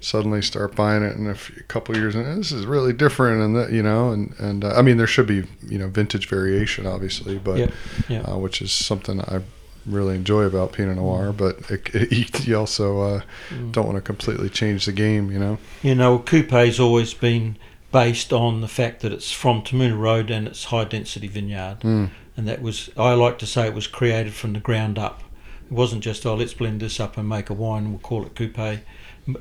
suddenly 0.00 0.40
start 0.40 0.76
buying 0.76 1.02
it 1.02 1.16
in 1.16 1.26
a 1.28 1.34
couple 1.64 1.96
years 1.96 2.14
and 2.14 2.38
this 2.38 2.52
is 2.52 2.64
really 2.64 2.92
different 2.92 3.42
and 3.42 3.56
that 3.56 3.72
you 3.72 3.82
know 3.82 4.12
and 4.12 4.32
and 4.38 4.64
uh, 4.64 4.68
I 4.76 4.80
mean 4.80 4.96
there 4.96 5.08
should 5.08 5.26
be 5.26 5.42
you 5.68 5.76
know 5.76 5.88
vintage 5.88 6.28
variation 6.28 6.86
obviously 6.86 7.36
but 7.36 7.58
Yep, 7.58 7.72
yeah. 8.08 8.20
Uh, 8.20 8.38
which 8.38 8.62
is 8.62 8.70
something 8.70 9.20
I 9.20 9.40
really 9.86 10.14
enjoy 10.14 10.42
about 10.42 10.72
Pinot 10.72 10.96
Noir 10.96 11.32
but 11.32 11.70
it, 11.70 11.94
it, 11.94 12.46
you 12.46 12.56
also 12.58 13.00
uh, 13.00 13.20
Mm. 13.50 13.72
don't 13.72 13.86
want 13.86 13.96
to 13.96 14.02
completely 14.02 14.48
change 14.50 14.84
the 14.86 14.92
game 14.92 15.30
you 15.30 15.38
know 15.38 15.58
You 15.82 15.94
know, 15.94 16.18
Kupe's 16.18 16.78
always 16.80 17.14
been 17.14 17.56
based 17.92 18.32
on 18.32 18.60
the 18.60 18.68
fact 18.68 19.00
that 19.00 19.12
it's 19.12 19.32
from 19.32 19.62
Te 19.62 19.76
Muna 19.76 19.98
Road 19.98 20.30
and 20.30 20.46
it's 20.46 20.64
high 20.64 20.84
density 20.84 21.26
vineyard. 21.28 21.78
Mm. 21.80 22.10
And 22.36 22.46
that 22.46 22.60
was, 22.60 22.90
I 22.96 23.14
like 23.14 23.38
to 23.38 23.46
say, 23.46 23.66
it 23.66 23.72
was 23.74 23.86
created 23.86 24.34
from 24.34 24.52
the 24.52 24.60
ground 24.60 24.98
up. 24.98 25.22
It 25.70 25.72
wasn't 25.72 26.04
just, 26.04 26.26
oh, 26.26 26.34
let's 26.34 26.52
blend 26.52 26.80
this 26.82 27.00
up 27.00 27.16
and 27.16 27.26
make 27.28 27.48
a 27.48 27.54
wine 27.54 27.84
and 27.84 27.90
we'll 27.92 27.98
call 28.00 28.26
it 28.26 28.34
Kupe, 28.34 28.80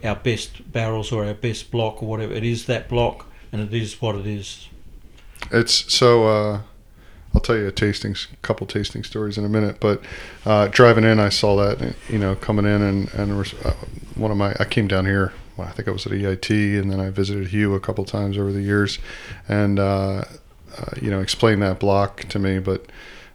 our 0.04 0.16
best 0.16 0.72
barrels 0.72 1.12
or 1.12 1.26
our 1.26 1.34
best 1.34 1.72
block 1.72 2.02
or 2.02 2.08
whatever. 2.08 2.34
It 2.34 2.46
is 2.46 2.66
that 2.68 2.88
block 2.88 3.26
and 3.52 3.62
it 3.62 3.74
is 3.74 4.02
what 4.02 4.16
it 4.16 4.26
is. 4.26 4.70
It's 5.52 5.94
so. 5.94 6.28
Uh, 6.28 6.62
I'll 7.38 7.42
tell 7.42 7.56
you 7.56 7.68
a 7.68 7.72
tasting, 7.72 8.16
couple 8.42 8.66
tasting 8.66 9.04
stories 9.04 9.38
in 9.38 9.46
a 9.46 9.50
minute. 9.50 9.80
But 9.80 10.02
uh, 10.44 10.70
driving 10.70 11.04
in, 11.04 11.20
I 11.20 11.30
saw 11.30 11.56
that 11.58 11.94
you 12.10 12.18
know 12.18 12.34
coming 12.36 12.66
in, 12.66 12.82
and 12.82 13.14
and 13.14 13.54
uh, 13.64 13.74
one 14.16 14.32
of 14.32 14.38
my 14.38 14.56
I 14.60 14.66
came 14.66 14.88
down 14.88 15.06
here. 15.06 15.34
Well, 15.56 15.68
I 15.68 15.72
think 15.72 15.88
I 15.88 15.92
was 15.92 16.08
at 16.08 16.14
EIT, 16.14 16.80
and 16.80 16.92
then 16.92 17.00
I 17.00 17.12
visited 17.12 17.50
Hugh 17.50 17.76
a 17.76 17.80
couple 17.80 18.06
times 18.06 18.40
over 18.40 18.52
the 18.52 18.62
years, 18.64 18.98
and 19.48 19.78
uh, 19.78 20.24
uh, 20.80 20.86
you 21.00 21.12
know 21.12 21.20
explained 21.22 21.62
that 21.62 21.80
block 21.80 22.24
to 22.30 22.40
me. 22.40 22.58
But 22.58 22.88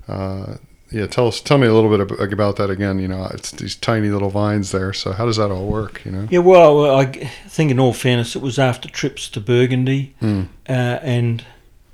uh, 0.08 0.56
yeah, 0.90 1.06
tell 1.06 1.28
us, 1.28 1.40
tell 1.40 1.58
me 1.58 1.68
a 1.68 1.72
little 1.72 1.96
bit 1.96 2.32
about 2.32 2.56
that 2.56 2.70
again. 2.70 2.98
You 2.98 3.06
know, 3.06 3.28
it's 3.32 3.52
these 3.52 3.76
tiny 3.76 4.08
little 4.08 4.30
vines 4.30 4.72
there. 4.72 4.92
So 4.92 5.12
how 5.12 5.26
does 5.26 5.36
that 5.36 5.52
all 5.52 5.66
work? 5.68 6.04
You 6.04 6.10
know. 6.10 6.26
Yeah, 6.28 6.40
well, 6.40 6.90
I 6.96 7.06
think 7.06 7.70
in 7.70 7.78
all 7.78 7.92
fairness, 7.92 8.34
it 8.34 8.42
was 8.42 8.58
after 8.58 8.88
trips 8.88 9.28
to 9.30 9.40
Burgundy 9.40 10.16
Mm. 10.20 10.48
uh, 10.68 10.72
and 10.72 11.44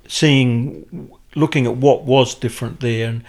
seeing, 0.08 1.10
looking 1.34 1.66
at 1.66 1.76
what 1.76 2.04
was 2.04 2.34
different 2.34 2.80
there, 2.80 3.08
and 3.08 3.24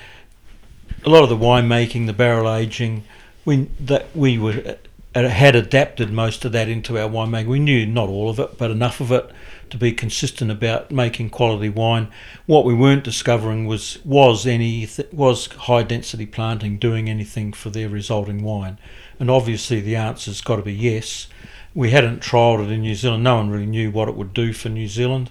a 1.05 1.09
lot 1.09 1.23
of 1.23 1.29
the 1.29 1.37
winemaking, 1.37 2.07
the 2.07 2.13
barrel 2.13 2.53
aging, 2.53 3.03
we 3.45 3.69
that 3.79 4.15
we 4.15 4.37
were 4.37 4.77
uh, 5.15 5.27
had 5.27 5.55
adapted 5.55 6.11
most 6.11 6.45
of 6.45 6.51
that 6.51 6.69
into 6.69 6.97
our 6.97 7.09
winemaking. 7.09 7.47
We 7.47 7.59
knew 7.59 7.85
not 7.85 8.09
all 8.09 8.29
of 8.29 8.39
it, 8.39 8.57
but 8.57 8.71
enough 8.71 8.99
of 8.99 9.11
it 9.11 9.29
to 9.69 9.77
be 9.77 9.91
consistent 9.91 10.51
about 10.51 10.91
making 10.91 11.29
quality 11.29 11.69
wine. 11.69 12.09
What 12.45 12.65
we 12.65 12.73
weren't 12.73 13.03
discovering 13.03 13.65
was 13.65 13.99
was 14.03 14.45
any 14.45 14.87
was 15.11 15.47
high 15.47 15.83
density 15.83 16.25
planting 16.25 16.77
doing 16.77 17.09
anything 17.09 17.53
for 17.53 17.69
their 17.69 17.89
resulting 17.89 18.43
wine, 18.43 18.77
and 19.19 19.29
obviously 19.31 19.79
the 19.79 19.95
answer's 19.95 20.41
got 20.41 20.57
to 20.57 20.61
be 20.61 20.73
yes. 20.73 21.27
We 21.75 21.91
hadn't 21.91 22.21
trialled 22.21 22.65
it 22.65 22.71
in 22.71 22.81
New 22.81 22.95
Zealand. 22.95 23.23
No 23.23 23.35
one 23.35 23.49
really 23.49 23.67
knew 23.67 23.91
what 23.91 24.09
it 24.09 24.15
would 24.15 24.33
do 24.33 24.53
for 24.53 24.69
New 24.69 24.87
Zealand. 24.87 25.29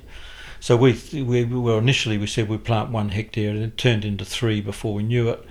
So 0.61 0.77
we, 0.77 0.99
we 1.13 1.45
well 1.45 1.79
initially 1.79 2.19
we 2.19 2.27
said 2.27 2.49
we'd 2.49 2.65
plant 2.65 2.91
one 2.91 3.11
hectare, 3.11 3.51
and 3.51 3.63
it 3.63 3.77
turned 3.77 4.05
into 4.05 4.25
three 4.25 4.61
before 4.61 4.95
we 4.95 5.03
knew 5.03 5.29
it. 5.29 5.45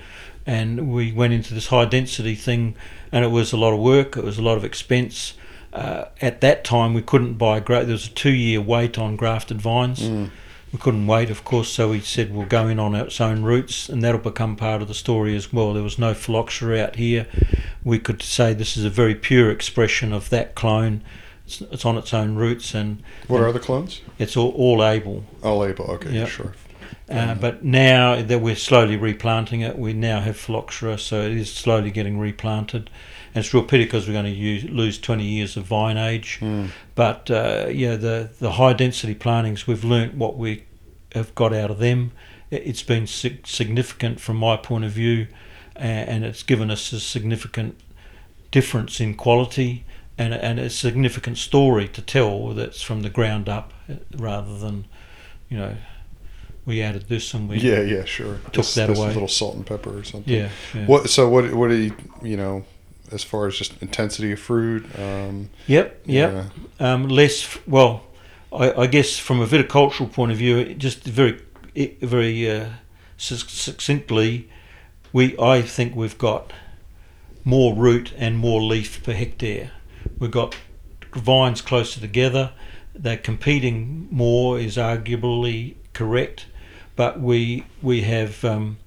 And 0.46 0.93
we 0.93 1.12
went 1.12 1.34
into 1.34 1.54
this 1.54 1.67
high 1.67 1.86
density 1.86 2.36
thing, 2.36 2.76
and 3.12 3.26
it 3.26 3.30
was 3.30 3.52
a 3.52 3.58
lot 3.58 3.74
of 3.74 3.80
work. 3.80 4.15
It 4.15 4.24
was 4.24 4.38
a 4.38 4.41
lot 4.41 4.58
of 4.58 4.63
expense. 4.63 5.34
Uh, 5.74 6.06
at 6.22 6.41
that 6.41 6.63
time, 6.63 6.93
we 6.93 7.02
couldn't 7.02 7.34
buy 7.34 7.60
gra 7.60 7.84
There 7.84 7.93
was 7.93 8.08
a 8.08 8.12
two-year 8.12 8.62
wait 8.62 8.98
on 8.98 9.15
grafted 9.15 9.62
vines. 9.62 10.00
Mm. 10.00 10.30
We 10.72 10.80
couldn't 10.80 11.08
wait, 11.08 11.30
of 11.30 11.43
course, 11.46 11.70
so 11.70 11.89
we 11.89 12.02
said 12.02 12.34
we'll 12.34 12.46
go 12.46 12.67
in 12.67 12.78
on 12.80 12.93
its 12.93 13.22
own 13.22 13.43
roots, 13.43 13.88
and 13.88 14.02
that'll 14.02 14.20
become 14.20 14.56
part 14.56 14.82
of 14.82 14.88
the 14.88 14.93
story 14.93 15.36
as 15.36 15.54
well. 15.54 15.74
There 15.74 15.84
was 15.84 15.98
no 15.98 16.13
phylloxera 16.13 16.80
out 16.80 16.96
here. 16.98 17.26
We 17.84 18.00
could 18.00 18.22
say 18.22 18.54
this 18.54 18.76
is 18.76 18.84
a 18.84 18.89
very 18.89 19.15
pure 19.15 19.50
expression 19.50 20.12
of 20.12 20.30
that 20.30 20.56
clone. 20.56 21.04
It's, 21.47 21.62
it's 21.62 21.86
on 21.86 21.97
its 21.97 22.13
own 22.13 22.36
roots, 22.36 22.73
and 22.75 23.01
What 23.29 23.39
are 23.41 23.53
the 23.53 23.60
clones? 23.60 24.01
it's 24.19 24.36
all, 24.36 24.51
all 24.51 24.83
Abel. 24.83 25.23
Oh, 25.41 25.57
label. 25.60 25.86
Okay, 25.91 26.12
Yep. 26.12 26.27
sure. 26.27 26.53
Uh, 27.10 27.36
but 27.36 27.63
now 27.63 28.21
that 28.21 28.39
we're 28.41 28.53
slowly 28.57 28.97
replanting 28.97 29.62
it, 29.62 29.77
we 29.79 29.93
now 29.93 30.19
have 30.19 30.36
phylloxera, 30.38 30.97
so 30.99 31.21
it 31.21 31.31
is 31.31 31.49
slowly 31.51 31.89
getting 31.89 32.19
replanted. 32.19 32.89
And 33.33 33.45
it's 33.45 33.53
real 33.53 33.63
pity 33.63 33.86
because 33.86 34.07
we're 34.07 34.13
going 34.13 34.25
to 34.25 34.31
use, 34.31 34.65
lose 34.65 34.99
20 34.99 35.23
years 35.23 35.55
of 35.55 35.63
vine 35.63 35.95
age. 35.95 36.39
Mm. 36.41 36.67
But 36.95 37.31
uh, 37.31 37.67
yeah, 37.71 37.95
the 37.95 38.29
the 38.39 38.51
high 38.53 38.73
density 38.73 39.15
plantings, 39.15 39.65
we've 39.67 39.86
learnt 39.86 40.15
what 40.15 40.38
we 40.38 40.65
have 41.13 41.33
got 41.33 41.53
out 41.53 41.71
of 41.71 41.79
them. 41.79 42.12
It- 42.51 42.63
It's 42.65 42.83
been 42.83 43.07
sig- 43.07 43.47
significant 43.47 44.19
from 44.19 44.36
my 44.36 44.57
point 44.57 44.83
of 44.83 44.91
view, 44.91 45.27
and 45.77 46.25
it's 46.25 46.43
given 46.43 46.69
us 46.69 46.91
a 46.91 46.99
significant 46.99 47.79
difference 48.51 48.99
in 48.99 49.13
quality 49.13 49.86
and 50.17 50.34
and 50.34 50.60
a 50.60 50.69
significant 50.69 51.38
story 51.38 51.88
to 51.89 52.01
tell 52.01 52.53
that's 52.53 52.82
from 52.82 53.01
the 53.01 53.10
ground 53.10 53.47
up, 53.49 53.71
rather 54.17 54.58
than, 54.58 54.86
you 55.49 55.58
know, 55.58 55.75
we 56.65 56.82
added 56.82 57.08
this 57.08 57.34
and 57.34 57.47
we 57.47 57.58
Yeah, 57.58 57.82
yeah, 57.82 58.03
sure. 58.06 58.36
Took 58.45 58.53
Just- 58.53 58.75
that 58.75 58.88
just 58.88 58.99
away. 58.99 59.10
A 59.12 59.13
little 59.13 59.27
salt 59.27 59.56
and 59.56 59.65
pepper 59.65 59.97
or 59.97 60.03
something. 60.03 60.34
yeah, 60.34 60.49
yeah. 60.73 60.86
What? 60.86 61.10
So 61.10 61.30
what? 61.30 61.53
What 61.53 61.69
do 61.69 61.75
you? 61.75 61.93
You 62.23 62.38
know, 62.38 62.65
as 63.12 63.23
far 63.23 63.47
as 63.47 63.56
just 63.58 63.73
intensity 63.82 64.32
of 64.34 64.39
fruit. 64.39 64.84
Um, 64.99 65.49
Yep, 65.67 66.01
yep. 66.06 66.32
yeah. 66.80 66.93
Um, 66.93 67.08
less 67.08 67.58
well, 67.67 68.03
I, 68.51 68.71
I 68.84 68.88
guess 68.88 69.17
from 69.17 69.39
a 69.39 69.45
viticultural 69.47 70.12
point 70.12 70.32
of 70.34 70.38
view, 70.38 70.73
just 70.73 71.03
very, 71.03 71.39
very 72.01 72.49
uh, 72.51 72.69
succinctly, 73.17 74.49
we 75.13 75.38
I 75.39 75.62
think 75.62 75.95
we've 75.95 76.17
got 76.17 76.51
more 77.45 77.73
root 77.75 78.12
and 78.17 78.38
more 78.38 78.62
leaf 78.62 79.01
per 79.03 79.13
hectare. 79.13 79.71
We've 80.19 80.32
got 80.32 80.56
vines 81.13 81.62
closer 81.62 81.99
together. 81.99 82.51
They're 82.93 83.17
competing 83.17 84.08
more 84.10 84.60
is 84.60 84.77
arguably 84.77 85.75
correct, 85.93 86.47
but 86.95 87.19
we 87.19 87.65
we 87.82 88.01
have 88.01 88.43
um, 88.43 88.77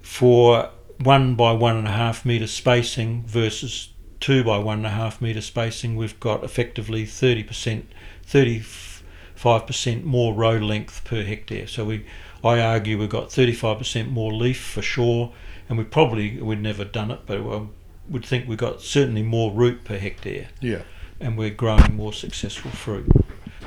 for 0.00 0.70
one 0.98 1.34
by 1.34 1.52
one 1.52 1.76
and 1.76 1.86
a 1.86 1.92
half 1.92 2.24
meter 2.24 2.46
spacing 2.46 3.24
versus 3.26 3.90
two 4.20 4.42
by 4.44 4.58
one 4.58 4.78
and 4.78 4.86
a 4.86 4.90
half 4.90 5.20
meter 5.20 5.40
spacing, 5.40 5.96
we've 5.96 6.18
got 6.20 6.42
effectively 6.42 7.04
30%, 7.04 7.84
35% 8.26 10.04
more 10.04 10.34
row 10.34 10.56
length 10.56 11.04
per 11.04 11.22
hectare. 11.22 11.66
So 11.66 11.84
we, 11.84 12.06
I 12.42 12.60
argue 12.60 12.98
we've 12.98 13.08
got 13.08 13.28
35% 13.28 14.10
more 14.10 14.32
leaf 14.32 14.60
for 14.60 14.82
sure, 14.82 15.32
and 15.68 15.78
we 15.78 15.84
probably, 15.84 16.40
we'd 16.40 16.62
never 16.62 16.84
done 16.84 17.10
it, 17.10 17.20
but 17.26 17.40
I 17.40 17.62
would 18.08 18.24
think 18.24 18.48
we've 18.48 18.58
got 18.58 18.80
certainly 18.80 19.22
more 19.22 19.52
root 19.52 19.84
per 19.84 19.98
hectare, 19.98 20.48
Yeah. 20.60 20.82
and 21.20 21.36
we're 21.36 21.50
growing 21.50 21.94
more 21.96 22.12
successful 22.12 22.70
fruit. 22.70 23.10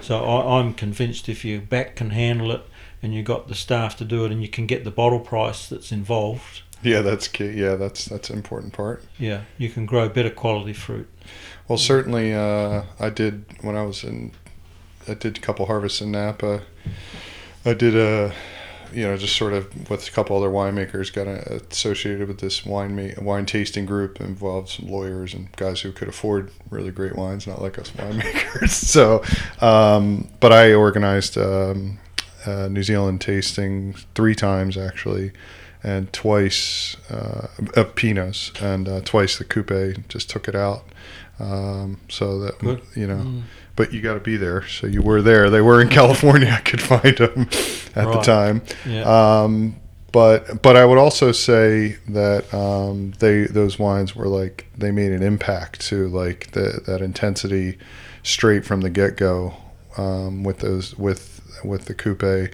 So 0.02 0.24
I, 0.24 0.60
I'm 0.60 0.74
convinced 0.74 1.28
if 1.30 1.44
your 1.44 1.60
back 1.62 1.96
can 1.96 2.12
handle 2.12 2.52
it, 2.52 2.62
and 3.02 3.14
you've 3.14 3.26
got 3.26 3.48
the 3.48 3.56
staff 3.56 3.96
to 3.98 4.06
do 4.06 4.26
it, 4.26 4.32
and 4.32 4.42
you 4.42 4.48
can 4.50 4.66
get 4.66 4.84
the 4.84 4.92
bottle 4.92 5.20
price 5.20 5.68
that's 5.68 5.92
involved, 5.92 6.62
Yeah, 6.82 7.02
that's 7.02 7.28
key. 7.28 7.50
Yeah, 7.52 7.76
that's 7.76 8.06
that's 8.06 8.30
an 8.30 8.38
important 8.38 8.72
part. 8.74 9.04
yeah, 9.18 9.42
you 9.58 9.70
can 9.70 9.86
grow 9.86 10.08
better 10.10 10.30
quality 10.30 10.74
fruit. 10.74 11.08
Well, 11.68 11.78
certainly, 11.78 12.34
uh, 12.34 12.84
I 13.00 13.10
did 13.10 13.46
when 13.62 13.76
I 13.76 13.84
was 13.84 14.04
in. 14.04 14.32
I 15.08 15.14
did 15.16 15.38
a 15.38 15.42
couple 15.42 15.66
harvests 15.66 16.02
in 16.02 16.12
Napa. 16.12 16.62
I 17.66 17.74
did 17.74 17.96
a 17.96 18.34
you 18.94 19.06
know, 19.08 19.16
just 19.18 19.36
sort 19.36 19.54
of 19.54 19.90
with 19.90 20.08
a 20.08 20.12
couple 20.12 20.36
other 20.38 20.50
winemakers, 20.50 21.12
got 21.14 21.28
uh, 21.28 21.60
associated 21.72 22.28
with 22.28 22.40
this 22.40 22.66
wine 22.66 22.96
ma- 22.96 23.22
wine 23.22 23.46
tasting 23.46 23.86
group. 23.86 24.20
Involved 24.20 24.70
some 24.70 24.88
lawyers 24.90 25.34
and 25.34 25.52
guys 25.56 25.82
who 25.82 25.92
could 25.92 26.08
afford 26.08 26.52
really 26.70 26.92
great 26.92 27.16
wines, 27.16 27.48
not 27.48 27.62
like 27.62 27.78
us 27.80 27.92
winemakers. 27.98 28.70
so, 28.70 29.24
um, 29.66 30.30
but 30.40 30.52
I 30.52 30.74
organized 30.74 31.38
um, 31.38 32.00
New 32.48 32.84
Zealand 32.84 33.22
tasting 33.22 33.94
three 34.16 34.36
times 34.36 34.78
actually, 34.78 35.32
and 35.84 36.12
twice 36.14 36.98
uh, 37.10 37.48
uh, 37.76 37.84
Pinots, 37.96 38.60
and 38.62 38.88
uh, 38.90 39.02
twice 39.02 39.38
the 39.38 39.46
Kupe. 39.46 40.08
Just 40.08 40.30
took 40.30 40.48
it 40.48 40.56
out. 40.56 40.84
Um, 41.40 42.02
so 42.10 42.40
that 42.40 42.60
Good. 42.60 42.82
you 42.96 43.08
know, 43.08 43.16
Mm. 43.24 43.44
But 43.80 43.93
you 43.93 44.01
got 44.01 44.15
to 44.15 44.19
be 44.19 44.36
there. 44.36 44.67
So 44.67 44.88
you 44.88 45.01
were 45.01 45.21
there. 45.21 45.49
They 45.49 45.61
were 45.61 45.82
in 45.82 45.88
California. 45.99 46.49
I 46.49 46.59
could 46.59 46.82
find 46.82 47.17
them 47.17 47.47
at 47.95 48.11
the 48.11 48.21
time. 48.21 48.61
Yeah. 48.86 49.03
Um, 49.03 49.77
but 50.11 50.61
but 50.61 50.75
I 50.75 50.84
would 50.84 50.97
also 50.97 51.32
say 51.32 51.95
that 52.09 52.53
um, 52.53 53.13
they 53.19 53.45
those 53.45 53.80
wines 53.80 54.17
were 54.17 54.27
like 54.27 54.67
they 54.77 54.91
made 54.91 55.13
an 55.13 55.23
impact 55.23 55.80
to 55.88 56.09
like 56.09 56.51
the, 56.51 56.82
that 56.88 57.01
intensity 57.01 57.77
straight 58.21 58.65
from 58.65 58.82
the 58.82 58.89
get 58.89 59.15
go 59.15 59.53
um, 59.95 60.43
with 60.43 60.59
those 60.59 60.97
with 60.97 61.39
with 61.63 61.86
the 61.86 61.95
Kupe 61.95 62.51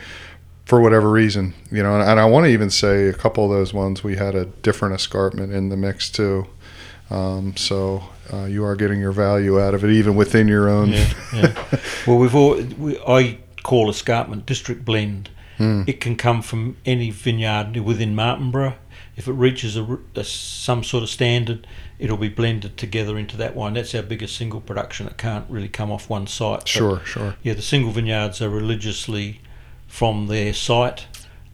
for 0.66 0.80
whatever 0.80 1.10
reason 1.10 1.56
you 1.72 1.82
know 1.82 2.00
and, 2.00 2.08
and 2.08 2.20
I 2.20 2.26
want 2.26 2.46
to 2.46 2.52
even 2.52 2.70
say 2.70 3.08
a 3.08 3.14
couple 3.14 3.46
of 3.46 3.50
those 3.50 3.74
ones 3.74 4.04
we 4.04 4.16
had 4.16 4.36
a 4.36 4.46
different 4.46 4.94
escarpment 4.94 5.54
in 5.54 5.70
the 5.70 5.78
mix 5.78 6.12
too 6.12 6.46
um, 7.10 7.58
so 7.58 8.04
uh, 8.34 8.46
you 8.46 8.66
are 8.66 8.76
getting 8.76 9.00
your 9.00 9.12
value 9.12 9.60
out 9.60 9.74
of 9.74 9.84
it 9.84 9.92
even 9.92 10.16
within 10.16 10.48
your 10.48 10.70
own 10.70 10.90
Yeah, 10.90 11.14
yeah. 11.34 11.80
well, 12.08 12.18
we've 12.18 12.36
all 12.36 12.56
we, 12.56 13.00
I 13.00 13.40
call 13.64 13.90
escarpment 13.90 14.46
district 14.46 14.86
blend. 14.86 15.30
Hmm. 15.58 15.84
It 15.88 16.02
can 16.02 16.16
come 16.16 16.42
from 16.42 16.78
any 16.86 17.12
vineyard 17.12 17.78
within 17.78 18.16
Martinborough. 18.16 18.76
If 19.16 19.28
it 19.28 19.34
reaches 19.34 19.78
a, 19.78 20.00
a 20.16 20.24
some 20.24 20.84
sort 20.84 21.04
of 21.04 21.10
standard, 21.10 21.66
it'll 21.98 22.18
be 22.18 22.30
blended 22.30 22.78
together 22.78 23.18
into 23.18 23.38
that 23.38 23.56
wine. 23.56 23.74
That's 23.74 23.96
our 23.96 24.02
biggest 24.02 24.36
single 24.36 24.60
production. 24.60 25.08
It 25.08 25.18
can't 25.18 25.50
really 25.50 25.70
come 25.70 25.92
off 25.92 26.10
one 26.10 26.28
site. 26.28 26.62
But, 26.62 26.68
sure 26.68 27.00
sure 27.06 27.36
Yeah, 27.42 27.54
the 27.54 27.62
single 27.62 27.92
vineyards 27.92 28.42
are 28.42 28.50
religiously 28.50 29.40
from 29.88 30.28
their 30.28 30.54
site, 30.54 31.08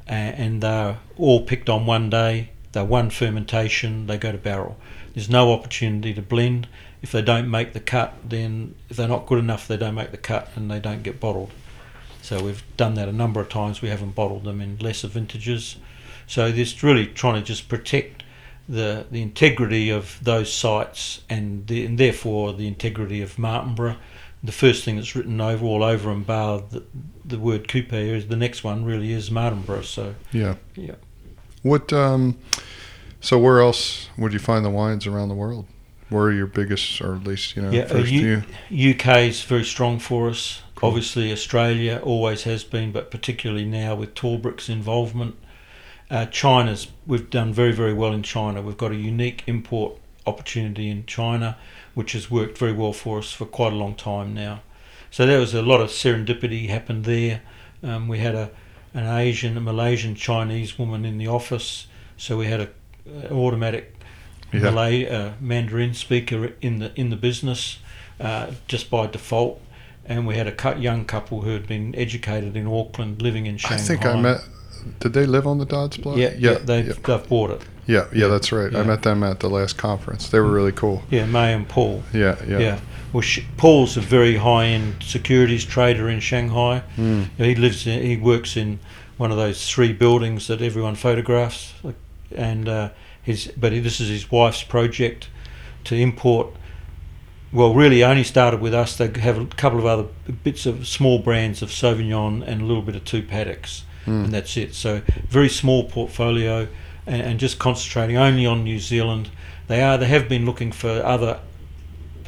and 0.07 0.63
they're 0.63 0.97
all 1.17 1.45
picked 1.45 1.69
on 1.69 1.85
one 1.85 2.09
day. 2.09 2.51
They're 2.71 2.85
one 2.85 3.09
fermentation. 3.09 4.07
They 4.07 4.17
go 4.17 4.31
to 4.31 4.37
barrel. 4.37 4.77
There's 5.13 5.29
no 5.29 5.51
opportunity 5.51 6.13
to 6.13 6.21
blend. 6.21 6.67
If 7.01 7.11
they 7.11 7.21
don't 7.21 7.49
make 7.49 7.73
the 7.73 7.79
cut, 7.79 8.13
then 8.23 8.75
if 8.89 8.97
they're 8.97 9.07
not 9.07 9.25
good 9.25 9.39
enough, 9.39 9.67
they 9.67 9.77
don't 9.77 9.95
make 9.95 10.11
the 10.11 10.17
cut 10.17 10.49
and 10.55 10.69
they 10.69 10.79
don't 10.79 11.03
get 11.03 11.19
bottled. 11.19 11.51
So 12.21 12.43
we've 12.43 12.63
done 12.77 12.93
that 12.95 13.09
a 13.09 13.11
number 13.11 13.41
of 13.41 13.49
times. 13.49 13.81
We 13.81 13.89
haven't 13.89 14.15
bottled 14.15 14.43
them 14.43 14.61
in 14.61 14.77
lesser 14.77 15.07
vintages. 15.07 15.77
So 16.27 16.51
this 16.51 16.81
really 16.83 17.07
trying 17.07 17.35
to 17.35 17.41
just 17.41 17.67
protect 17.67 18.23
the 18.69 19.05
the 19.09 19.21
integrity 19.21 19.89
of 19.89 20.19
those 20.23 20.53
sites 20.53 21.21
and, 21.29 21.67
the, 21.67 21.85
and 21.85 21.97
therefore 21.97 22.53
the 22.53 22.67
integrity 22.67 23.21
of 23.21 23.37
Martinborough. 23.37 23.97
The 24.43 24.51
first 24.51 24.83
thing 24.85 24.95
that's 24.95 25.15
written 25.15 25.41
over 25.41 25.65
all 25.65 25.83
over 25.83 26.09
and 26.09 26.25
bar 26.25 26.63
the, 26.69 26.83
the 27.25 27.37
word 27.37 27.67
Kupe 27.67 27.93
is 27.93 28.27
the 28.27 28.35
next 28.35 28.63
one 28.63 28.85
really 28.85 29.11
is 29.11 29.29
Martinborough. 29.29 29.83
So 29.83 30.15
yeah 30.31 30.55
Yeah. 30.75 30.95
What? 31.63 31.91
Um, 31.93 32.37
so 33.21 33.37
where 33.39 33.61
else 33.61 34.09
would 34.17 34.33
you 34.33 34.39
find 34.39 34.65
the 34.65 34.69
wines 34.69 35.07
around 35.07 35.29
the 35.29 35.35
world? 35.35 35.65
Where 36.09 36.25
are 36.25 36.33
your 36.33 36.47
biggest, 36.47 36.99
or 37.01 37.15
at 37.15 37.23
least 37.23 37.55
you 37.55 37.61
know, 37.61 37.71
Yeah, 37.71 37.85
first 37.85 38.11
you- 38.11 38.41
few? 38.69 38.89
UK 38.91 39.27
is 39.29 39.43
very 39.43 39.63
strong 39.63 39.97
for 39.99 40.29
us. 40.29 40.61
Cool. 40.75 40.89
Obviously, 40.89 41.31
Australia 41.31 42.01
always 42.03 42.43
has 42.43 42.63
been, 42.65 42.91
but 42.91 43.09
particularly 43.11 43.63
now 43.65 43.95
with 43.95 44.13
Torbreck's 44.15 44.67
involvement. 44.67 45.35
Uh, 46.09 46.25
China's 46.25 46.87
we've 47.07 47.29
done 47.29 47.53
very 47.53 47.71
very 47.71 47.93
well 47.93 48.11
in 48.11 48.23
China. 48.23 48.61
We've 48.61 48.77
got 48.77 48.91
a 48.91 48.95
unique 48.95 49.43
import 49.47 49.93
opportunity 50.27 50.89
in 50.89 51.05
China, 51.05 51.57
which 51.93 52.11
has 52.11 52.29
worked 52.29 52.57
very 52.57 52.73
well 52.73 52.91
for 52.93 53.19
us 53.19 53.31
for 53.31 53.45
quite 53.45 53.71
a 53.71 53.75
long 53.77 53.95
time 53.95 54.33
now. 54.33 54.61
So 55.09 55.25
there 55.25 55.39
was 55.39 55.53
a 55.53 55.61
lot 55.61 55.79
of 55.81 55.89
serendipity 55.89 56.67
happened 56.69 57.05
there. 57.05 57.41
Um, 57.83 58.07
we 58.09 58.19
had 58.19 58.35
a 58.35 58.51
an 58.93 59.05
Asian, 59.05 59.55
a 59.55 59.61
Malaysian, 59.61 60.15
Chinese 60.15 60.77
woman 60.77 61.05
in 61.05 61.17
the 61.17 61.27
office, 61.27 61.87
so 62.17 62.35
we 62.37 62.47
had 62.47 62.59
a, 62.59 62.69
automatic 63.31 63.95
Yeah. 64.53 64.61
Malay 64.61 65.07
uh, 65.07 65.31
Mandarin 65.39 65.93
speaker 65.93 66.51
in 66.61 66.79
the 66.79 66.91
in 66.95 67.09
the 67.09 67.15
business 67.15 67.79
uh, 68.19 68.47
just 68.67 68.89
by 68.89 69.07
default, 69.07 69.61
and 70.05 70.27
we 70.27 70.35
had 70.35 70.47
a 70.47 70.79
young 70.79 71.05
couple 71.05 71.41
who 71.41 71.51
had 71.51 71.67
been 71.67 71.95
educated 71.95 72.55
in 72.57 72.67
Auckland, 72.67 73.21
living 73.21 73.45
in 73.45 73.57
Shanghai. 73.57 73.75
I 73.75 73.87
think 73.87 74.05
I 74.05 74.19
met. 74.19 74.41
Did 74.99 75.13
they 75.13 75.25
live 75.25 75.45
on 75.47 75.57
the 75.59 75.65
Dodds 75.65 75.97
Block? 75.97 76.17
Yeah, 76.17 76.33
yeah, 76.37 76.51
yeah, 76.51 76.57
they've, 76.57 76.87
yeah, 76.87 76.93
they've 77.17 77.29
bought 77.29 77.51
it. 77.51 77.61
yeah, 77.87 78.07
yeah, 78.13 78.27
That's 78.27 78.51
right. 78.51 78.75
I 78.75 78.83
met 78.83 79.03
them 79.03 79.23
at 79.23 79.39
the 79.39 79.49
last 79.49 79.77
conference. 79.77 80.27
They 80.29 80.39
were 80.39 80.51
really 80.51 80.71
cool. 80.71 81.03
Yeah, 81.11 81.25
May 81.27 81.53
and 81.53 81.67
Paul. 81.69 82.03
Yeah, 82.13 82.35
yeah. 82.47 82.59
Yeah. 82.59 82.79
Well, 83.13 83.21
sh- 83.21 83.41
Paul's 83.57 83.95
a 83.97 84.01
very 84.01 84.37
high-end 84.37 85.03
securities 85.03 85.65
trader 85.65 86.09
in 86.09 86.19
Shanghai. 86.19 86.81
Mm. 86.97 87.27
He 87.37 87.55
lives. 87.55 87.85
In, 87.87 88.01
he 88.03 88.17
works 88.17 88.57
in 88.57 88.79
one 89.17 89.31
of 89.31 89.37
those 89.37 89.69
three 89.69 89.93
buildings 89.93 90.47
that 90.47 90.61
everyone 90.61 90.95
photographs, 90.95 91.73
like, 91.83 91.95
and 92.33 92.67
uh, 92.69 92.89
his. 93.21 93.51
But 93.57 93.71
this 93.71 93.99
is 93.99 94.09
his 94.09 94.31
wife's 94.31 94.63
project 94.63 95.29
to 95.85 95.95
import. 95.95 96.47
Well, 97.53 97.73
really, 97.73 98.01
only 98.03 98.23
started 98.23 98.61
with 98.61 98.73
us. 98.73 98.95
They 98.95 99.09
have 99.19 99.37
a 99.37 99.45
couple 99.45 99.77
of 99.79 99.85
other 99.85 100.05
bits 100.43 100.65
of 100.65 100.87
small 100.87 101.19
brands 101.19 101.61
of 101.61 101.69
Sauvignon 101.69 102.43
and 102.47 102.61
a 102.61 102.65
little 102.65 102.81
bit 102.83 102.95
of 102.95 103.03
two 103.03 103.21
paddocks, 103.23 103.83
Mm. 104.05 104.25
and 104.25 104.33
that's 104.33 104.55
it. 104.57 104.73
So 104.73 105.01
very 105.29 105.49
small 105.49 105.83
portfolio, 105.83 106.67
and, 107.05 107.21
and 107.21 107.39
just 107.39 107.59
concentrating 107.59 108.17
only 108.17 108.45
on 108.45 108.63
New 108.63 108.79
Zealand. 108.79 109.29
They 109.67 109.81
are. 109.83 109.97
They 109.97 110.07
have 110.07 110.27
been 110.29 110.45
looking 110.45 110.71
for 110.71 110.89
other 111.03 111.39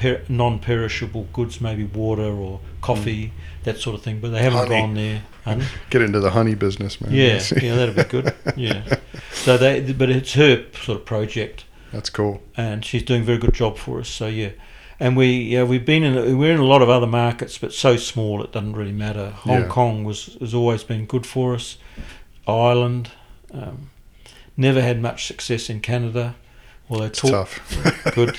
per, 0.04 0.22
non-perishable 0.30 1.28
goods, 1.34 1.62
maybe 1.62 1.86
water 1.86 2.24
or 2.24 2.60
coffee, 2.82 3.32
that 3.64 3.78
sort 3.78 3.96
of 3.96 4.02
thing. 4.04 4.20
But 4.20 4.30
they 4.32 4.40
haven't 4.40 4.68
Honey. 4.68 4.82
gone 4.82 4.94
there. 4.96 5.22
Honey? 5.46 5.66
Get 5.90 6.02
into 6.02 6.20
the 6.20 6.32
honey 6.32 6.56
business, 6.56 7.00
man. 7.02 7.14
Yeah, 7.14 7.42
yeah, 7.62 7.76
that'd 7.76 7.96
be 7.96 8.04
good. 8.04 8.34
Yeah. 8.58 8.98
So 9.34 9.58
they, 9.58 9.94
but 9.94 10.10
it's 10.10 10.34
her 10.34 10.66
sort 10.84 11.00
of 11.00 11.06
project, 11.06 11.66
That's 11.92 12.10
cool. 12.10 12.42
and 12.56 12.84
she's 12.86 13.04
doing 13.04 13.22
a 13.22 13.26
very 13.26 13.38
good 13.40 13.54
job 13.54 13.78
for 13.78 14.00
us. 14.00 14.10
So 14.10 14.28
yeah, 14.28 14.52
and 15.00 15.18
we 15.18 15.28
yeah 15.54 15.64
we've 15.64 15.86
been 15.86 16.04
in 16.04 16.38
we're 16.38 16.54
in 16.54 16.60
a 16.60 16.66
lot 16.66 16.82
of 16.82 16.90
other 16.90 17.08
markets, 17.08 17.58
but 17.58 17.74
so 17.74 17.98
small 17.98 18.44
it 18.44 18.52
doesn't 18.52 18.74
really 18.74 18.92
matter. 18.94 19.32
Hong 19.32 19.62
Yeah. 19.62 19.68
Kong 19.68 20.04
was 20.04 20.38
has 20.40 20.54
always 20.54 20.84
been 20.84 21.06
good 21.06 21.26
for 21.26 21.56
us. 21.56 21.78
Ireland, 22.48 23.12
um, 23.54 23.90
never 24.58 24.82
had 24.82 25.02
much 25.02 25.26
success 25.26 25.70
in 25.70 25.80
Canada. 25.82 26.36
It's 26.90 27.20
Tor- 27.20 27.32
tough. 27.32 28.12
good. 28.16 28.36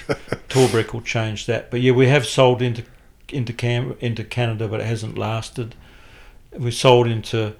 Torbreck 0.48 0.92
will 0.92 1.00
change 1.00 1.46
that. 1.46 1.70
But 1.70 1.80
yeah, 1.80 1.92
we 1.92 2.06
have 2.08 2.26
sold 2.26 2.62
into 2.62 2.84
into 3.30 3.52
Cam 3.52 3.96
into 4.00 4.22
Canada, 4.24 4.68
but 4.68 4.80
it 4.80 4.86
hasn't 4.86 5.18
lasted. 5.18 5.74
We 6.56 6.70
sold 6.70 7.06
into 7.08 7.54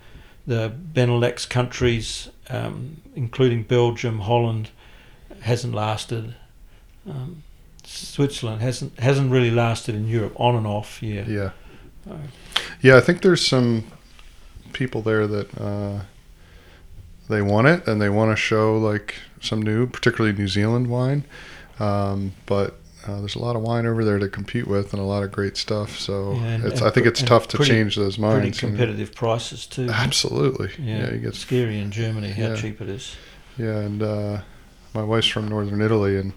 the 0.46 0.72
Benelux 0.92 1.48
countries, 1.48 2.28
um, 2.50 3.00
including 3.16 3.62
Belgium, 3.64 4.20
Holland, 4.20 4.70
hasn't 5.40 5.74
lasted. 5.74 6.36
Um, 7.08 7.42
Switzerland 7.82 8.60
hasn't 8.60 8.98
hasn't 9.00 9.30
really 9.32 9.50
lasted 9.50 9.94
in 9.94 10.06
Europe, 10.06 10.34
on 10.36 10.54
and 10.54 10.66
off. 10.66 11.02
Yeah, 11.02 11.24
yeah. 11.26 11.50
Uh, 12.08 12.16
Yeah, 12.80 12.96
I 12.96 13.00
think 13.00 13.22
there's 13.22 13.46
some 13.46 13.84
people 14.72 15.02
there 15.02 15.26
that 15.26 15.58
uh, 15.60 16.00
they 17.28 17.40
want 17.42 17.66
it 17.68 17.86
and 17.88 18.00
they 18.00 18.08
want 18.08 18.30
to 18.32 18.36
show 18.36 18.76
like 18.76 19.16
some 19.44 19.62
new, 19.62 19.86
particularly 19.86 20.36
New 20.36 20.48
Zealand 20.48 20.88
wine. 20.88 21.24
Um, 21.80 22.32
but 22.46 22.76
uh, 23.06 23.18
there's 23.20 23.34
a 23.34 23.38
lot 23.38 23.54
of 23.56 23.62
wine 23.62 23.84
over 23.86 24.04
there 24.04 24.18
to 24.18 24.28
compete 24.28 24.66
with 24.66 24.92
and 24.92 25.00
a 25.02 25.04
lot 25.04 25.22
of 25.22 25.30
great 25.32 25.56
stuff. 25.56 25.98
So 25.98 26.32
Yeah, 26.34 26.42
and- 26.46 26.64
it's, 26.64 26.80
and 26.80 26.88
I 26.88 26.90
think 26.90 27.06
it's 27.06 27.22
tough 27.22 27.48
to 27.48 27.56
pretty- 27.58 27.72
change 27.72 27.96
those 27.96 28.16
pretty 28.16 28.34
minds. 28.40 28.62
know. 28.62 28.68
competitive 28.70 29.14
prices 29.14 29.66
too. 29.66 29.88
Absolutely. 29.90 30.70
Yeah, 30.78 30.98
Yeah, 31.06 31.12
you 31.12 31.18
get 31.18 31.34
scary 31.34 31.78
in 31.80 31.90
Germany 31.90 32.30
how 32.32 32.42
Yeah. 32.50 32.56
cheap 32.56 32.80
it 32.80 32.88
is. 32.88 33.16
Yeah, 33.58 33.78
and 33.78 34.02
uh, 34.02 34.40
my 34.94 35.02
wife's 35.04 35.26
from 35.28 35.48
northern 35.48 35.80
Italy, 35.82 36.16
and 36.16 36.32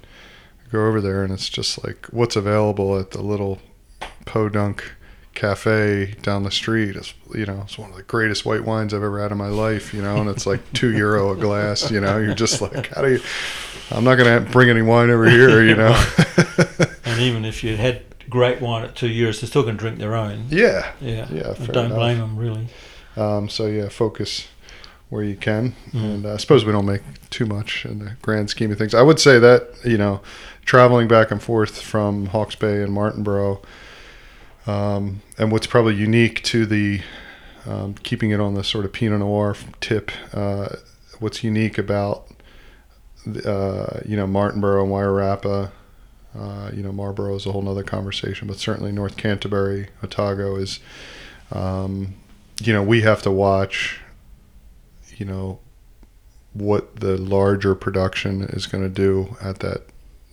I 0.68 0.72
go 0.72 0.86
over 0.88 1.00
there, 1.02 1.24
and 1.24 1.32
it's 1.32 1.50
just 1.50 1.84
like 1.86 2.08
what's 2.12 2.36
available 2.36 3.00
at 3.00 3.12
the 3.12 3.22
little 3.22 3.60
Podunk 4.26 4.84
cafe 5.38 6.16
down 6.22 6.44
the 6.44 6.52
street. 6.52 6.96
It's 6.98 7.14
you 7.34 7.46
know 7.46 7.62
it's 7.64 7.78
one 7.78 7.90
of 7.92 7.96
the 7.96 8.04
greatest 8.04 8.46
white 8.46 8.66
wines 8.66 8.94
I've 8.94 9.04
ever 9.04 9.22
had 9.22 9.32
in 9.32 9.38
my 9.38 9.48
life. 9.48 9.94
You 9.94 10.02
know, 10.02 10.18
and 10.18 10.30
it's 10.30 10.46
like 10.46 10.60
two 10.74 10.92
euro 10.96 11.32
a 11.32 11.36
glass. 11.36 11.90
You 11.92 12.02
know, 12.02 12.18
you're 12.18 12.36
just 12.36 12.62
like, 12.62 12.88
how 12.94 13.02
do 13.04 13.14
you? 13.14 13.22
I'm 13.92 14.04
not 14.04 14.16
gonna 14.16 14.42
bring 14.42 14.70
any 14.70 14.82
wine 14.82 15.10
over 15.10 15.30
here. 15.30 15.64
You 15.64 15.76
know. 15.76 16.06
And 17.10 17.22
even 17.22 17.46
if 17.46 17.64
you 17.64 17.78
had 17.78 18.02
great 18.30 18.62
wine 18.62 18.84
at 18.84 18.96
two 18.96 19.08
euros, 19.08 19.40
they're 19.40 19.48
still 19.48 19.64
going 19.64 19.78
to 19.78 19.80
drink 19.80 19.98
their 19.98 20.14
own. 20.14 20.48
yeah. 20.50 20.92
Yeah, 21.00 21.26
Yeah, 21.32 21.54
I 21.58 21.66
don't 21.68 21.86
enough. 21.86 21.98
blame 21.98 22.18
them 22.18 22.36
really. 22.38 22.68
Um, 23.16 23.48
so 23.48 23.66
yeah, 23.66 23.88
focus 23.88 24.48
where 25.10 25.24
you 25.24 25.38
can, 25.38 25.74
Mm. 25.94 26.04
and 26.16 26.26
uh, 26.26 26.34
I 26.34 26.38
suppose 26.38 26.66
we 26.66 26.74
don't 26.74 26.86
make 26.86 27.02
too 27.30 27.46
much 27.46 27.86
in 27.86 28.00
the 28.00 28.12
grand 28.22 28.50
scheme 28.50 28.72
of 28.74 28.78
things. 28.78 28.94
I 28.94 29.02
would 29.04 29.20
say 29.22 29.40
that 29.40 29.70
you 29.86 29.98
know, 29.98 30.20
traveling 30.66 31.08
back 31.08 31.32
and 31.32 31.42
forth 31.42 31.82
from 31.82 32.26
Hawke's 32.28 32.56
Bay 32.56 32.84
and 32.84 32.92
Martinborough, 32.94 33.64
um, 34.68 35.22
and 35.38 35.52
what's 35.52 35.68
probably 35.68 35.96
unique 35.96 36.44
to 36.44 36.66
the 36.66 37.02
um, 37.66 37.96
keeping 37.96 38.32
it 38.32 38.40
on 38.40 38.54
the 38.54 38.64
sort 38.64 38.86
of 38.86 38.94
Pinot 38.94 39.20
Noir 39.20 39.56
tip, 39.82 40.12
uh, 40.34 40.70
what's 41.20 41.44
unique 41.44 41.78
about 41.78 42.28
uh, 43.46 44.00
you 44.06 44.16
know 44.16 44.26
Martinborough 44.26 44.84
and 44.84 44.92
Wairarapa, 44.92 45.72
uh, 46.38 46.72
you 46.74 46.84
know 46.84 46.92
Marlborough 46.92 47.36
is 47.36 47.46
a 47.46 47.52
whole 47.52 47.68
other 47.68 47.84
conversation, 47.84 48.48
but 48.48 48.58
certainly 48.58 48.92
North 48.92 49.18
Canterbury, 49.18 49.90
Otago 50.04 50.56
is, 50.56 50.80
um, 51.52 52.16
you 52.62 52.74
know, 52.74 52.84
we 52.84 53.02
have 53.02 53.22
to 53.24 53.32
watch, 53.32 54.00
you 55.18 55.26
know, 55.26 55.60
what 56.54 56.98
the 56.98 57.18
larger 57.18 57.76
production 57.76 58.44
is 58.44 58.66
going 58.66 58.84
to 58.84 58.90
do 58.90 59.36
at 59.42 59.60
that 59.60 59.84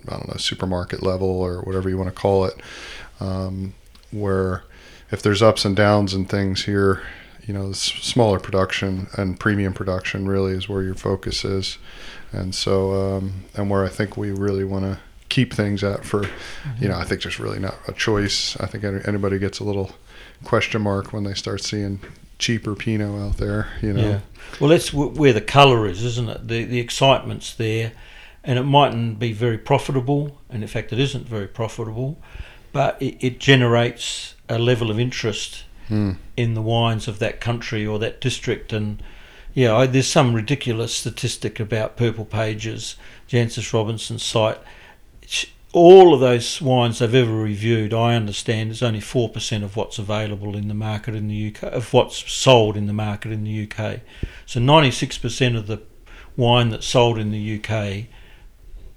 I 0.09 0.13
don't 0.13 0.29
know 0.29 0.37
supermarket 0.37 1.03
level 1.03 1.29
or 1.29 1.63
whatever 1.63 1.89
you 1.89 1.97
want 1.97 2.09
to 2.09 2.15
call 2.15 2.45
it, 2.45 2.61
um, 3.21 3.75
where 4.15 4.65
if 5.11 5.23
there's 5.23 5.43
ups 5.43 5.65
and 5.65 5.77
downs 5.77 6.15
and 6.15 6.29
things 6.29 6.65
here, 6.65 7.03
you 7.47 7.53
know, 7.53 7.73
smaller 7.73 8.41
production 8.41 9.09
and 9.19 9.39
premium 9.39 9.75
production 9.75 10.27
really 10.27 10.53
is 10.53 10.69
where 10.69 10.83
your 10.83 10.95
focus 10.95 11.45
is, 11.45 11.79
and 12.33 12.55
so 12.55 13.17
um, 13.17 13.45
and 13.55 13.71
where 13.71 13.85
I 13.85 13.89
think 13.89 14.17
we 14.17 14.31
really 14.31 14.65
want 14.65 14.85
to 14.85 14.99
keep 15.29 15.53
things 15.53 15.83
at 15.83 16.05
for, 16.05 16.25
you 16.81 16.89
know, 16.89 16.97
I 16.97 17.05
think 17.05 17.23
there's 17.23 17.41
really 17.41 17.59
not 17.59 17.75
a 17.89 17.93
choice. 17.93 18.57
I 18.61 18.67
think 18.67 18.85
anybody 18.85 19.39
gets 19.39 19.59
a 19.59 19.65
little 19.65 19.91
question 20.45 20.83
mark 20.83 21.13
when 21.13 21.25
they 21.25 21.35
start 21.35 21.63
seeing 21.63 22.01
cheaper 22.39 22.75
Pinot 22.75 23.21
out 23.21 23.37
there, 23.39 23.69
you 23.83 23.93
know. 23.93 24.09
Yeah. 24.09 24.21
Well, 24.61 24.71
that's 24.71 24.93
where 24.93 25.33
the 25.33 25.41
colour 25.41 25.87
is, 25.87 26.05
isn't 26.05 26.29
it? 26.29 26.49
The 26.49 26.65
the 26.65 26.81
excitement's 26.81 27.55
there, 27.55 27.93
and 28.43 28.59
it 28.59 28.65
mightn't 28.65 29.19
be 29.19 29.33
very 29.33 29.59
profitable, 29.59 30.41
and 30.49 30.63
in 30.63 30.69
fact, 30.69 30.93
it 30.93 30.99
isn't 30.99 31.27
very 31.27 31.49
profitable, 31.49 32.19
but 32.75 33.01
it, 33.01 33.17
it 33.25 33.41
generates 33.41 34.35
a 34.51 34.59
level 34.59 34.91
of 34.91 35.01
interest 35.01 35.65
mm. 35.89 36.19
in 36.37 36.53
the 36.53 36.61
wines 36.61 37.09
of 37.09 37.19
that 37.21 37.41
country 37.41 37.87
or 37.87 37.99
that 37.99 38.21
district, 38.21 38.75
and 38.75 39.03
yeah, 39.55 39.75
I, 39.75 39.87
there's 39.87 40.07
some 40.07 40.35
ridiculous 40.35 40.95
statistic 40.95 41.59
about 41.59 41.97
Purple 41.97 42.27
Pages, 42.27 42.97
Jancis 43.27 43.73
Robinson's 43.73 44.23
site 44.23 44.59
all 45.75 46.15
of 46.15 46.21
those 46.21 46.63
wines 46.63 47.01
they've 47.01 47.15
ever 47.15 47.35
reviewed, 47.35 47.93
I 47.93 48.15
understand, 48.15 48.71
is 48.71 48.83
only 48.83 49.01
four 49.01 49.29
percent 49.29 49.65
of 49.65 49.77
what's 49.77 49.99
available 49.99 50.57
in 50.57 50.69
the 50.69 50.75
market 50.75 51.17
in 51.17 51.27
the 51.27 51.49
UK, 51.49 51.65
of 51.65 51.93
what's 51.93 52.33
sold 52.33 52.77
in 52.77 52.87
the 52.87 52.93
market 52.93 53.33
in 53.33 53.43
the 53.43 53.69
UK. 53.69 54.01
So 54.47 54.61
ninety-six 54.61 55.19
percent 55.19 55.57
of 55.57 55.67
the 55.67 55.83
wine 56.37 56.71
that's 56.71 56.87
sold 56.87 57.19
in 57.19 57.33
the 57.33 57.61
UK 57.61 58.07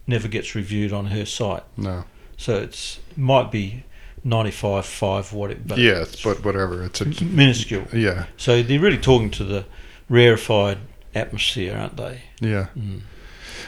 never 0.06 0.28
gets 0.28 0.54
reviewed 0.54 0.94
on 0.94 1.08
her 1.08 1.26
site. 1.26 1.64
No. 1.76 2.06
So 2.38 2.56
it's 2.56 3.00
might 3.16 3.52
be 3.52 3.84
ninety-five 4.24 4.86
five 4.86 5.34
what 5.34 5.52
it. 5.52 5.68
But 5.68 5.80
yeah, 5.80 6.06
but 6.24 6.46
whatever. 6.46 6.84
It's 6.84 7.02
a 7.02 7.06
minuscule. 7.24 7.88
Yeah. 7.92 8.28
So 8.38 8.62
they're 8.64 8.80
really 8.80 8.98
talking 8.98 9.32
to 9.32 9.44
the 9.44 9.66
rarefied 10.08 10.78
atmosphere, 11.14 11.76
aren't 11.76 11.98
they? 11.98 12.22
Yeah. 12.40 12.68
Mm. 12.78 13.02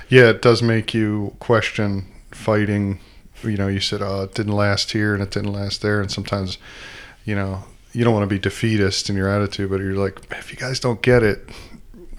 Yeah, 0.07 0.29
it 0.29 0.41
does 0.41 0.61
make 0.61 0.93
you 0.93 1.35
question 1.39 2.05
fighting. 2.31 2.99
You 3.43 3.57
know, 3.57 3.67
you 3.67 3.79
said, 3.79 4.01
"Oh, 4.01 4.23
it 4.23 4.33
didn't 4.35 4.53
last 4.53 4.91
here 4.91 5.13
and 5.13 5.23
it 5.23 5.31
didn't 5.31 5.53
last 5.53 5.81
there," 5.81 6.01
and 6.01 6.11
sometimes, 6.11 6.57
you 7.25 7.35
know, 7.35 7.63
you 7.93 8.03
don't 8.03 8.13
want 8.13 8.29
to 8.29 8.35
be 8.35 8.39
defeatist 8.39 9.09
in 9.09 9.15
your 9.15 9.29
attitude, 9.29 9.69
but 9.69 9.79
you're 9.79 9.95
like, 9.95 10.19
if 10.31 10.51
you 10.51 10.57
guys 10.57 10.79
don't 10.79 11.01
get 11.01 11.23
it, 11.23 11.49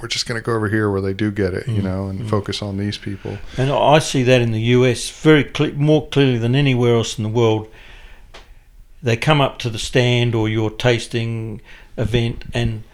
we're 0.01 0.09
just 0.09 0.27
going 0.27 0.41
to 0.41 0.45
go 0.45 0.55
over 0.55 0.69
here 0.69 0.91
where 0.91 1.01
they 1.01 1.13
do 1.13 1.31
get 1.31 1.55
it, 1.55 1.67
you 1.69 1.81
mm. 1.81 1.85
know, 1.85 2.07
and 2.07 2.21
mm. 2.21 2.31
focus 2.31 2.63
on 2.63 2.77
these 2.77 2.97
people. 2.97 3.39
And 3.57 3.71
I 3.71 3.99
see 3.99 4.23
that 4.23 4.41
in 4.41 4.53
the 4.53 4.61
US 4.61 5.11
very 5.11 5.45
cle- 5.45 5.75
more 5.75 6.09
clearly 6.09 6.39
than 6.39 6.55
anywhere 6.55 6.95
else 6.95 7.19
in 7.19 7.25
the 7.25 7.31
world. 7.31 7.69
They 9.03 9.17
come 9.17 9.41
up 9.41 9.59
to 9.61 9.71
the 9.71 9.79
stand 9.79 10.35
or 10.35 10.49
your 10.49 10.71
tasting 10.71 11.63
event, 11.97 12.45
and 12.53 12.85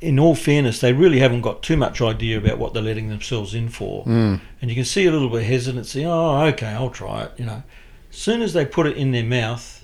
in 0.00 0.18
all 0.18 0.34
fairness, 0.34 0.80
they 0.80 0.92
really 0.92 1.18
haven't 1.18 1.40
got 1.40 1.62
too 1.62 1.76
much 1.76 2.00
idea 2.00 2.38
about 2.38 2.58
what 2.58 2.74
they're 2.74 2.82
letting 2.82 3.08
themselves 3.08 3.54
in 3.54 3.68
for. 3.68 4.04
Mm. 4.04 4.40
And 4.60 4.70
you 4.70 4.74
can 4.74 4.84
see 4.84 5.06
a 5.06 5.10
little 5.10 5.28
bit 5.28 5.42
of 5.42 5.46
hesitancy. 5.46 6.04
Oh, 6.04 6.42
okay, 6.46 6.68
I'll 6.68 6.90
try 6.90 7.24
it. 7.24 7.32
You 7.36 7.46
know, 7.46 7.62
as 8.10 8.16
soon 8.16 8.42
as 8.42 8.52
they 8.52 8.64
put 8.64 8.86
it 8.86 8.96
in 8.96 9.12
their 9.12 9.24
mouth, 9.24 9.75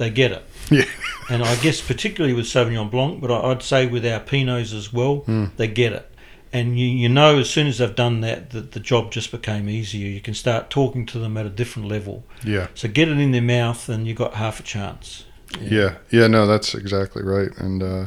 they 0.00 0.10
get 0.10 0.32
it. 0.32 0.42
Yeah. 0.70 0.86
and 1.30 1.44
I 1.44 1.54
guess 1.56 1.80
particularly 1.80 2.34
with 2.34 2.46
Sauvignon 2.46 2.90
Blanc, 2.90 3.20
but 3.20 3.30
I'd 3.30 3.62
say 3.62 3.86
with 3.86 4.04
our 4.06 4.18
Pinots 4.18 4.74
as 4.74 4.92
well, 4.92 5.20
mm. 5.20 5.54
they 5.56 5.68
get 5.68 5.92
it. 5.92 6.10
And 6.52 6.76
you, 6.76 6.86
you 6.86 7.08
know, 7.08 7.38
as 7.38 7.50
soon 7.50 7.68
as 7.68 7.78
they've 7.78 7.94
done 7.94 8.22
that, 8.22 8.50
that 8.50 8.72
the 8.72 8.80
job 8.80 9.12
just 9.12 9.30
became 9.30 9.68
easier. 9.68 10.08
You 10.08 10.20
can 10.20 10.34
start 10.34 10.70
talking 10.70 11.06
to 11.06 11.18
them 11.18 11.36
at 11.36 11.46
a 11.46 11.50
different 11.50 11.86
level. 11.86 12.24
Yeah. 12.42 12.68
So 12.74 12.88
get 12.88 13.08
it 13.08 13.18
in 13.18 13.30
their 13.30 13.42
mouth, 13.42 13.88
and 13.88 14.08
you 14.08 14.14
got 14.14 14.34
half 14.34 14.58
a 14.58 14.62
chance. 14.64 15.26
Yeah. 15.60 15.68
Yeah. 15.70 15.96
yeah 16.10 16.26
no, 16.26 16.46
that's 16.46 16.74
exactly 16.74 17.22
right. 17.22 17.50
And 17.58 17.82
uh, 17.82 18.06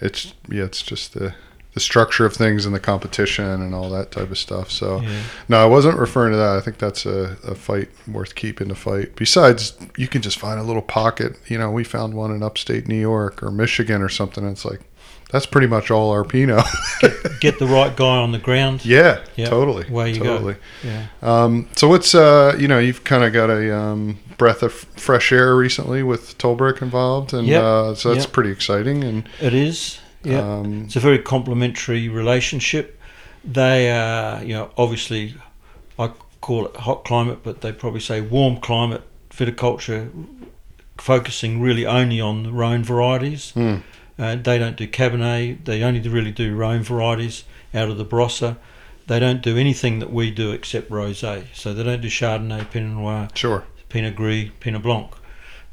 it's 0.00 0.34
yeah, 0.50 0.64
it's 0.64 0.82
just 0.82 1.14
the 1.14 1.34
the 1.72 1.80
structure 1.80 2.26
of 2.26 2.34
things 2.34 2.66
and 2.66 2.74
the 2.74 2.80
competition 2.80 3.44
and 3.44 3.74
all 3.74 3.88
that 3.90 4.10
type 4.10 4.30
of 4.30 4.38
stuff. 4.38 4.70
So, 4.70 5.00
yeah. 5.00 5.22
no, 5.48 5.62
I 5.62 5.66
wasn't 5.66 5.98
referring 5.98 6.32
to 6.32 6.38
that. 6.38 6.56
I 6.56 6.60
think 6.60 6.78
that's 6.78 7.06
a, 7.06 7.36
a 7.44 7.54
fight 7.54 7.88
worth 8.08 8.34
keeping 8.34 8.68
to 8.68 8.74
fight. 8.74 9.14
Besides, 9.14 9.78
you 9.96 10.08
can 10.08 10.20
just 10.20 10.38
find 10.38 10.58
a 10.58 10.64
little 10.64 10.82
pocket. 10.82 11.36
You 11.46 11.58
know, 11.58 11.70
we 11.70 11.84
found 11.84 12.14
one 12.14 12.32
in 12.32 12.42
upstate 12.42 12.88
New 12.88 13.00
York 13.00 13.42
or 13.42 13.52
Michigan 13.52 14.02
or 14.02 14.08
something. 14.08 14.44
it's 14.46 14.64
like, 14.64 14.80
that's 15.30 15.46
pretty 15.46 15.68
much 15.68 15.92
all 15.92 16.10
our 16.10 16.24
Pinot. 16.24 16.64
get, 17.00 17.12
get, 17.40 17.58
the 17.60 17.66
right 17.66 17.96
guy 17.96 18.16
on 18.16 18.32
the 18.32 18.38
ground. 18.38 18.84
Yeah, 18.90 19.24
yep. 19.36 19.48
totally. 19.48 19.84
Where 19.84 20.08
you 20.08 20.18
totally. 20.18 20.54
go. 20.54 20.58
Yeah. 20.82 21.06
Um, 21.22 21.68
so 21.76 21.86
what's 21.86 22.14
uh, 22.14 22.56
you 22.58 22.66
know, 22.66 22.80
you've 22.80 23.04
kind 23.04 23.22
of 23.22 23.32
got 23.32 23.48
a 23.48 23.76
um, 23.76 24.18
breath 24.36 24.64
of 24.64 24.72
fresh 24.72 25.30
air 25.30 25.54
recently 25.54 26.02
with 26.02 26.36
Torbreck 26.38 26.82
involved, 26.82 27.32
and 27.32 27.46
yep. 27.46 27.62
uh, 27.62 27.94
so 27.94 28.12
that's 28.12 28.24
yep. 28.24 28.32
pretty 28.32 28.50
exciting. 28.50 29.04
And 29.04 29.28
it 29.40 29.54
is. 29.54 29.99
Yeah, 30.22 30.58
um, 30.58 30.84
it's 30.84 30.96
a 30.96 31.00
very 31.00 31.18
complementary 31.18 32.08
relationship. 32.08 33.00
They 33.44 33.90
are, 33.90 34.42
you 34.44 34.54
know, 34.54 34.70
obviously, 34.76 35.34
I 35.98 36.12
call 36.40 36.66
it 36.66 36.76
hot 36.76 37.04
climate, 37.04 37.38
but 37.42 37.62
they 37.62 37.72
probably 37.72 38.00
say 38.00 38.20
warm 38.20 38.58
climate 38.58 39.02
viticulture, 39.30 40.10
focusing 40.98 41.60
really 41.60 41.86
only 41.86 42.20
on 42.20 42.42
the 42.42 42.52
Rhone 42.52 42.84
varieties. 42.84 43.52
Mm. 43.56 43.82
Uh, 44.18 44.36
they 44.36 44.58
don't 44.58 44.76
do 44.76 44.86
Cabernet. 44.86 45.64
They 45.64 45.82
only 45.82 46.00
really 46.00 46.32
do 46.32 46.54
Rhone 46.54 46.82
varieties 46.82 47.44
out 47.72 47.88
of 47.88 47.96
the 47.96 48.04
Barossa. 48.04 48.58
They 49.06 49.18
don't 49.18 49.42
do 49.42 49.56
anything 49.56 49.98
that 50.00 50.12
we 50.12 50.30
do 50.30 50.52
except 50.52 50.90
rosé. 50.90 51.46
So 51.54 51.72
they 51.72 51.82
don't 51.82 52.02
do 52.02 52.08
Chardonnay, 52.08 52.70
Pinot 52.70 52.92
Noir, 52.92 53.28
sure, 53.34 53.64
Pinot 53.88 54.14
Gris, 54.14 54.50
Pinot 54.60 54.82
Blanc. 54.82 55.10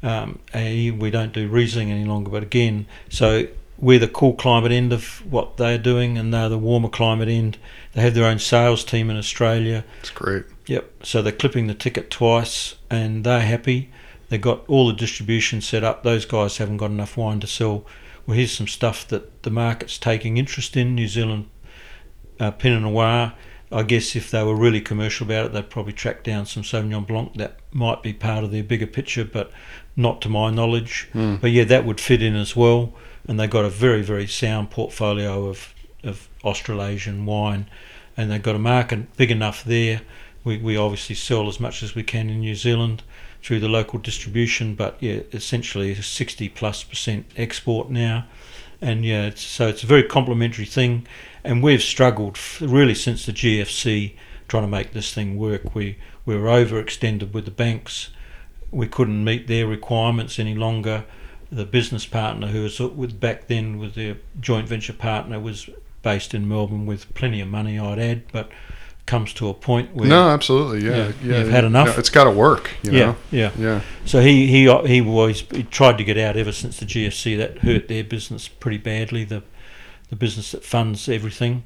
Um, 0.02 0.38
we 0.54 1.10
don't 1.10 1.32
do 1.32 1.48
Riesling 1.48 1.90
any 1.90 2.04
longer. 2.04 2.30
But 2.30 2.42
again, 2.42 2.86
so 3.10 3.46
we're 3.80 3.98
the 3.98 4.08
cool 4.08 4.34
climate 4.34 4.72
end 4.72 4.92
of 4.92 5.24
what 5.30 5.56
they're 5.56 5.78
doing, 5.78 6.18
and 6.18 6.34
they're 6.34 6.48
the 6.48 6.58
warmer 6.58 6.88
climate 6.88 7.28
end. 7.28 7.58
They 7.92 8.02
have 8.02 8.14
their 8.14 8.26
own 8.26 8.38
sales 8.38 8.84
team 8.84 9.08
in 9.08 9.16
Australia. 9.16 9.84
It's 10.00 10.10
great. 10.10 10.44
Yep. 10.66 11.06
So 11.06 11.22
they're 11.22 11.32
clipping 11.32 11.68
the 11.68 11.74
ticket 11.74 12.10
twice, 12.10 12.74
and 12.90 13.24
they're 13.24 13.40
happy. 13.40 13.90
They've 14.28 14.40
got 14.40 14.68
all 14.68 14.88
the 14.88 14.94
distribution 14.94 15.60
set 15.60 15.84
up. 15.84 16.02
Those 16.02 16.26
guys 16.26 16.58
haven't 16.58 16.78
got 16.78 16.90
enough 16.90 17.16
wine 17.16 17.40
to 17.40 17.46
sell. 17.46 17.86
Well, 18.26 18.36
here's 18.36 18.52
some 18.52 18.66
stuff 18.66 19.06
that 19.08 19.42
the 19.44 19.50
market's 19.50 19.96
taking 19.96 20.36
interest 20.36 20.76
in. 20.76 20.94
New 20.94 21.08
Zealand 21.08 21.48
uh, 22.40 22.50
Pinot 22.50 22.82
Noir. 22.82 23.34
I 23.70 23.82
guess 23.82 24.16
if 24.16 24.30
they 24.30 24.42
were 24.42 24.56
really 24.56 24.80
commercial 24.80 25.26
about 25.26 25.46
it, 25.46 25.52
they'd 25.52 25.70
probably 25.70 25.92
track 25.92 26.24
down 26.24 26.46
some 26.46 26.62
Sauvignon 26.62 27.06
Blanc. 27.06 27.34
That 27.34 27.58
might 27.70 28.02
be 28.02 28.12
part 28.12 28.42
of 28.42 28.50
their 28.50 28.62
bigger 28.62 28.86
picture, 28.86 29.24
but 29.24 29.50
not 29.94 30.20
to 30.22 30.28
my 30.28 30.50
knowledge. 30.50 31.08
Mm. 31.12 31.40
But 31.40 31.50
yeah, 31.50 31.64
that 31.64 31.84
would 31.84 32.00
fit 32.00 32.22
in 32.22 32.34
as 32.34 32.56
well 32.56 32.94
and 33.28 33.38
they've 33.38 33.50
got 33.50 33.66
a 33.66 33.70
very 33.70 34.02
very 34.02 34.26
sound 34.26 34.70
portfolio 34.70 35.46
of 35.46 35.74
of 36.02 36.28
Australasian 36.42 37.26
wine, 37.26 37.68
and 38.16 38.30
they've 38.30 38.42
got 38.42 38.56
a 38.56 38.58
market 38.58 39.14
big 39.16 39.30
enough 39.30 39.62
there. 39.62 40.00
We 40.42 40.56
we 40.56 40.76
obviously 40.76 41.14
sell 41.14 41.48
as 41.48 41.60
much 41.60 41.82
as 41.82 41.94
we 41.94 42.02
can 42.02 42.30
in 42.30 42.40
New 42.40 42.54
Zealand 42.54 43.02
through 43.42 43.60
the 43.60 43.68
local 43.68 43.98
distribution, 43.98 44.74
but 44.74 44.96
yeah, 45.00 45.20
essentially 45.32 45.92
a 45.92 46.02
60 46.02 46.48
plus 46.48 46.82
percent 46.82 47.26
export 47.36 47.90
now, 47.90 48.26
and 48.80 49.04
yeah, 49.04 49.26
it's, 49.26 49.42
so 49.42 49.68
it's 49.68 49.82
a 49.82 49.86
very 49.86 50.02
complementary 50.02 50.64
thing, 50.64 51.06
and 51.44 51.62
we've 51.62 51.82
struggled 51.82 52.38
really 52.60 52.94
since 52.94 53.26
the 53.26 53.32
GFC 53.32 54.14
trying 54.48 54.64
to 54.64 54.68
make 54.68 54.92
this 54.92 55.12
thing 55.12 55.36
work. 55.36 55.74
We 55.74 55.98
we 56.24 56.36
were 56.36 56.48
overextended 56.48 57.32
with 57.32 57.44
the 57.44 57.50
banks. 57.50 58.10
We 58.70 58.86
couldn't 58.86 59.24
meet 59.24 59.46
their 59.46 59.66
requirements 59.66 60.38
any 60.38 60.54
longer 60.54 61.04
the 61.50 61.64
business 61.64 62.04
partner 62.06 62.48
who 62.48 62.62
was 62.62 62.78
with 62.78 63.18
back 63.18 63.46
then 63.46 63.78
with 63.78 63.94
their 63.94 64.16
joint 64.40 64.68
venture 64.68 64.92
partner 64.92 65.40
was 65.40 65.70
based 66.02 66.34
in 66.34 66.46
Melbourne 66.48 66.86
with 66.86 67.12
plenty 67.14 67.40
of 67.40 67.48
money, 67.48 67.78
I'd 67.78 67.98
add, 67.98 68.22
but 68.32 68.50
comes 69.06 69.32
to 69.32 69.48
a 69.48 69.54
point 69.54 69.94
where 69.94 70.06
no, 70.06 70.28
absolutely, 70.28 70.86
yeah, 70.86 70.96
yeah, 70.96 71.12
yeah 71.22 71.38
you've 71.38 71.48
had 71.48 71.64
enough. 71.64 71.98
it's 71.98 72.10
got 72.10 72.24
to 72.24 72.30
work, 72.30 72.70
you 72.82 72.92
yeah, 72.92 72.98
know? 72.98 73.16
yeah, 73.30 73.50
yeah. 73.58 73.80
So 74.04 74.20
he 74.20 74.46
he 74.46 74.70
he 74.86 75.00
was 75.00 75.40
he 75.50 75.62
tried 75.64 75.98
to 75.98 76.04
get 76.04 76.18
out 76.18 76.36
ever 76.36 76.52
since 76.52 76.78
the 76.78 76.84
GFC. 76.84 77.36
That 77.38 77.58
hurt 77.58 77.88
their 77.88 78.04
business 78.04 78.46
pretty 78.46 78.76
badly. 78.76 79.24
The 79.24 79.42
the 80.10 80.16
business 80.16 80.52
that 80.52 80.62
funds 80.64 81.08
everything. 81.08 81.64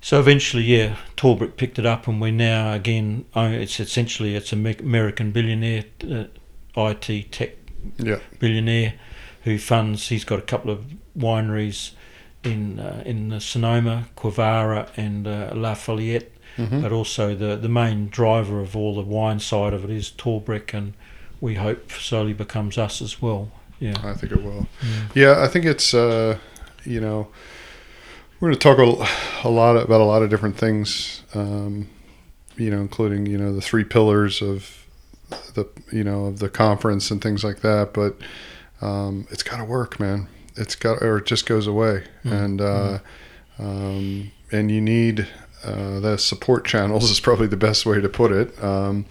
So 0.00 0.20
eventually, 0.20 0.64
yeah, 0.64 0.96
Torbreck 1.16 1.56
picked 1.56 1.78
it 1.78 1.86
up, 1.86 2.06
and 2.06 2.20
we're 2.20 2.30
now 2.30 2.72
again. 2.72 3.24
It's 3.34 3.80
essentially 3.80 4.36
it's 4.36 4.52
an 4.52 4.64
American 4.64 5.32
billionaire, 5.32 5.84
uh, 6.08 6.24
IT 6.76 7.32
tech 7.32 7.63
yeah. 7.98 8.18
billionaire 8.38 8.94
who 9.42 9.58
funds. 9.58 10.08
He's 10.08 10.24
got 10.24 10.38
a 10.38 10.42
couple 10.42 10.70
of 10.70 10.84
wineries 11.16 11.92
in 12.42 12.78
uh, 12.78 13.02
in 13.04 13.38
Sonoma, 13.40 14.08
Quivira, 14.16 14.88
and 14.96 15.26
uh, 15.26 15.52
La 15.54 15.74
Follette. 15.74 16.30
Mhm. 16.56 16.82
But 16.82 16.92
also 16.92 17.34
the 17.34 17.56
the 17.56 17.68
main 17.68 18.08
driver 18.08 18.60
of 18.60 18.76
all 18.76 18.94
the 18.94 19.02
wine 19.02 19.40
side 19.40 19.72
of 19.72 19.84
it 19.84 19.90
is 19.90 20.10
Torbreck, 20.10 20.72
and 20.72 20.94
we 21.40 21.54
hope 21.54 21.90
slowly 21.90 22.32
becomes 22.32 22.78
us 22.78 23.02
as 23.02 23.20
well. 23.20 23.50
Yeah. 23.80 23.96
I 24.04 24.14
think 24.14 24.32
it 24.32 24.42
will. 24.42 24.68
Yeah, 25.14 25.42
I 25.42 25.48
think 25.48 25.64
it's 25.64 25.92
uh, 25.94 26.38
you 26.84 27.00
know 27.00 27.28
we're 28.40 28.48
going 28.50 28.58
to 28.58 28.60
talk 28.60 28.78
a, 28.78 29.48
a 29.48 29.50
lot 29.50 29.76
about 29.76 30.00
a 30.00 30.04
lot 30.04 30.22
of 30.22 30.30
different 30.30 30.56
things, 30.56 31.22
um, 31.34 31.88
you 32.56 32.70
know, 32.70 32.80
including 32.80 33.26
you 33.26 33.36
know 33.38 33.52
the 33.54 33.60
three 33.60 33.84
pillars 33.84 34.40
of 34.40 34.83
the 35.54 35.68
you 35.92 36.04
know 36.04 36.26
of 36.26 36.38
the 36.38 36.48
conference 36.48 37.10
and 37.10 37.20
things 37.22 37.44
like 37.44 37.60
that. 37.60 37.92
But 37.92 38.16
um, 38.80 39.26
it's 39.30 39.42
got 39.42 39.58
to 39.58 39.64
work, 39.64 39.98
man. 40.00 40.28
It's 40.56 40.74
got 40.74 41.02
or 41.02 41.18
it 41.18 41.26
just 41.26 41.46
goes 41.46 41.66
away, 41.66 42.04
Mm. 42.24 42.44
and 42.44 42.60
uh, 42.60 42.98
um, 43.58 44.30
and 44.52 44.70
you 44.70 44.80
need 44.80 45.26
uh, 45.64 46.00
the 46.00 46.16
support 46.18 46.64
channels 46.64 47.10
is 47.10 47.20
probably 47.20 47.46
the 47.46 47.56
best 47.56 47.86
way 47.86 48.00
to 48.00 48.08
put 48.08 48.32
it. 48.32 48.62
Um, 48.62 49.06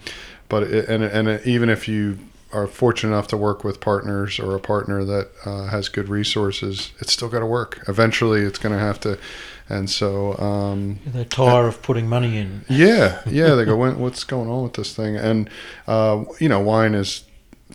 but 0.48 0.64
it, 0.64 0.88
and 0.88 1.02
and 1.02 1.44
even 1.46 1.68
if 1.68 1.88
you 1.88 2.18
are 2.52 2.66
fortunate 2.68 3.12
enough 3.12 3.26
to 3.26 3.36
work 3.36 3.64
with 3.64 3.80
partners 3.80 4.38
or 4.38 4.54
a 4.54 4.60
partner 4.60 5.04
that 5.04 5.28
uh, 5.44 5.66
has 5.66 5.88
good 5.88 6.08
resources, 6.08 6.92
it's 7.00 7.12
still 7.12 7.28
got 7.28 7.40
to 7.40 7.46
work. 7.46 7.82
Eventually, 7.88 8.42
it's 8.42 8.60
going 8.60 8.72
to 8.72 8.78
have 8.78 9.00
to, 9.00 9.18
and 9.68 9.88
so 9.88 10.36
um, 10.38 10.98
They 11.06 11.24
tire 11.24 11.66
of 11.66 11.82
putting 11.82 12.08
money 12.08 12.36
in. 12.36 12.64
yeah, 12.68 13.22
yeah. 13.26 13.54
They 13.54 13.64
go, 13.64 13.76
what's 13.96 14.24
going 14.24 14.48
on 14.50 14.62
with 14.64 14.74
this 14.74 14.94
thing? 14.94 15.16
And 15.16 15.48
uh, 15.86 16.24
you 16.40 16.48
know, 16.48 16.60
wine 16.60 16.94
is 16.94 17.24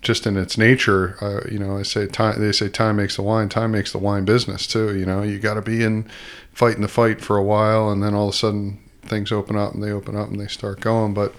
just 0.02 0.26
in 0.28 0.38
its 0.38 0.58
nature. 0.58 1.18
Uh, 1.22 1.42
you 1.52 1.60
know, 1.60 1.78
I 1.78 1.84
say 1.84 2.08
time. 2.08 2.40
They 2.40 2.52
say 2.52 2.70
time 2.70 2.96
makes 2.98 3.16
the 3.16 3.24
wine. 3.24 3.50
Time 3.50 3.72
makes 3.72 3.92
the 3.92 3.98
wine 3.98 4.26
business 4.26 4.68
too. 4.68 4.98
You 4.98 5.06
know, 5.06 5.24
you 5.24 5.40
got 5.40 5.56
to 5.56 5.62
be 5.62 5.84
in 5.84 6.10
fighting 6.54 6.82
the 6.82 6.88
fight 6.88 7.22
for 7.22 7.38
a 7.38 7.44
while, 7.44 7.90
and 7.90 8.04
then 8.04 8.14
all 8.14 8.30
of 8.30 8.34
a 8.34 8.38
sudden 8.38 8.80
things 9.02 9.32
open 9.32 9.56
up 9.56 9.74
and 9.74 9.82
they 9.84 9.92
open 9.92 10.16
up 10.16 10.30
and 10.30 10.40
they 10.40 10.48
start 10.48 10.80
going. 10.82 11.14
But 11.14 11.34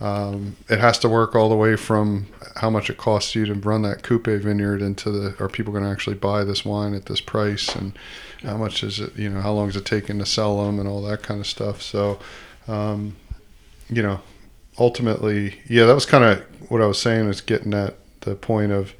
um, 0.00 0.56
it 0.68 0.78
has 0.78 0.98
to 1.00 1.08
work 1.08 1.34
all 1.34 1.48
the 1.48 1.56
way 1.56 1.76
from 1.76 2.26
how 2.56 2.70
much 2.70 2.90
it 2.90 2.98
costs 2.98 3.34
you 3.34 3.46
to 3.46 3.54
run 3.54 3.82
that 3.82 4.02
Kupe 4.02 4.40
vineyard 4.40 4.82
into 4.82 5.10
the 5.10 5.42
are 5.42 5.48
people 5.48 5.72
going 5.72 5.84
to 5.84 5.90
actually 5.90 6.16
buy 6.16 6.44
this 6.44 6.64
wine 6.64 6.94
at 6.94 7.06
this 7.06 7.20
price? 7.20 7.74
And 7.74 7.98
how 8.42 8.56
much 8.56 8.82
is 8.82 9.00
it 9.00 9.16
you 9.16 9.30
know 9.30 9.40
how 9.40 9.52
long 9.52 9.68
is 9.68 9.76
it 9.76 9.84
taking 9.86 10.18
to 10.18 10.26
sell 10.26 10.64
them 10.64 10.78
and 10.78 10.88
all 10.88 11.02
that 11.02 11.22
kind 11.22 11.40
of 11.40 11.46
stuff? 11.46 11.80
So 11.80 12.18
um, 12.68 13.16
you 13.88 14.02
know 14.02 14.20
ultimately 14.78 15.60
yeah 15.68 15.84
that 15.86 15.94
was 15.94 16.06
kind 16.06 16.24
of 16.24 16.40
what 16.70 16.82
i 16.82 16.86
was 16.86 17.00
saying 17.00 17.28
is 17.28 17.40
getting 17.40 17.72
at 17.74 17.96
the 18.20 18.34
point 18.34 18.72
of 18.72 18.94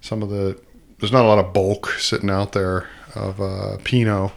some 0.00 0.22
of 0.22 0.30
the 0.30 0.58
there's 0.98 1.12
not 1.12 1.24
a 1.24 1.28
lot 1.28 1.38
of 1.38 1.52
bulk 1.52 1.90
sitting 1.98 2.30
out 2.30 2.52
there 2.52 2.88
of 3.14 3.40
uh, 3.40 3.76
pinot 3.84 4.32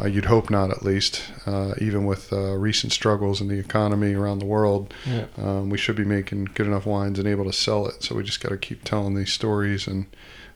uh, 0.00 0.06
you'd 0.06 0.26
hope 0.26 0.50
not 0.50 0.70
at 0.70 0.82
least 0.84 1.22
uh, 1.46 1.74
even 1.80 2.04
with 2.06 2.32
uh, 2.32 2.54
recent 2.56 2.92
struggles 2.92 3.40
in 3.40 3.48
the 3.48 3.58
economy 3.58 4.14
around 4.14 4.38
the 4.38 4.46
world 4.46 4.92
Yeah. 5.06 5.26
um, 5.36 5.70
we 5.70 5.78
should 5.78 5.96
be 5.96 6.04
making 6.04 6.46
good 6.54 6.66
enough 6.66 6.86
wines 6.86 7.18
and 7.18 7.26
able 7.28 7.44
to 7.44 7.52
sell 7.52 7.86
it. 7.88 8.02
So 8.02 8.14
we 8.14 8.22
just 8.22 8.40
got 8.40 8.50
to 8.50 8.56
keep 8.58 8.84
telling 8.84 9.14
these 9.14 9.32
stories 9.32 9.86
and 9.86 10.06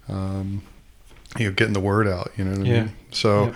um, 0.09 0.63
you 1.39 1.47
know 1.47 1.53
getting 1.53 1.75
the 1.75 1.81
word 1.81 2.07
out. 2.07 2.31
You 2.37 2.45
know 2.45 2.51
what 2.53 2.61
I 2.61 2.71
mean? 2.85 2.93
So 3.11 3.45
Yep. 3.47 3.55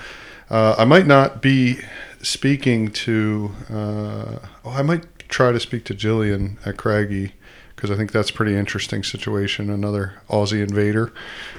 uh, 0.50 0.74
I 0.78 0.84
might 0.84 1.06
not 1.06 1.42
be 1.42 1.78
speaking 2.22 2.90
to. 2.90 3.50
Uh, 3.70 4.38
oh, 4.64 4.70
I 4.70 4.82
might 4.82 5.04
try 5.28 5.52
to 5.52 5.60
speak 5.60 5.84
to 5.86 5.94
Julian 5.94 6.58
at 6.64 6.76
Craggy 6.76 7.32
because 7.76 7.90
I 7.90 7.94
think 7.96 8.10
that's 8.10 8.30
a 8.30 8.32
pretty 8.32 8.56
interesting 8.56 9.02
situation. 9.04 9.68
Another 9.70 10.14
Aussie 10.30 10.62
invader, 10.66 11.12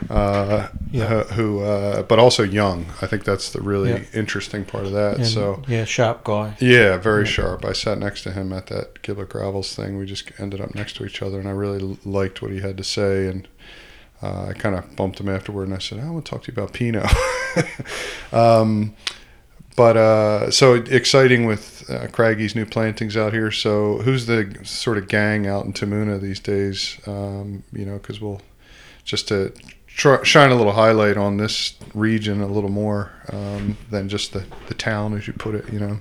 uh, 0.10 0.68
Yeah. 0.92 1.24
who, 1.26 1.62
uh, 1.62 2.02
but 2.04 2.18
also 2.20 2.42
young. 2.44 2.88
I 3.02 3.06
think 3.08 3.24
that's 3.24 3.52
the 3.52 3.62
really 3.62 3.92
Yeah. 3.92 4.00
interesting 4.14 4.66
part 4.66 4.86
of 4.86 4.92
that. 4.94 5.18
And, 5.18 5.28
so. 5.28 5.62
yeah, 5.68 5.86
sharp 5.86 6.24
guy. 6.24 6.56
Yeah, 6.60 6.98
very 6.98 7.24
Yeah. 7.24 7.30
sharp. 7.30 7.64
I 7.66 7.74
sat 7.74 8.00
next 8.00 8.24
to 8.24 8.32
him 8.32 8.52
at 8.52 8.66
that 8.68 9.02
Gimblett 9.04 9.30
Gravels 9.30 9.76
thing. 9.76 9.98
We 10.00 10.06
just 10.08 10.32
ended 10.40 10.60
up 10.60 10.74
next 10.74 10.96
to 10.98 11.06
each 11.06 11.22
other, 11.22 11.40
and 11.40 11.48
I 11.48 11.52
really 11.52 11.98
liked 12.04 12.42
what 12.42 12.50
he 12.52 12.62
had 12.62 12.78
to 12.78 12.84
say. 12.84 13.28
And 13.28 13.48
uh, 14.24 14.48
I 14.50 14.54
kind 14.54 14.76
of 14.76 14.96
bumped 14.96 15.20
him 15.20 15.30
afterward, 15.30 15.66
and 15.68 15.76
I 15.76 15.78
said, 15.78 16.00
"I 16.00 16.10
want 16.10 16.26
to 16.26 16.32
talk 16.32 16.44
to 16.46 16.52
you 16.52 16.58
about 16.60 16.74
Pinot." 16.74 17.06
um, 18.34 18.96
but 19.78 19.96
uh, 19.96 20.52
so 20.52 20.74
exciting 20.74 21.46
with 21.46 21.90
uh, 21.90 22.08
Craggy's 22.08 22.56
new 22.56 22.66
plantings 22.66 23.16
out 23.16 23.32
here. 23.32 23.52
So 23.52 24.00
who's 24.00 24.26
the 24.26 24.54
sort 24.64 24.98
of 24.98 25.08
gang 25.08 25.48
out 25.48 25.66
in 25.66 25.72
Te 25.72 25.86
Muna 25.86 26.20
these 26.20 26.42
days? 26.42 27.00
Um, 27.08 27.64
you 27.72 27.86
know, 27.86 27.98
because 27.98 28.20
we'll 28.20 28.42
just 29.06 29.30
to 29.30 29.54
shine 30.24 30.52
a 30.52 30.56
little 30.56 30.74
highlight 30.74 31.16
on 31.16 31.38
this 31.38 31.76
region 31.94 32.42
a 32.42 32.48
little 32.48 32.70
more 32.70 33.12
um, 33.32 33.78
than 33.90 34.10
just 34.10 34.34
the, 34.34 34.46
the 34.68 34.74
town, 34.74 35.16
as 35.16 35.28
you 35.28 35.34
put 35.34 35.56
it. 35.56 35.72
You 35.72 35.80
know. 35.80 36.00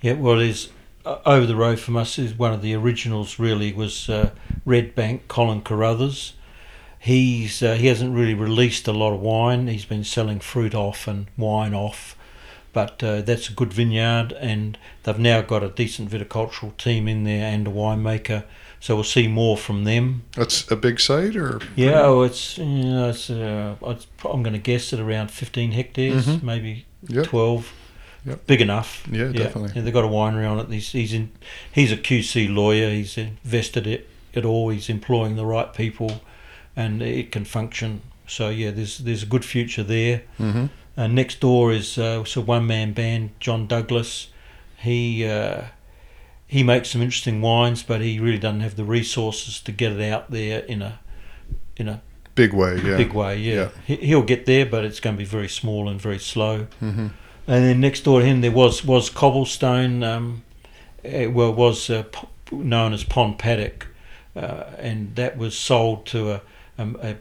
Yeah, 0.00 0.12
well, 0.12 0.38
is 0.38 0.68
uh, 1.06 1.18
over 1.24 1.46
the 1.46 1.56
road 1.56 1.80
from 1.80 1.96
us 1.96 2.18
is 2.18 2.34
one 2.34 2.52
of 2.52 2.62
the 2.62 2.74
originals. 2.74 3.38
Really 3.38 3.72
was 3.72 4.08
uh, 4.08 4.30
Red 4.64 4.94
Bank 4.94 5.26
Colin 5.28 5.62
Carruthers. 5.62 6.34
He's 6.98 7.62
uh, 7.62 7.74
he 7.74 7.86
hasn't 7.86 8.14
really 8.14 8.34
released 8.34 8.88
a 8.88 8.92
lot 8.92 9.14
of 9.14 9.20
wine. 9.20 9.68
He's 9.68 9.84
been 9.84 10.04
selling 10.04 10.40
fruit 10.40 10.74
off 10.74 11.06
and 11.06 11.28
wine 11.36 11.72
off, 11.74 12.15
but 12.76 13.02
uh, 13.02 13.22
that's 13.22 13.48
a 13.48 13.52
good 13.54 13.72
vineyard, 13.72 14.32
and 14.38 14.76
they've 15.04 15.18
now 15.18 15.40
got 15.40 15.62
a 15.62 15.70
decent 15.70 16.10
viticultural 16.10 16.76
team 16.76 17.08
in 17.08 17.24
there 17.24 17.46
and 17.50 17.66
a 17.66 17.70
winemaker. 17.70 18.44
So 18.80 18.94
we'll 18.94 19.04
see 19.04 19.28
more 19.28 19.56
from 19.56 19.84
them. 19.84 20.24
That's 20.36 20.70
a 20.70 20.76
big 20.76 21.00
site, 21.00 21.36
or 21.36 21.60
Yeah, 21.74 22.02
oh, 22.02 22.20
it's 22.22 22.58
you 22.58 22.66
know, 22.66 23.08
it's, 23.08 23.30
uh, 23.30 23.76
it's 23.86 24.06
I'm 24.24 24.42
going 24.42 24.52
to 24.52 24.58
guess 24.72 24.92
at 24.92 25.00
around 25.00 25.30
15 25.30 25.72
hectares, 25.72 26.26
Mhm. 26.26 26.42
maybe 26.42 26.84
Yep. 27.08 27.24
12. 27.26 27.72
Yep. 28.26 28.46
Big 28.46 28.60
enough. 28.60 29.08
Yeah, 29.10 29.28
definitely. 29.32 29.70
Yeah, 29.74 29.80
they've 29.82 29.94
got 29.94 30.04
a 30.04 30.08
winery 30.08 30.46
on 30.50 30.58
it. 30.58 30.68
He's 30.70 30.92
he's 30.92 31.14
in. 31.14 31.30
He's 31.72 31.92
a 31.92 31.96
QC 31.96 32.48
lawyer. 32.54 32.90
He's 32.90 33.16
invested 33.16 33.86
it 33.86 34.06
it 34.34 34.44
all. 34.44 34.68
He's 34.68 34.90
employing 34.90 35.36
the 35.36 35.46
right 35.46 35.72
people, 35.72 36.20
and 36.76 37.00
it 37.00 37.32
can 37.32 37.44
function. 37.46 38.02
So 38.26 38.50
yeah, 38.50 38.70
there's 38.72 38.98
there's 38.98 39.22
a 39.22 39.26
good 39.34 39.44
future 39.44 39.84
there. 39.84 40.22
Mm-hmm. 40.38 40.66
Uh, 40.96 41.06
next 41.06 41.40
door 41.40 41.72
is 41.72 41.98
uh, 41.98 42.24
so 42.24 42.40
one 42.40 42.66
man 42.66 42.92
band 42.92 43.30
John 43.40 43.66
Douglas. 43.66 44.28
He 44.78 45.26
uh, 45.26 45.64
he 46.46 46.62
makes 46.62 46.90
some 46.90 47.02
interesting 47.02 47.40
wines, 47.40 47.82
but 47.82 48.00
he 48.00 48.18
really 48.18 48.38
doesn't 48.38 48.60
have 48.60 48.76
the 48.76 48.84
resources 48.84 49.60
to 49.60 49.72
get 49.72 49.92
it 49.92 50.12
out 50.12 50.30
there 50.30 50.60
in 50.60 50.82
a 50.82 51.00
in 51.76 51.88
a 51.88 52.02
Big 52.36 52.52
way, 52.52 52.76
yeah. 52.84 52.98
big 52.98 53.14
way. 53.14 53.38
Yeah, 53.38 53.70
He, 53.86 53.96
he'll 53.96 54.22
get 54.22 54.44
there, 54.44 54.66
but 54.66 54.84
it's 54.84 55.00
going 55.00 55.16
to 55.16 55.18
be 55.18 55.24
very 55.24 55.48
small 55.48 55.88
and 55.88 55.98
very 55.98 56.18
slow. 56.18 56.66
Mm-hmm. 56.82 57.06
And 57.48 57.64
then 57.64 57.80
next 57.80 58.04
door 58.04 58.20
to 58.20 58.26
him 58.26 58.42
there 58.42 58.50
was 58.52 58.84
was 58.84 59.08
cobblestone. 59.08 60.02
Um, 60.02 60.42
it, 61.02 61.32
well, 61.32 61.54
was 61.54 61.88
uh, 61.88 62.02
p- 62.12 62.28
known 62.50 62.92
as 62.92 63.04
Pond 63.04 63.38
Paddock, 63.38 63.86
uh, 64.34 64.64
and 64.78 65.16
that 65.16 65.38
was 65.38 65.56
sold 65.56 66.04
to 66.06 66.32
a, 66.32 66.42
a, 66.76 66.88
a 67.00 67.16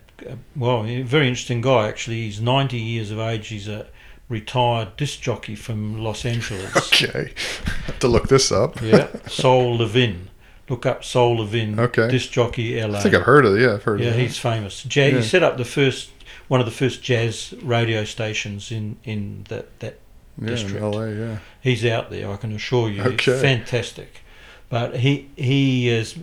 well, 0.55 0.83
very 0.83 1.27
interesting 1.27 1.61
guy 1.61 1.87
actually. 1.87 2.21
He's 2.23 2.39
ninety 2.41 2.79
years 2.79 3.11
of 3.11 3.19
age. 3.19 3.47
He's 3.47 3.67
a 3.67 3.87
retired 4.29 4.97
disc 4.97 5.21
jockey 5.21 5.55
from 5.55 5.99
Los 6.03 6.25
Angeles. 6.25 6.73
Okay, 7.03 7.31
have 7.85 7.99
to 7.99 8.07
look 8.07 8.27
this 8.29 8.51
up. 8.51 8.81
yeah, 8.81 9.07
Sol 9.27 9.77
Levin. 9.77 10.29
Look 10.69 10.85
up 10.85 11.03
Sol 11.03 11.37
Levin. 11.37 11.79
Okay. 11.79 12.09
Disc 12.09 12.31
jockey 12.31 12.81
LA. 12.81 12.97
I 12.97 13.01
think 13.01 13.13
I've 13.13 13.21
heard 13.23 13.45
of 13.45 13.55
it. 13.55 13.61
Yeah, 13.61 13.73
I've 13.75 13.83
heard 13.83 13.99
Yeah, 13.99 14.07
of 14.07 14.13
it. 14.15 14.17
Yeah, 14.17 14.23
he's 14.27 14.37
famous. 14.39 14.81
Jazz, 14.83 15.13
Yeah. 15.13 15.19
He 15.19 15.25
set 15.25 15.43
up 15.43 15.57
the 15.57 15.65
first 15.65 16.09
one 16.47 16.59
of 16.59 16.65
the 16.65 16.71
first 16.71 17.03
jazz 17.03 17.53
radio 17.61 18.03
stations 18.03 18.71
in 18.71 18.97
in 19.03 19.45
that 19.49 19.79
that 19.81 19.99
yeah, 20.41 20.47
district. 20.47 20.77
in 20.77 20.91
LA. 20.91 21.05
Yeah, 21.05 21.37
He's 21.61 21.85
out 21.85 22.09
there, 22.09 22.31
I 22.31 22.37
can 22.37 22.51
assure 22.53 22.89
you. 22.89 23.01
Okay. 23.03 23.31
He's 23.33 23.41
fantastic. 23.41 24.21
But 24.69 24.97
he 24.97 25.29
he 25.35 25.87
has 25.87 26.15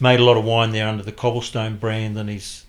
made 0.00 0.18
a 0.20 0.24
lot 0.24 0.38
of 0.38 0.44
wine 0.44 0.70
there 0.72 0.88
under 0.88 1.02
the 1.02 1.12
Cobblestone 1.12 1.76
brand, 1.76 2.16
and 2.16 2.30
he's 2.30 2.64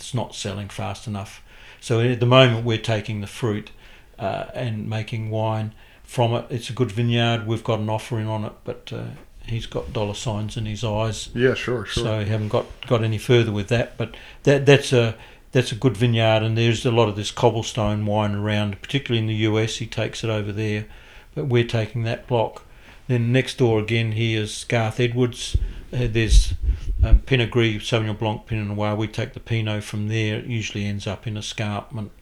it's 0.00 0.14
not 0.14 0.34
selling 0.34 0.70
fast 0.70 1.06
enough. 1.06 1.42
So 1.78 2.00
at 2.00 2.20
the 2.20 2.26
moment, 2.26 2.64
we're 2.64 2.78
taking 2.78 3.20
the 3.20 3.26
fruit 3.26 3.70
uh, 4.18 4.46
and 4.54 4.88
making 4.88 5.30
wine 5.30 5.74
from 6.02 6.32
it. 6.32 6.46
It's 6.48 6.70
a 6.70 6.72
good 6.72 6.90
vineyard. 6.90 7.46
We've 7.46 7.62
got 7.62 7.80
an 7.80 7.90
offering 7.90 8.26
on 8.26 8.44
it, 8.44 8.52
but 8.64 8.90
uh, 8.94 9.04
he's 9.44 9.66
got 9.66 9.92
dollar 9.92 10.14
signs 10.14 10.56
in 10.56 10.64
his 10.64 10.82
eyes, 10.82 11.28
yeah, 11.34 11.54
sure, 11.54 11.84
sure. 11.84 12.04
so 12.04 12.18
we 12.18 12.24
haven't 12.24 12.48
got 12.48 12.66
got 12.86 13.04
any 13.04 13.18
further 13.18 13.52
with 13.52 13.68
that. 13.68 13.98
But 13.98 14.14
that 14.44 14.64
that's 14.64 14.92
a 14.92 15.16
that's 15.52 15.70
a 15.70 15.74
good 15.76 15.96
vineyard, 15.96 16.42
and 16.42 16.56
there's 16.56 16.86
a 16.86 16.90
lot 16.90 17.08
of 17.08 17.16
this 17.16 17.30
cobblestone 17.30 18.06
wine 18.06 18.34
around, 18.34 18.80
particularly 18.80 19.18
in 19.18 19.26
the 19.26 19.42
US. 19.46 19.76
He 19.76 19.86
takes 19.86 20.24
it 20.24 20.30
over 20.30 20.50
there, 20.50 20.86
but 21.34 21.46
we're 21.46 21.64
taking 21.64 22.04
that 22.04 22.26
block. 22.26 22.64
Then 23.06 23.32
next 23.32 23.58
door 23.58 23.80
again, 23.80 24.12
here's 24.12 24.64
Garth 24.64 24.98
Edwards. 25.00 25.56
Uh, 25.92 26.06
there's 26.08 26.54
um, 27.02 27.20
Pinot 27.20 27.50
Gris, 27.50 27.82
Sauvignon 27.82 28.18
Blanc, 28.18 28.46
Pinot 28.46 28.66
Noir. 28.76 28.94
We 28.96 29.08
take 29.08 29.32
the 29.32 29.40
Pinot 29.40 29.84
from 29.84 30.08
there. 30.08 30.38
It 30.38 30.46
usually 30.46 30.84
ends 30.86 31.06
up 31.06 31.26
in 31.26 31.36
escarpment. 31.36 32.12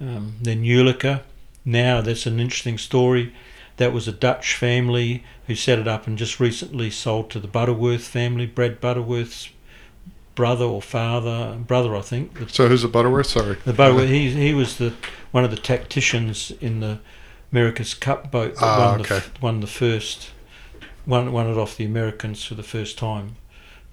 Um, 0.00 0.34
then 0.40 0.64
Julicher. 0.64 1.22
Now 1.64 2.00
that's 2.00 2.26
an 2.26 2.40
interesting 2.40 2.78
story. 2.78 3.32
That 3.76 3.92
was 3.92 4.08
a 4.08 4.12
Dutch 4.12 4.54
family 4.56 5.22
who 5.46 5.54
set 5.54 5.78
it 5.78 5.86
up 5.86 6.06
and 6.06 6.18
just 6.18 6.40
recently 6.40 6.90
sold 6.90 7.30
to 7.30 7.40
the 7.40 7.46
Butterworth 7.48 8.04
family. 8.06 8.46
Brad 8.46 8.80
Butterworth's 8.80 9.50
brother 10.34 10.64
or 10.64 10.80
father, 10.82 11.56
brother, 11.66 11.94
I 11.96 12.00
think. 12.00 12.38
The, 12.38 12.48
So 12.48 12.68
who's 12.68 12.82
the 12.82 12.88
Butterworth? 12.88 13.26
Sorry. 13.26 13.56
the 13.64 13.72
boat, 13.72 14.08
he 14.08 14.30
he 14.30 14.54
was 14.54 14.78
the 14.78 14.94
one 15.30 15.44
of 15.44 15.50
the 15.50 15.56
tacticians 15.56 16.50
in 16.60 16.80
the 16.80 16.98
America's 17.52 17.94
Cup 17.94 18.30
boat 18.30 18.54
that 18.56 18.62
Ah, 18.64 18.90
won, 18.92 19.00
okay. 19.00 19.18
the, 19.20 19.24
won 19.40 19.60
the 19.60 19.66
first, 19.66 20.30
won 21.06 21.32
won 21.32 21.48
it 21.48 21.56
off 21.56 21.76
the 21.76 21.84
Americans 21.84 22.44
for 22.44 22.54
the 22.54 22.62
first 22.62 22.98
time. 22.98 23.36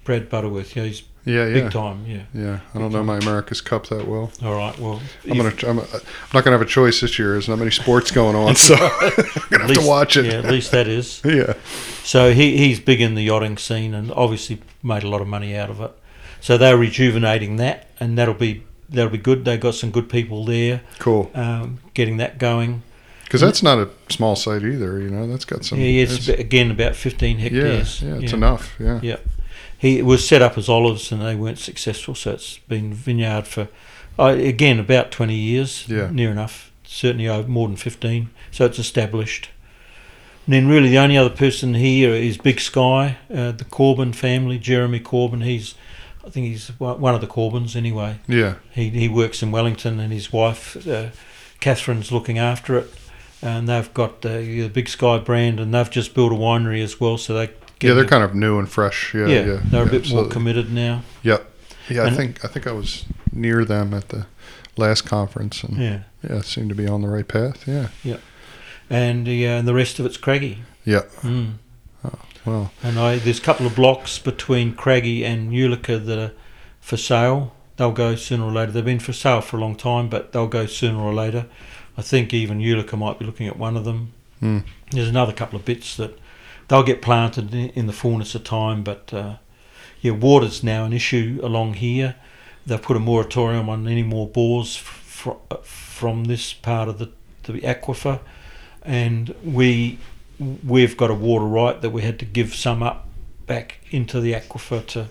Brad 0.06 0.30
Butterworth, 0.30 0.74
yeah, 0.76 0.84
he's 0.84 1.02
Yeah, 1.26 1.46
yeah, 1.46 1.52
big 1.64 1.70
time, 1.72 2.06
yeah. 2.06 2.22
yeah. 2.32 2.60
I 2.74 2.78
don't 2.78 2.92
know 2.92 3.02
my 3.02 3.18
America's 3.18 3.60
Cup 3.60 3.88
that 3.88 4.06
well. 4.08 4.30
All 4.42 4.54
right, 4.54 4.78
well, 4.78 5.02
I'm 5.28 5.36
gonna. 5.36 5.52
I'm, 5.66 5.80
I'm 5.80 5.86
not 6.32 6.44
gonna 6.44 6.52
have 6.56 6.62
a 6.62 6.64
choice 6.64 7.00
this 7.02 7.18
year. 7.18 7.32
There's 7.32 7.48
not 7.48 7.58
many 7.58 7.72
sports 7.72 8.10
going 8.12 8.34
on, 8.36 8.54
so 8.66 8.74
I'm 8.76 8.80
gonna 9.50 9.62
have 9.62 9.68
least- 9.68 9.80
to 9.82 9.86
watch 9.86 10.16
it. 10.16 10.26
Yeah, 10.26 10.38
at 10.38 10.44
least 10.46 10.70
that 10.70 10.86
is. 10.88 11.20
Yeah. 11.24 11.52
So 12.04 12.32
he, 12.32 12.56
he's 12.56 12.78
big 12.80 13.00
in 13.00 13.16
the 13.16 13.22
yachting 13.24 13.58
scene 13.58 13.92
and 13.92 14.12
obviously 14.12 14.60
made 14.82 15.02
a 15.02 15.08
lot 15.08 15.20
of 15.20 15.26
money 15.26 15.56
out 15.56 15.68
of 15.70 15.80
it. 15.80 15.90
So 16.40 16.56
they're 16.56 16.76
rejuvenating 16.78 17.56
that, 17.56 17.88
and 17.98 18.16
that'll 18.16 18.34
be 18.34 18.62
that'll 18.88 19.10
be 19.10 19.18
good. 19.18 19.44
They've 19.44 19.58
got 19.60 19.74
some 19.74 19.90
good 19.90 20.08
people 20.08 20.44
there, 20.44 20.82
Cool. 21.00 21.28
um, 21.34 21.78
getting 21.94 22.18
that 22.18 22.38
going. 22.38 22.82
Because 23.24 23.40
that's 23.40 23.60
not 23.60 23.78
a 23.78 23.88
small 24.08 24.36
site 24.36 24.62
either. 24.62 25.00
You 25.00 25.10
know, 25.10 25.26
that's 25.26 25.44
got 25.44 25.64
some. 25.64 25.80
yeah, 25.80 26.02
it's, 26.04 26.28
it's- 26.28 26.38
again 26.38 26.70
about 26.70 26.94
15 26.94 27.38
hectares. 27.38 28.00
yeah, 28.00 28.14
yeah 28.14 28.20
it's 28.20 28.32
enough. 28.32 28.76
Yeah. 28.78 29.00
Yeah. 29.02 29.16
He 29.78 29.98
it 29.98 30.04
was 30.04 30.26
set 30.26 30.42
up 30.42 30.56
as 30.56 30.68
olives 30.68 31.12
and 31.12 31.22
they 31.22 31.34
weren't 31.34 31.58
successful, 31.58 32.14
so 32.14 32.32
it's 32.32 32.58
been 32.58 32.92
vineyard 32.94 33.46
for 33.46 33.68
uh, 34.18 34.34
again 34.38 34.78
about 34.78 35.10
20 35.10 35.34
years. 35.34 35.88
Yeah. 35.88 36.10
near 36.10 36.30
enough. 36.30 36.72
Certainly 36.84 37.28
over 37.28 37.48
more 37.48 37.68
than 37.68 37.76
15. 37.76 38.30
So 38.52 38.64
it's 38.64 38.78
established. 38.78 39.50
And 40.46 40.54
then 40.54 40.68
really 40.68 40.88
the 40.88 40.98
only 40.98 41.18
other 41.18 41.34
person 41.34 41.74
here 41.74 42.10
is 42.14 42.38
Big 42.38 42.60
Sky, 42.60 43.18
uh, 43.34 43.50
the 43.52 43.64
Corbin 43.64 44.12
family, 44.12 44.58
Jeremy 44.58 45.00
Corbin. 45.00 45.40
He's 45.40 45.74
I 46.24 46.30
think 46.30 46.46
he's 46.46 46.68
one 46.78 47.00
one 47.00 47.14
of 47.14 47.20
the 47.20 47.26
Corbins 47.26 47.76
anyway. 47.76 48.18
Yeah. 48.28 48.54
He 48.72 48.90
he 48.90 49.08
works 49.08 49.42
in 49.42 49.50
Wellington, 49.50 50.00
and 50.00 50.12
his 50.12 50.32
wife 50.32 50.86
uh, 50.86 51.10
Catherine's 51.60 52.12
looking 52.12 52.38
after 52.38 52.78
it. 52.78 52.92
And 53.42 53.68
they've 53.68 53.92
got 53.92 54.22
the, 54.22 54.38
the 54.62 54.68
Big 54.68 54.88
Sky 54.88 55.18
brand, 55.18 55.60
and 55.60 55.74
they've 55.74 55.90
just 55.90 56.14
built 56.14 56.32
a 56.32 56.36
winery 56.36 56.82
as 56.82 56.98
well. 57.00 57.18
So 57.18 57.34
they 57.34 57.50
Yeah, 57.80 57.94
they're 57.94 58.06
kind 58.06 58.24
of 58.24 58.34
new 58.34 58.58
and 58.58 58.68
fresh. 58.68 59.14
Yeah, 59.14 59.26
yeah, 59.26 59.44
yeah. 59.44 59.60
they're 59.64 59.82
a 59.82 59.84
yeah, 59.84 59.90
bit 59.90 60.10
more 60.10 60.28
committed 60.28 60.72
now. 60.72 61.02
Yep. 61.22 61.52
Yeah, 61.88 62.04
I 62.04 62.10
think 62.10 62.44
I 62.44 62.48
think 62.48 62.66
I 62.66 62.72
was 62.72 63.04
near 63.32 63.64
them 63.64 63.94
at 63.94 64.08
the 64.08 64.26
last 64.76 65.02
conference, 65.02 65.62
and 65.62 65.76
yeah, 65.76 66.00
Yeah, 66.22 66.36
it 66.36 66.44
seemed 66.44 66.70
to 66.70 66.74
be 66.74 66.88
on 66.88 67.02
the 67.02 67.08
right 67.08 67.26
path. 67.26 67.68
Yeah. 67.68 67.88
Yeah. 68.02 68.16
And 68.88 69.26
the 69.26 69.46
uh, 69.46 69.58
and 69.58 69.68
the 69.68 69.74
rest 69.74 69.98
of 69.98 70.06
it's 70.06 70.16
craggy. 70.16 70.62
Yeah. 70.84 71.02
Mm. 71.22 71.54
Well. 72.46 72.70
And 72.82 72.98
I 72.98 73.18
there's 73.18 73.40
a 73.40 73.42
couple 73.42 73.66
of 73.66 73.74
blocks 73.74 74.18
between 74.18 74.74
Craggy 74.74 75.24
and 75.24 75.52
Julicher 75.52 75.98
that 75.98 76.18
are 76.18 76.32
for 76.80 76.96
sale. 76.96 77.52
They'll 77.76 77.92
go 77.92 78.14
sooner 78.14 78.44
or 78.44 78.52
later. 78.52 78.72
They've 78.72 78.84
been 78.84 79.00
for 79.00 79.12
sale 79.12 79.40
for 79.40 79.56
a 79.56 79.60
long 79.60 79.74
time, 79.74 80.08
but 80.08 80.32
they'll 80.32 80.46
go 80.46 80.66
sooner 80.66 81.00
or 81.00 81.12
later. 81.12 81.46
I 81.98 82.02
think 82.02 82.32
even 82.32 82.62
Julicher 82.62 82.96
might 82.96 83.18
be 83.18 83.24
looking 83.24 83.48
at 83.48 83.58
one 83.58 83.76
of 83.76 83.84
them. 83.84 84.12
Mm. 84.40 84.64
There's 84.92 85.08
another 85.08 85.32
couple 85.32 85.58
of 85.58 85.64
bits 85.64 85.96
that 85.96 86.16
they'll 86.68 86.82
get 86.82 87.02
planted 87.02 87.54
in 87.54 87.86
the 87.86 87.92
fullness 87.92 88.34
of 88.34 88.44
time, 88.44 88.82
but 88.82 89.12
uh, 89.12 89.36
yeah, 90.00 90.12
water's 90.12 90.62
now 90.62 90.84
an 90.84 90.92
issue 90.92 91.40
along 91.42 91.74
here. 91.74 92.16
They've 92.66 92.80
put 92.82 92.96
a 92.96 93.00
moratorium 93.00 93.68
on 93.68 93.86
any 93.86 94.02
more 94.02 94.26
bores 94.28 94.76
fr- 94.76 95.30
fr- 95.48 95.56
from 95.62 96.24
this 96.24 96.52
part 96.52 96.88
of 96.88 96.98
the, 96.98 97.10
the 97.44 97.60
aquifer, 97.60 98.20
and 98.82 99.34
we 99.44 99.98
we've 100.66 100.96
got 100.98 101.10
a 101.10 101.14
water 101.14 101.46
right 101.46 101.80
that 101.80 101.90
we 101.90 102.02
had 102.02 102.18
to 102.18 102.24
give 102.26 102.54
some 102.54 102.82
up 102.82 103.08
back 103.46 103.78
into 103.90 104.20
the 104.20 104.32
aquifer 104.34 104.84
to 104.86 105.08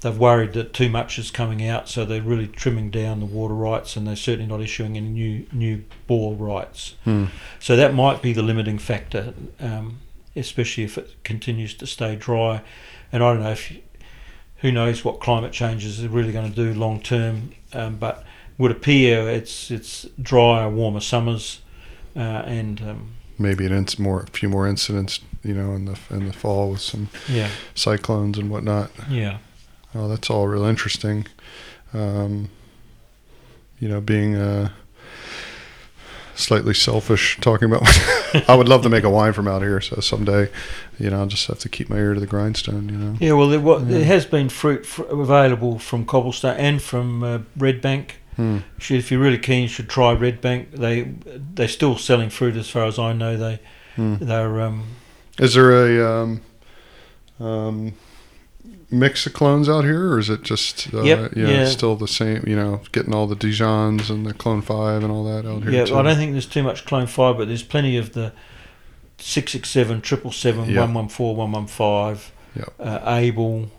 they've 0.00 0.18
worried 0.18 0.52
that 0.54 0.72
too 0.72 0.88
much 0.88 1.18
is 1.20 1.30
coming 1.30 1.64
out 1.68 1.88
so 1.88 2.04
they're 2.04 2.20
really 2.20 2.48
trimming 2.48 2.90
down 2.90 3.20
the 3.20 3.26
water 3.26 3.54
rights 3.54 3.94
and 3.96 4.06
they're 4.08 4.16
certainly 4.16 4.46
not 4.46 4.60
issuing 4.60 4.96
any 4.96 5.08
new 5.08 5.46
new 5.52 5.84
bore 6.08 6.34
rights 6.34 6.94
Hmm. 7.04 7.26
so 7.60 7.76
that 7.76 7.94
might 7.94 8.22
be 8.22 8.32
the 8.32 8.42
limiting 8.42 8.78
factor 8.78 9.34
um, 9.60 10.00
especially 10.36 10.84
if 10.84 10.96
it 10.98 11.10
continues 11.24 11.74
to 11.74 11.86
stay 11.86 12.14
dry 12.16 12.62
and 13.12 13.22
I 13.24 13.32
don't 13.32 13.42
know 13.42 13.50
if 13.52 13.72
who 14.58 14.70
knows 14.72 15.04
what 15.04 15.20
climate 15.20 15.52
changes 15.52 16.02
are 16.04 16.08
really 16.08 16.32
going 16.32 16.50
to 16.50 16.54
do 16.54 16.78
long 16.78 17.00
term 17.00 17.52
um, 17.72 17.96
but 17.96 18.24
would 18.58 18.70
appear 18.70 19.28
it's 19.28 19.70
it's 19.70 20.06
drier 20.20 20.68
warmer 20.70 21.00
summers 21.00 21.60
uh, 22.14 22.20
and 22.46 22.80
um, 22.82 23.12
Maybe 23.38 23.66
an 23.66 23.72
inc- 23.72 23.98
more, 23.98 24.22
a 24.22 24.26
few 24.30 24.48
more 24.48 24.66
incidents, 24.66 25.20
you 25.44 25.52
know, 25.52 25.72
in 25.74 25.84
the 25.84 25.98
in 26.08 26.26
the 26.26 26.32
fall 26.32 26.70
with 26.70 26.80
some 26.80 27.10
yeah 27.28 27.50
cyclones 27.74 28.38
and 28.38 28.48
whatnot. 28.50 28.90
yeah 29.10 29.38
Oh, 29.94 30.08
that's 30.08 30.30
all 30.30 30.46
real 30.48 30.64
interesting. 30.64 31.26
Um, 31.92 32.48
you 33.78 33.88
know, 33.88 34.00
being 34.00 34.34
uh, 34.36 34.70
slightly 36.36 36.74
selfish, 36.74 37.38
talking 37.40 37.70
about. 37.72 37.82
I 38.48 38.54
would 38.54 38.68
love 38.68 38.82
to 38.82 38.88
make 38.88 39.04
a 39.04 39.10
wine 39.10 39.32
from 39.32 39.48
out 39.48 39.62
here, 39.62 39.80
so 39.80 40.00
someday, 40.00 40.48
you 40.98 41.10
know, 41.10 41.20
I'll 41.20 41.26
just 41.26 41.46
have 41.48 41.58
to 41.60 41.68
keep 41.68 41.88
my 41.90 41.96
ear 41.96 42.14
to 42.14 42.20
the 42.20 42.26
grindstone. 42.26 42.88
You 42.88 42.96
know. 42.96 43.16
Yeah, 43.20 43.32
well, 43.32 43.48
there, 43.48 43.60
Yeah. 43.60 43.78
there 43.98 44.04
has 44.04 44.24
been 44.26 44.48
fruit 44.48 44.86
fr- 44.86 45.02
available 45.04 45.78
from 45.78 46.04
Cobblestone 46.04 46.56
and 46.56 46.80
from 46.80 47.22
uh, 47.24 47.38
Red 47.56 47.80
Bank. 47.80 48.20
Hmm. 48.36 48.58
Should, 48.78 48.98
if 48.98 49.10
you're 49.10 49.20
really 49.20 49.38
keen, 49.38 49.62
you 49.62 49.68
should 49.68 49.88
try 49.88 50.12
Red 50.12 50.40
Bank. 50.42 50.72
They 50.72 51.14
they're 51.54 51.68
still 51.68 51.96
selling 51.96 52.28
fruit, 52.30 52.54
as 52.56 52.68
far 52.68 52.84
as 52.84 52.98
I 52.98 53.12
know. 53.14 53.36
They 53.36 53.60
Hmm. 53.96 54.16
they're 54.20 54.60
um, 54.60 54.84
Is 55.38 55.54
there 55.54 55.72
a 55.72 56.22
um, 56.22 56.42
um, 57.40 57.94
mix 58.90 59.26
of 59.26 59.32
clones 59.32 59.68
out 59.68 59.84
here, 59.84 60.12
or 60.12 60.18
is 60.18 60.30
it 60.30 60.42
just 60.42 60.92
uh, 60.94 61.02
Yep, 61.02 61.32
yeah, 61.36 61.48
yeah. 61.48 61.64
still 61.66 61.96
the 61.96 62.08
same? 62.08 62.44
You 62.46 62.56
know, 62.56 62.80
getting 62.92 63.14
all 63.14 63.26
the 63.26 63.36
Dijons 63.36 64.10
and 64.10 64.24
the 64.26 64.34
Clone 64.34 64.62
Five 64.62 65.02
and 65.02 65.10
all 65.12 65.24
that 65.24 65.46
out 65.48 65.62
here. 65.64 65.72
yeah. 65.72 65.82
I 65.96 66.02
don't 66.02 66.16
think 66.16 66.32
there's 66.32 66.46
too 66.46 66.62
much 66.62 66.84
Clone 66.84 67.06
Five, 67.06 67.36
but 67.38 67.48
there's 67.48 67.62
plenty 67.62 67.96
of 67.96 68.12
the 68.12 68.32
six 69.18 69.52
six 69.52 69.70
seven, 69.70 70.00
triple 70.00 70.32
seven, 70.32 70.74
one 70.74 70.94
one 70.94 71.08
four, 71.08 71.34
one 71.34 71.52
one 71.52 71.66
five, 71.66 72.32
uh, 72.78 73.00
Abel. 73.06 73.70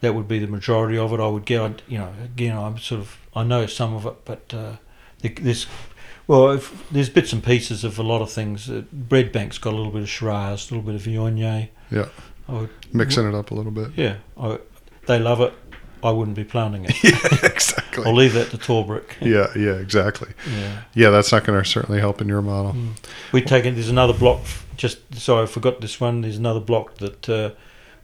That 0.00 0.14
would 0.14 0.28
be 0.28 0.38
the 0.38 0.46
majority 0.46 0.96
of 0.96 1.12
it. 1.12 1.18
I 1.20 1.26
would 1.26 1.44
get. 1.44 1.82
You 1.88 1.98
know, 1.98 2.12
again, 2.24 2.56
I'm 2.56 2.78
sort 2.78 3.00
of 3.00 3.18
I 3.34 3.42
know 3.42 3.66
some 3.66 3.94
of 3.94 4.06
it, 4.06 4.24
but 4.24 4.52
uh, 4.54 4.76
the- 5.22 5.28
this. 5.30 5.66
Well, 6.28 6.50
if, 6.50 6.86
there's 6.90 7.08
bits 7.08 7.32
and 7.32 7.42
pieces 7.42 7.84
of 7.84 7.98
a 7.98 8.02
lot 8.02 8.20
of 8.20 8.30
things. 8.30 8.68
Uh, 8.68 8.82
Red 9.10 9.32
Bank's 9.32 9.56
got 9.56 9.72
a 9.72 9.76
little 9.76 9.90
bit 9.90 10.02
of 10.02 10.08
Shiraz, 10.10 10.70
a 10.70 10.74
little 10.74 10.82
bit 10.86 10.94
of 10.94 11.02
Viognier. 11.02 11.68
Yeah. 11.90 12.08
I 12.48 12.52
would, 12.52 12.70
Mixing 12.94 13.28
it 13.28 13.34
up 13.34 13.50
a 13.50 13.54
little 13.54 13.72
bit. 13.72 13.90
yeah, 13.96 14.16
I, 14.40 14.58
they 15.06 15.18
love 15.18 15.40
it. 15.40 15.52
I 16.02 16.10
wouldn't 16.12 16.36
be 16.36 16.44
planting 16.44 16.84
it. 16.88 17.02
yeah, 17.04 17.50
exactly. 17.50 18.04
I'll 18.04 18.14
leave 18.14 18.32
that 18.34 18.50
to 18.50 18.56
Torbreck. 18.56 19.04
Yeah, 19.20 19.48
yeah, 19.56 19.72
exactly. 19.80 20.28
Yeah. 20.48 20.82
Yeah, 20.94 21.10
that's 21.10 21.32
not 21.32 21.44
going 21.44 21.60
to 21.60 21.68
certainly 21.68 21.98
help 22.00 22.20
in 22.20 22.28
your 22.28 22.40
model. 22.40 22.72
Mm. 22.72 22.92
We 23.32 23.40
it. 23.40 23.74
There's 23.74 23.88
another 23.88 24.12
block. 24.12 24.40
Just 24.76 25.12
sorry, 25.16 25.42
I 25.42 25.46
forgot 25.46 25.80
this 25.80 26.00
one. 26.00 26.20
There's 26.20 26.36
another 26.36 26.60
block 26.60 26.98
that 26.98 27.28
uh, 27.28 27.50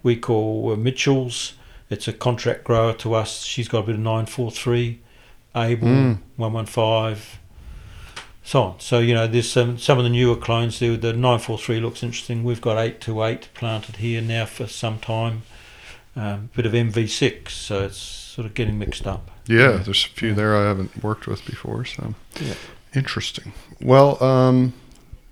we 0.03 0.17
call 0.17 0.73
uh, 0.73 0.77
Mitchell's. 0.77 1.55
It's 1.89 2.09
a 2.09 2.13
contract 2.13 2.65
grower 2.65 2.95
to 2.95 3.15
us. 3.15 3.45
She's 3.45 3.69
got 3.69 3.85
a 3.85 3.87
bit 3.87 3.95
of 3.95 4.01
nine 4.01 4.27
four 4.27 4.51
three, 4.51 5.01
Abel 5.55 5.87
Mm. 5.87 6.19
one 6.37 6.53
one 6.53 6.67
five, 6.67 7.39
so 8.45 8.63
on. 8.63 8.81
So 8.81 8.99
you 9.01 9.15
know, 9.15 9.27
there's 9.27 9.51
some 9.51 9.79
some 9.79 9.99
of 9.99 10.05
the 10.05 10.11
newer 10.11 10.37
clones. 10.37 10.79
The 10.79 10.95
the 10.97 11.13
nine 11.13 11.39
four 11.41 11.59
three 11.59 11.81
looks 11.81 12.03
interesting. 12.03 12.45
We've 12.45 12.61
got 12.61 12.79
eight 12.79 13.01
two 13.01 13.23
eight 13.25 13.49
planted 13.55 13.97
here 13.97 14.21
now 14.21 14.47
for 14.47 14.67
some 14.67 14.99
time. 14.99 15.43
Um, 16.17 16.51
bit 16.55 16.65
of 16.67 16.73
MV 16.73 17.09
six, 17.09 17.55
so 17.55 17.83
it's 17.85 17.97
sort 17.97 18.47
of 18.47 18.55
getting 18.55 18.79
mixed 18.79 19.07
up. 19.07 19.31
Yeah, 19.49 19.73
there's 19.85 20.05
a 20.05 20.09
few 20.09 20.33
there 20.33 20.57
I 20.57 20.63
haven't 20.69 21.03
worked 21.03 21.27
with 21.27 21.45
before, 21.45 21.85
so 21.85 22.15
Yeah. 22.41 22.55
interesting. 22.95 23.53
Well, 23.81 24.23
um, 24.23 24.75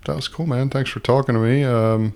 that 0.06 0.16
was 0.16 0.26
cool, 0.26 0.46
man. 0.46 0.70
Thanks 0.70 0.90
for 0.90 0.98
talking 1.00 1.34
to 1.36 1.40
me. 1.40 1.62
Um, 1.62 2.14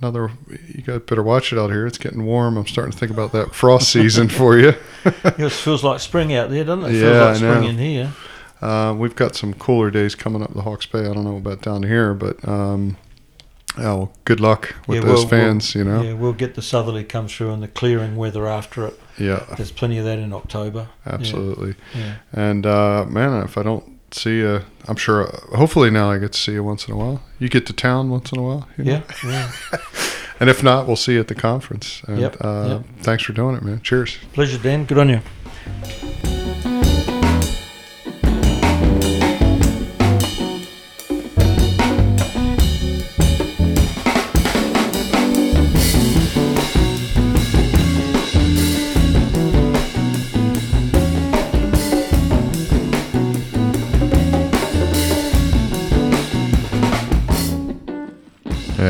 another, 0.00 0.30
you 0.68 0.82
got 0.82 1.06
better 1.06 1.22
watch 1.22 1.52
it 1.52 1.58
out 1.58 1.70
here. 1.70 1.86
It's 1.86 1.98
getting 1.98 2.24
warm. 2.24 2.56
I'm 2.56 2.66
starting 2.66 2.92
to 2.92 2.98
think 2.98 3.12
about 3.12 3.32
that 3.32 3.54
frost 3.54 3.90
season 3.90 4.28
for 4.30 4.58
you. 4.58 4.72
it 5.04 5.50
feels 5.52 5.84
like 5.84 6.00
spring 6.00 6.32
out 6.34 6.48
there, 6.48 6.64
doesn't 6.64 6.86
it? 6.86 6.94
It 6.94 7.00
Yeah, 7.02 7.02
feels 7.02 7.16
I 7.22 7.26
like 7.28 7.36
spring 7.36 7.60
know. 7.62 7.68
in 7.68 7.78
here. 7.78 8.12
Uh, 8.60 8.94
we've 8.96 9.14
got 9.16 9.34
some 9.36 9.52
cooler 9.54 9.90
days 9.90 10.14
coming 10.14 10.42
up 10.42 10.52
the 10.54 10.62
Hawke's 10.62 10.86
Bay. 10.86 11.00
I 11.00 11.12
don't 11.14 11.24
know 11.24 11.36
about 11.36 11.60
down 11.62 11.82
here, 11.82 12.14
but 12.14 12.46
um, 12.48 12.96
oh, 13.78 14.10
good 14.24 14.40
luck 14.40 14.74
with 14.86 15.00
Yeah, 15.02 15.04
those 15.08 15.18
we'll- 15.20 15.28
fans. 15.28 15.74
you 15.74 15.84
know, 15.84 16.02
Yeah, 16.02 16.12
we'll 16.14 16.32
get 16.32 16.54
the 16.54 16.62
southerly 16.62 17.04
come 17.04 17.28
through 17.28 17.52
and 17.52 17.62
the 17.62 17.68
clearing 17.68 18.16
weather 18.16 18.46
after 18.46 18.86
it. 18.86 18.98
yeah, 19.18 19.44
There's 19.56 19.70
plenty 19.72 19.98
of 19.98 20.04
that 20.06 20.18
in 20.18 20.32
October. 20.32 20.88
absolutely. 21.06 21.74
Yeah. 21.94 22.14
And 22.32 22.64
uh, 22.66 23.04
man, 23.08 23.42
if 23.44 23.58
I 23.58 23.62
don't 23.62 23.84
see 24.10 24.38
you, 24.38 24.62
I'm 24.88 24.96
sure. 24.96 25.26
hopefully 25.54 25.90
now 25.90 26.10
I 26.10 26.18
get 26.18 26.32
to 26.32 26.38
see 26.38 26.52
you 26.52 26.64
once 26.64 26.86
in 26.88 26.94
a 26.94 26.96
while. 26.96 27.22
You 27.38 27.48
get 27.50 27.66
to 27.66 27.72
town 27.74 28.08
once 28.10 28.32
in 28.32 28.38
a 28.38 28.42
while. 28.42 28.68
you 28.78 28.84
know? 28.84 29.02
Yeah. 29.24 29.52
yeah. 29.72 29.78
And 30.38 30.50
if 30.50 30.62
not, 30.62 30.86
we'll 30.86 30.96
see 30.96 31.14
you 31.14 31.20
at 31.20 31.28
the 31.28 31.34
conference. 31.34 32.02
And 32.06 32.20
Yep, 32.20 32.36
uh, 32.42 32.68
yep. 32.68 32.84
thanks 33.00 33.22
for 33.24 33.32
doing 33.32 33.56
it, 33.56 33.62
man. 33.62 33.80
Cheers. 33.80 34.18
Pleasure, 34.34 34.58
Dan. 34.58 34.84
Good 34.84 34.98
on 34.98 35.08
you. 35.08 36.25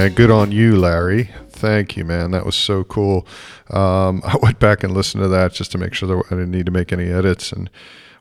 Man. 0.06 0.14
Good 0.14 0.30
on 0.30 0.52
you, 0.52 0.76
Larry. 0.76 1.30
Thank 1.48 1.96
you, 1.96 2.04
man. 2.04 2.30
That 2.30 2.46
was 2.46 2.54
so 2.54 2.84
cool. 2.84 3.26
Um, 3.70 4.22
I 4.24 4.36
went 4.40 4.58
back 4.58 4.84
and 4.84 4.94
listened 4.94 5.22
to 5.22 5.28
that 5.28 5.52
just 5.52 5.72
to 5.72 5.78
make 5.78 5.94
sure 5.94 6.08
that 6.08 6.26
I 6.26 6.30
didn't 6.30 6.50
need 6.50 6.66
to 6.66 6.72
make 6.72 6.92
any 6.92 7.10
edits. 7.10 7.52
And 7.52 7.70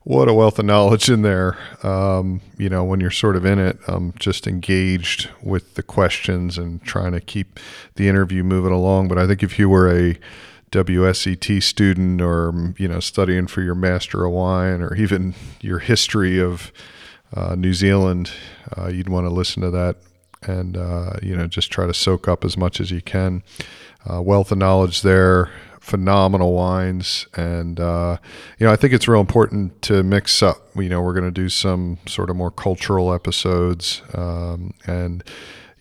what 0.03 0.27
a 0.27 0.33
wealth 0.33 0.59
of 0.59 0.65
knowledge 0.65 1.09
in 1.09 1.21
there. 1.21 1.57
Um, 1.83 2.41
you 2.57 2.69
know, 2.69 2.83
when 2.83 2.99
you're 2.99 3.11
sort 3.11 3.35
of 3.35 3.45
in 3.45 3.59
it, 3.59 3.77
um, 3.87 4.13
just 4.17 4.47
engaged 4.47 5.29
with 5.41 5.75
the 5.75 5.83
questions 5.83 6.57
and 6.57 6.81
trying 6.83 7.11
to 7.11 7.21
keep 7.21 7.59
the 7.95 8.07
interview 8.07 8.43
moving 8.43 8.71
along. 8.71 9.07
But 9.07 9.17
I 9.17 9.27
think 9.27 9.43
if 9.43 9.59
you 9.59 9.69
were 9.69 9.89
a 9.89 10.17
WSET 10.71 11.61
student 11.61 12.21
or, 12.21 12.73
you 12.77 12.87
know, 12.87 12.99
studying 12.99 13.47
for 13.47 13.61
your 13.61 13.75
Master 13.75 14.25
of 14.25 14.31
Wine 14.31 14.81
or 14.81 14.95
even 14.95 15.35
your 15.61 15.79
history 15.79 16.39
of 16.39 16.71
uh, 17.35 17.55
New 17.55 17.73
Zealand, 17.73 18.31
uh, 18.77 18.87
you'd 18.87 19.09
want 19.09 19.25
to 19.25 19.33
listen 19.33 19.61
to 19.61 19.71
that 19.71 19.97
and 20.47 20.77
uh, 20.77 21.13
you 21.21 21.35
know 21.35 21.47
just 21.47 21.71
try 21.71 21.85
to 21.85 21.93
soak 21.93 22.27
up 22.27 22.45
as 22.45 22.57
much 22.57 22.79
as 22.79 22.91
you 22.91 23.01
can. 23.01 23.43
Uh, 24.09 24.21
wealth 24.21 24.51
of 24.51 24.57
knowledge 24.57 25.01
there, 25.01 25.49
phenomenal 25.79 26.53
wines, 26.53 27.27
and 27.35 27.79
uh, 27.79 28.17
you 28.59 28.65
know 28.65 28.73
I 28.73 28.75
think 28.75 28.93
it's 28.93 29.07
real 29.07 29.21
important 29.21 29.81
to 29.83 30.03
mix 30.03 30.41
up. 30.43 30.57
You 30.75 30.89
know 30.89 31.01
we're 31.01 31.13
going 31.13 31.25
to 31.25 31.31
do 31.31 31.49
some 31.49 31.97
sort 32.07 32.29
of 32.29 32.35
more 32.35 32.51
cultural 32.51 33.13
episodes 33.13 34.01
um, 34.13 34.73
and 34.85 35.23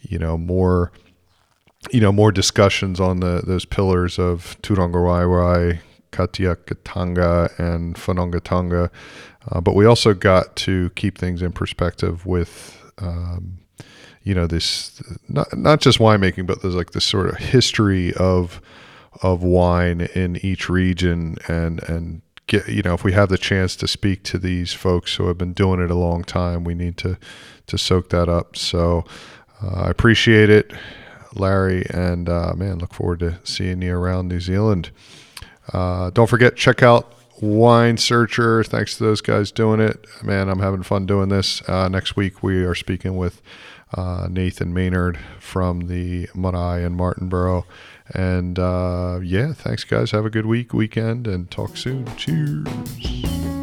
you 0.03 0.19
know 0.19 0.37
more 0.37 0.93
you 1.91 2.01
know 2.01 2.13
more 2.13 2.33
discussions 2.33 3.01
on 3.01 3.21
the 3.21 3.43
those 3.47 3.65
pillars 3.65 4.19
of 4.19 4.61
Turangawaewae, 4.63 5.81
Kaitiakitanga, 6.13 7.59
and 7.59 7.95
Whanaungatanga. 7.97 8.91
Uh, 9.51 9.61
but 9.61 9.75
we 9.75 9.85
also 9.85 10.15
got 10.15 10.57
to 10.57 10.91
keep 10.91 11.19
things 11.19 11.43
in 11.43 11.53
perspective 11.53 12.25
with 12.25 12.81
um, 12.99 13.59
you 14.25 14.35
know 14.35 14.47
this 14.47 15.01
not 15.29 15.57
not 15.57 15.81
just 15.81 15.99
winemaking, 15.99 16.47
but 16.47 16.63
there's 16.63 16.75
like 16.75 16.91
this 16.91 17.05
sort 17.05 17.29
of 17.29 17.37
history 17.37 18.13
of 18.15 18.61
of 19.23 19.43
wine 19.43 20.01
in 20.15 20.37
each 20.45 20.69
region 20.69 21.37
and 21.47 21.83
and 21.89 22.23
get 22.47 22.67
you 22.69 22.83
know 22.83 22.95
if 22.95 23.05
we 23.05 23.13
have 23.13 23.29
the 23.29 23.39
chance 23.39 23.77
to 23.77 23.87
speak 23.87 24.23
to 24.25 24.39
these 24.39 24.73
folks 24.73 25.15
who 25.15 25.29
have 25.29 25.39
been 25.39 25.53
doing 25.53 25.81
it 25.81 25.91
a 25.91 25.95
long 25.95 26.25
time, 26.25 26.65
we 26.65 26.75
need 26.75 26.97
to 26.97 27.19
to 27.67 27.79
soak 27.79 28.09
that 28.11 28.29
up. 28.29 28.57
So 28.57 29.05
uh, 29.63 29.83
I 29.85 29.91
appreciate 29.91 30.49
it, 30.49 30.73
Larry, 31.35 31.87
and 31.91 32.29
uh, 32.29 32.55
man, 32.57 32.79
look 32.79 32.95
forward 32.95 33.21
to 33.21 33.39
seeing 33.45 33.83
you 33.83 33.95
around 33.95 34.29
New 34.29 34.41
Zealand. 34.41 34.91
Uh, 35.73 36.11
don't 36.11 36.29
forget 36.29 36.57
check 36.57 36.83
out 36.83 37.13
Wine 37.43 37.99
Searcher. 37.99 38.65
Thanks 38.65 38.97
to 38.97 39.05
those 39.05 39.21
guys 39.21 39.53
doing 39.53 39.81
it. 39.81 40.07
Man, 40.23 40.49
I'm 40.49 40.61
having 40.61 40.83
fun 40.83 41.05
doing 41.05 41.29
this. 41.29 41.67
Uh, 41.69 41.89
next 41.89 42.17
week 42.17 42.43
we 42.43 42.65
are 42.65 42.75
speaking 42.75 43.17
with 43.17 43.43
uh, 43.97 44.29
Nathan 44.31 44.75
Maynard 44.75 45.19
from 45.39 45.89
the 45.89 46.29
Marae 46.35 46.85
in 46.85 46.97
Martinborough. 46.97 47.65
And 48.13 48.59
uh, 48.59 49.21
yeah, 49.23 49.53
thanks, 49.53 49.85
guys. 49.85 50.11
Have 50.11 50.27
a 50.27 50.31
good 50.31 50.47
week, 50.47 50.75
weekend, 50.75 51.27
and 51.27 51.51
talk 51.51 51.77
soon. 51.77 52.05
Cheers. 52.17 53.54